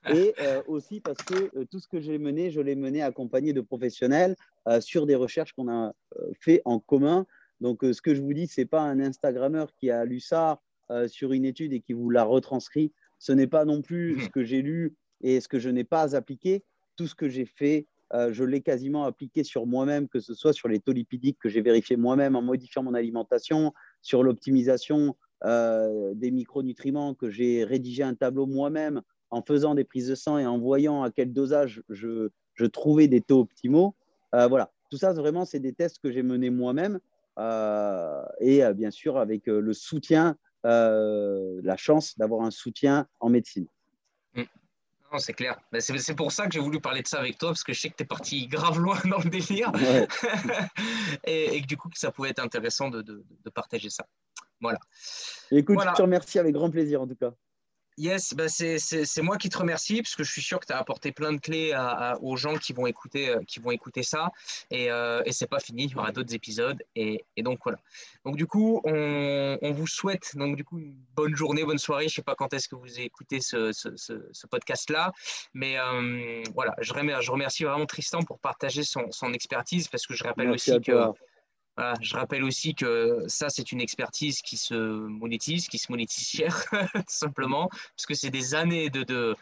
Et 0.10 0.34
euh, 0.42 0.62
aussi 0.68 1.02
parce 1.02 1.22
que 1.24 1.66
tout 1.66 1.80
ce 1.80 1.88
que 1.88 2.00
j'ai 2.00 2.18
mené, 2.18 2.52
je 2.52 2.62
l'ai 2.62 2.76
mené 2.76 3.02
accompagné 3.02 3.54
de 3.54 3.62
professionnels 3.62 4.36
sur 4.82 5.08
des 5.08 5.16
recherches 5.16 5.54
qu'on 5.54 5.68
a 5.68 5.94
fait 6.40 6.62
en 6.64 6.80
commun. 6.80 7.26
Donc, 7.60 7.80
ce 7.82 8.02
que 8.02 8.14
je 8.14 8.22
vous 8.22 8.34
dis, 8.34 8.46
ce 8.46 8.62
n'est 8.62 8.68
pas 8.68 8.82
un 8.82 9.00
Instagrammeur 9.00 9.74
qui 9.74 9.90
a 9.90 10.06
lu 10.06 10.20
ça 10.20 10.62
sur 11.08 11.34
une 11.34 11.44
étude 11.44 11.74
et 11.74 11.80
qui 11.80 11.94
vous 11.94 12.12
l'a 12.12 12.24
retranscrit. 12.24 12.94
Ce 13.18 13.32
n'est 13.32 13.48
pas 13.48 13.66
non 13.66 13.82
plus 13.82 14.22
ce 14.22 14.30
que 14.30 14.44
j'ai 14.44 14.62
lu 14.62 14.96
et 15.22 15.42
ce 15.42 15.48
que 15.48 15.58
je 15.58 15.70
n'ai 15.70 15.84
pas 15.84 16.16
appliqué. 16.16 16.64
Tout 16.98 17.08
ce 17.08 17.16
que 17.16 17.30
j'ai 17.30 17.46
fait, 17.46 17.88
je 18.14 18.44
l'ai 18.44 18.62
quasiment 18.62 19.06
appliqué 19.06 19.44
sur 19.44 19.66
moi-même, 19.66 20.08
que 20.08 20.20
ce 20.20 20.36
soit 20.36 20.54
sur 20.54 20.68
les 20.68 20.80
taux 20.80 20.94
lipidiques 20.94 21.40
que 21.40 21.50
j'ai 21.50 21.62
vérifié 21.62 21.98
moi-même 21.98 22.36
en 22.36 22.44
modifiant 22.44 22.84
mon 22.84 22.94
alimentation, 22.94 23.74
sur 24.04 24.22
l'optimisation 24.22 25.16
euh, 25.46 26.14
des 26.16 26.32
micronutriments, 26.32 27.14
que 27.14 27.30
j'ai 27.30 27.64
rédigé 27.64 28.04
un 28.04 28.14
tableau 28.14 28.46
moi-même 28.46 29.02
en 29.30 29.42
faisant 29.42 29.74
des 29.74 29.86
prises 29.86 30.10
de 30.10 30.16
sang 30.16 30.38
et 30.38 30.46
en 30.46 30.58
voyant 30.58 31.02
à 31.04 31.12
quel 31.12 31.32
dosage 31.32 31.82
je, 31.88 32.30
trouvais 32.74 33.08
des 33.08 33.22
taux 33.22 33.40
optimaux. 33.40 33.96
Euh, 34.36 34.48
voilà, 34.48 34.72
tout 34.92 34.98
ça, 34.98 35.14
vraiment, 35.14 35.46
c'est 35.46 35.60
des 35.60 35.72
tests 35.72 36.00
que 36.00 36.12
j'ai 36.12 36.24
menés 36.24 36.50
moi-même 36.50 37.00
euh, 37.38 38.22
et 38.42 38.62
bien 38.74 38.92
sûr 38.92 39.18
avec 39.18 39.46
le 39.46 39.74
soutien, 39.74 40.36
la 40.64 41.78
chance 41.78 42.18
d'avoir 42.18 42.42
un 42.42 42.52
soutien 42.52 43.08
en 43.22 43.30
médecine. 43.30 43.68
Mm. 44.34 44.44
c'est 45.20 45.34
clair. 45.34 45.58
C'est 45.80 46.16
pour 46.16 46.34
ça 46.34 46.48
que 46.48 46.52
j'ai 46.52 46.60
voulu 46.60 46.82
parler 46.82 47.02
de 47.02 47.08
ça 47.08 47.20
avec 47.20 47.38
toi, 47.38 47.52
parce 47.52 47.64
que 47.64 47.72
je 47.72 47.80
sais 47.80 47.90
que 47.90 47.96
tu 47.96 48.04
es 48.04 48.08
parti 48.08 48.48
grave 48.48 48.78
loin 48.80 48.98
dans 49.06 49.20
le 49.20 49.30
délire. 49.30 49.72
et, 51.24 51.62
que 51.62 51.66
du 51.66 51.78
coup, 51.78 51.90
ça 51.94 52.12
pouvait 52.12 52.32
être 52.32 52.44
intéressant 52.44 52.90
de 52.90 53.24
partager 53.54 53.90
ça. 53.90 54.06
Voilà. 54.62 54.80
Écoute, 55.52 55.80
je 55.82 55.94
te 55.94 56.02
remercie 56.02 56.40
avec 56.40 56.54
grand 56.54 56.70
plaisir 56.70 57.02
en 57.02 57.08
tout 57.08 57.16
cas. 57.16 57.34
Yes, 58.00 58.34
bah 58.34 58.48
c'est 58.48 59.22
moi 59.22 59.36
qui 59.36 59.50
te 59.50 59.58
remercie 59.58 60.02
parce 60.02 60.16
que 60.16 60.24
je 60.24 60.32
suis 60.32 60.42
sûr 60.42 60.62
que 60.62 60.66
tu 60.66 60.72
as 60.72 60.78
apporté 60.78 61.12
plein 61.12 61.34
de 61.34 61.38
clés 61.38 61.78
aux 62.22 62.38
gens 62.38 62.56
qui 62.56 62.72
vont 62.72 62.88
écouter, 62.88 63.28
euh, 63.28 63.42
qui 63.46 63.60
vont 63.60 63.72
écouter 63.72 64.04
ça. 64.04 64.32
Et, 64.72 64.90
euh, 64.90 65.22
et 65.26 65.34
c'est 65.34 65.48
pas 65.48 65.60
fini, 65.60 65.84
il 65.84 65.92
y 65.92 65.96
aura 65.96 66.14
d'autres 66.14 66.34
épisodes. 66.34 66.82
Et, 66.96 67.26
et, 67.36 67.44
donc 67.44 67.60
voilà. 67.62 67.78
Donc 68.24 68.38
du 68.38 68.48
coup, 68.48 68.80
on, 68.86 69.58
on, 69.62 69.72
vous 69.74 69.86
souhaite 69.86 70.32
donc 70.38 70.56
du 70.56 70.64
coup 70.64 70.80
une 70.80 70.96
bonne 71.14 71.36
journée, 71.36 71.66
bonne 71.66 71.78
soirée. 71.78 72.08
Je 72.08 72.16
sais 72.16 72.22
pas 72.22 72.36
quand 72.36 72.54
est-ce 72.54 72.70
que 72.70 72.76
vous 72.76 73.02
écoutez 73.02 73.42
ce, 73.42 73.74
ce, 73.74 73.90
ce, 73.98 74.48
podcast-là, 74.48 75.12
mais 75.54 75.78
euh, 75.78 76.42
voilà, 76.54 76.76
je 76.80 76.94
remercie, 76.94 77.26
je 77.26 77.32
remercie, 77.32 77.64
vraiment 77.66 77.86
Tristan 77.86 78.22
pour 78.22 78.40
partager 78.40 78.84
son, 78.84 79.12
son 79.12 79.34
expertise 79.34 79.90
parce 79.90 80.08
que 80.08 80.14
je 80.14 80.24
rappelle 80.24 80.52
aussi 80.52 80.72
que 80.80 81.12
je 82.02 82.16
rappelle 82.16 82.44
aussi 82.44 82.76
que 82.76 83.24
ça, 83.28 83.50
c'est 83.50 83.72
une 83.72 83.82
expertise 83.82 84.42
qui 84.42 84.58
se 84.58 84.74
monétise, 84.74 85.68
qui 85.68 85.78
se 85.78 85.92
monétise 85.92 86.28
cher, 86.28 86.64
tout 86.94 87.04
simplement, 87.08 87.70
parce 87.70 88.06
que 88.08 88.14
c'est 88.14 88.30
des 88.30 88.56
années 88.56 88.90
de, 88.90 89.04
de, 89.04 89.36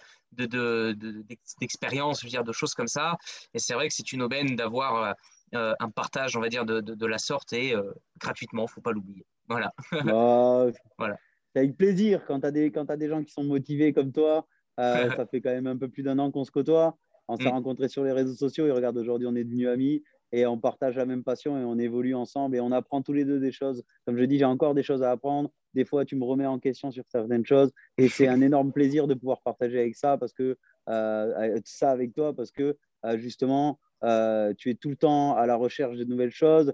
d'expérience, 1.59 2.23
de, 2.23 2.29
de, 2.29 2.43
de 2.43 2.51
choses 2.51 2.73
comme 2.73 2.88
ça. 2.88 3.17
Et 3.53 3.59
c'est 3.59 3.73
vrai 3.73 3.88
que 3.88 3.93
c'est 3.93 4.11
une 4.11 4.21
aubaine 4.21 4.55
d'avoir 4.55 5.15
euh, 5.55 5.73
un 5.79 5.89
partage, 5.89 6.35
on 6.35 6.41
va 6.41 6.49
dire, 6.49 6.65
de, 6.65 7.05
la 7.05 7.17
sorte 7.17 7.53
et 7.53 7.73
euh, 7.73 7.93
gratuitement, 8.19 8.63
il 8.63 8.65
ne 8.65 8.69
faut 8.69 8.81
pas 8.81 8.91
l'oublier. 8.91 9.25
Voilà. 9.47 9.73
Bah, 9.91 10.67
voilà. 10.97 11.17
C'est 11.53 11.59
avec 11.59 11.77
plaisir 11.77 12.25
quand 12.25 12.41
tu 12.41 12.47
as, 12.47 12.51
des, 12.51 12.71
as 12.75 12.97
des 12.97 13.07
gens 13.07 13.23
qui 13.23 13.31
sont 13.31 13.45
motivés 13.45 13.93
comme 13.93 14.11
toi. 14.11 14.45
Euh, 14.79 15.09
ça 15.15 15.25
fait 15.25 15.39
quand 15.39 15.51
même 15.51 15.67
un 15.67 15.77
peu 15.77 15.88
plus 15.88 16.03
d'un 16.03 16.19
an 16.19 16.31
qu'on 16.31 16.43
se 16.43 16.51
côtoie. 16.51 16.97
On 17.29 17.38
s'est 17.38 17.45
mm. 17.45 17.49
rencontrés 17.49 17.88
sur 17.88 18.03
les 18.03 18.11
réseaux 18.11 18.35
sociaux 18.35 18.67
et 18.67 18.71
regarde, 18.71 18.97
aujourd'hui, 18.97 19.27
on 19.27 19.35
est 19.35 19.43
devenus 19.43 19.69
amis 19.69 20.03
et 20.32 20.45
on 20.45 20.57
partage 20.57 20.95
la 20.95 21.05
même 21.05 21.23
passion 21.23 21.57
et 21.57 21.63
on 21.63 21.78
évolue 21.78 22.15
ensemble 22.15 22.55
et 22.55 22.59
on 22.59 22.71
apprend 22.71 23.01
tous 23.01 23.13
les 23.13 23.25
deux 23.25 23.39
des 23.39 23.51
choses. 23.51 23.84
Comme 24.05 24.17
je 24.17 24.23
dis, 24.23 24.38
j'ai 24.38 24.45
encore 24.45 24.73
des 24.73 24.84
choses 24.84 25.03
à 25.03 25.11
apprendre. 25.11 25.49
Des 25.73 25.86
fois, 25.86 26.05
tu 26.05 26.15
me 26.15 26.25
remets 26.25 26.45
en 26.45 26.59
question 26.59 26.91
sur 26.91 27.03
certaines 27.07 27.45
choses 27.45 27.71
et 27.97 28.09
c'est 28.09 28.28
un 28.28 28.41
énorme 28.41 28.71
plaisir 28.71 29.07
de 29.07 29.13
pouvoir 29.13 29.41
partager 29.41 29.80
avec 29.80 29.95
ça 29.95 30.17
parce 30.17 30.34
que 30.34 30.57
euh, 30.89 31.59
ça 31.65 31.91
avec 31.91 32.13
toi 32.13 32.36
parce 32.36 32.51
que 32.51 32.78
euh, 33.05 33.17
justement, 33.17 33.80
euh, 34.03 34.53
tu 34.57 34.69
es 34.69 34.75
tout 34.75 34.89
le 34.89 34.95
temps 34.95 35.36
à 35.36 35.45
la 35.45 35.55
recherche 35.55 35.97
de 35.97 36.03
nouvelles 36.03 36.32
choses. 36.32 36.73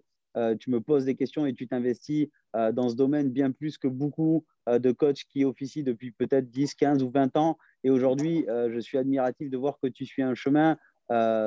tu 0.59 0.71
me 0.71 0.79
poses 0.81 1.05
des 1.05 1.15
questions 1.15 1.45
et 1.45 1.53
tu 1.53 1.67
t'investis 1.67 2.27
dans 2.73 2.89
ce 2.89 2.95
domaine 2.95 3.29
bien 3.29 3.51
plus 3.51 3.77
que 3.77 3.87
beaucoup 3.87 4.45
de 4.67 4.91
coachs 4.91 5.25
qui 5.29 5.45
officient 5.45 5.83
depuis 5.83 6.11
peut-être 6.11 6.49
10, 6.49 6.73
15 6.73 7.03
ou 7.03 7.11
20 7.11 7.37
ans. 7.37 7.57
Et 7.83 7.91
aujourd'hui, 7.91 8.45
je 8.47 8.79
suis 8.79 8.97
admiratif 8.97 9.51
de 9.51 9.57
voir 9.57 9.77
que 9.79 9.87
tu 9.87 10.07
suis 10.07 10.23
un 10.23 10.33
chemin 10.33 10.75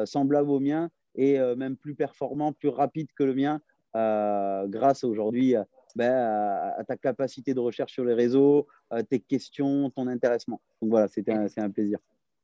semblable 0.05 0.51
au 0.51 0.61
mien 0.61 0.89
et 1.17 1.41
euh, 1.41 1.57
même 1.57 1.77
plus 1.77 1.95
performant, 1.95 2.53
plus 2.53 2.69
rapide 2.69 3.09
que 3.17 3.25
le 3.25 3.35
mien, 3.35 3.61
euh, 3.97 4.67
grâce 4.69 5.05
aujourd'hui 5.05 5.57
euh, 5.57 5.65
ben, 5.97 6.13
à, 6.79 6.85
ta 6.85 6.97
capacité 6.97 7.55
de 7.55 7.61
recherche 7.61 7.93
sur 7.93 8.05
les 8.05 8.15
réseaux, 8.15 8.67
tes 9.09 9.19
questions, 9.19 9.91
ton 9.91 10.07
intéressement. 10.07 10.61
Donc 10.83 10.91
voilà, 10.91 11.09
c'est 11.09 11.29
un 11.29 11.71
plaisir. 11.71 11.99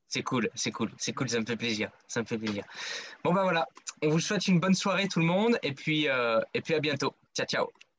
C'est 0.08 0.22
cool, 0.22 0.48
c'est 0.54 0.70
cool, 0.70 0.90
c'est 0.98 1.12
cool, 1.12 1.28
ça 1.28 1.40
me 1.40 1.46
fait 1.46 1.56
plaisir, 1.56 1.90
ça 2.06 2.20
me 2.20 2.26
fait 2.26 2.38
plaisir. 2.38 2.64
Bon 3.24 3.32
ben 3.32 3.42
voilà, 3.42 3.66
on 4.02 4.08
vous 4.08 4.20
souhaite 4.20 4.46
une 4.46 4.60
bonne 4.60 4.74
soirée 4.74 5.08
tout 5.08 5.20
le 5.20 5.26
monde 5.26 5.58
et 5.62 5.72
puis, 5.72 6.06
et 6.54 6.60
puis 6.62 6.74
à 6.74 6.80
bientôt. 6.80 7.14
Ciao, 7.34 7.46
ciao. 7.46 7.91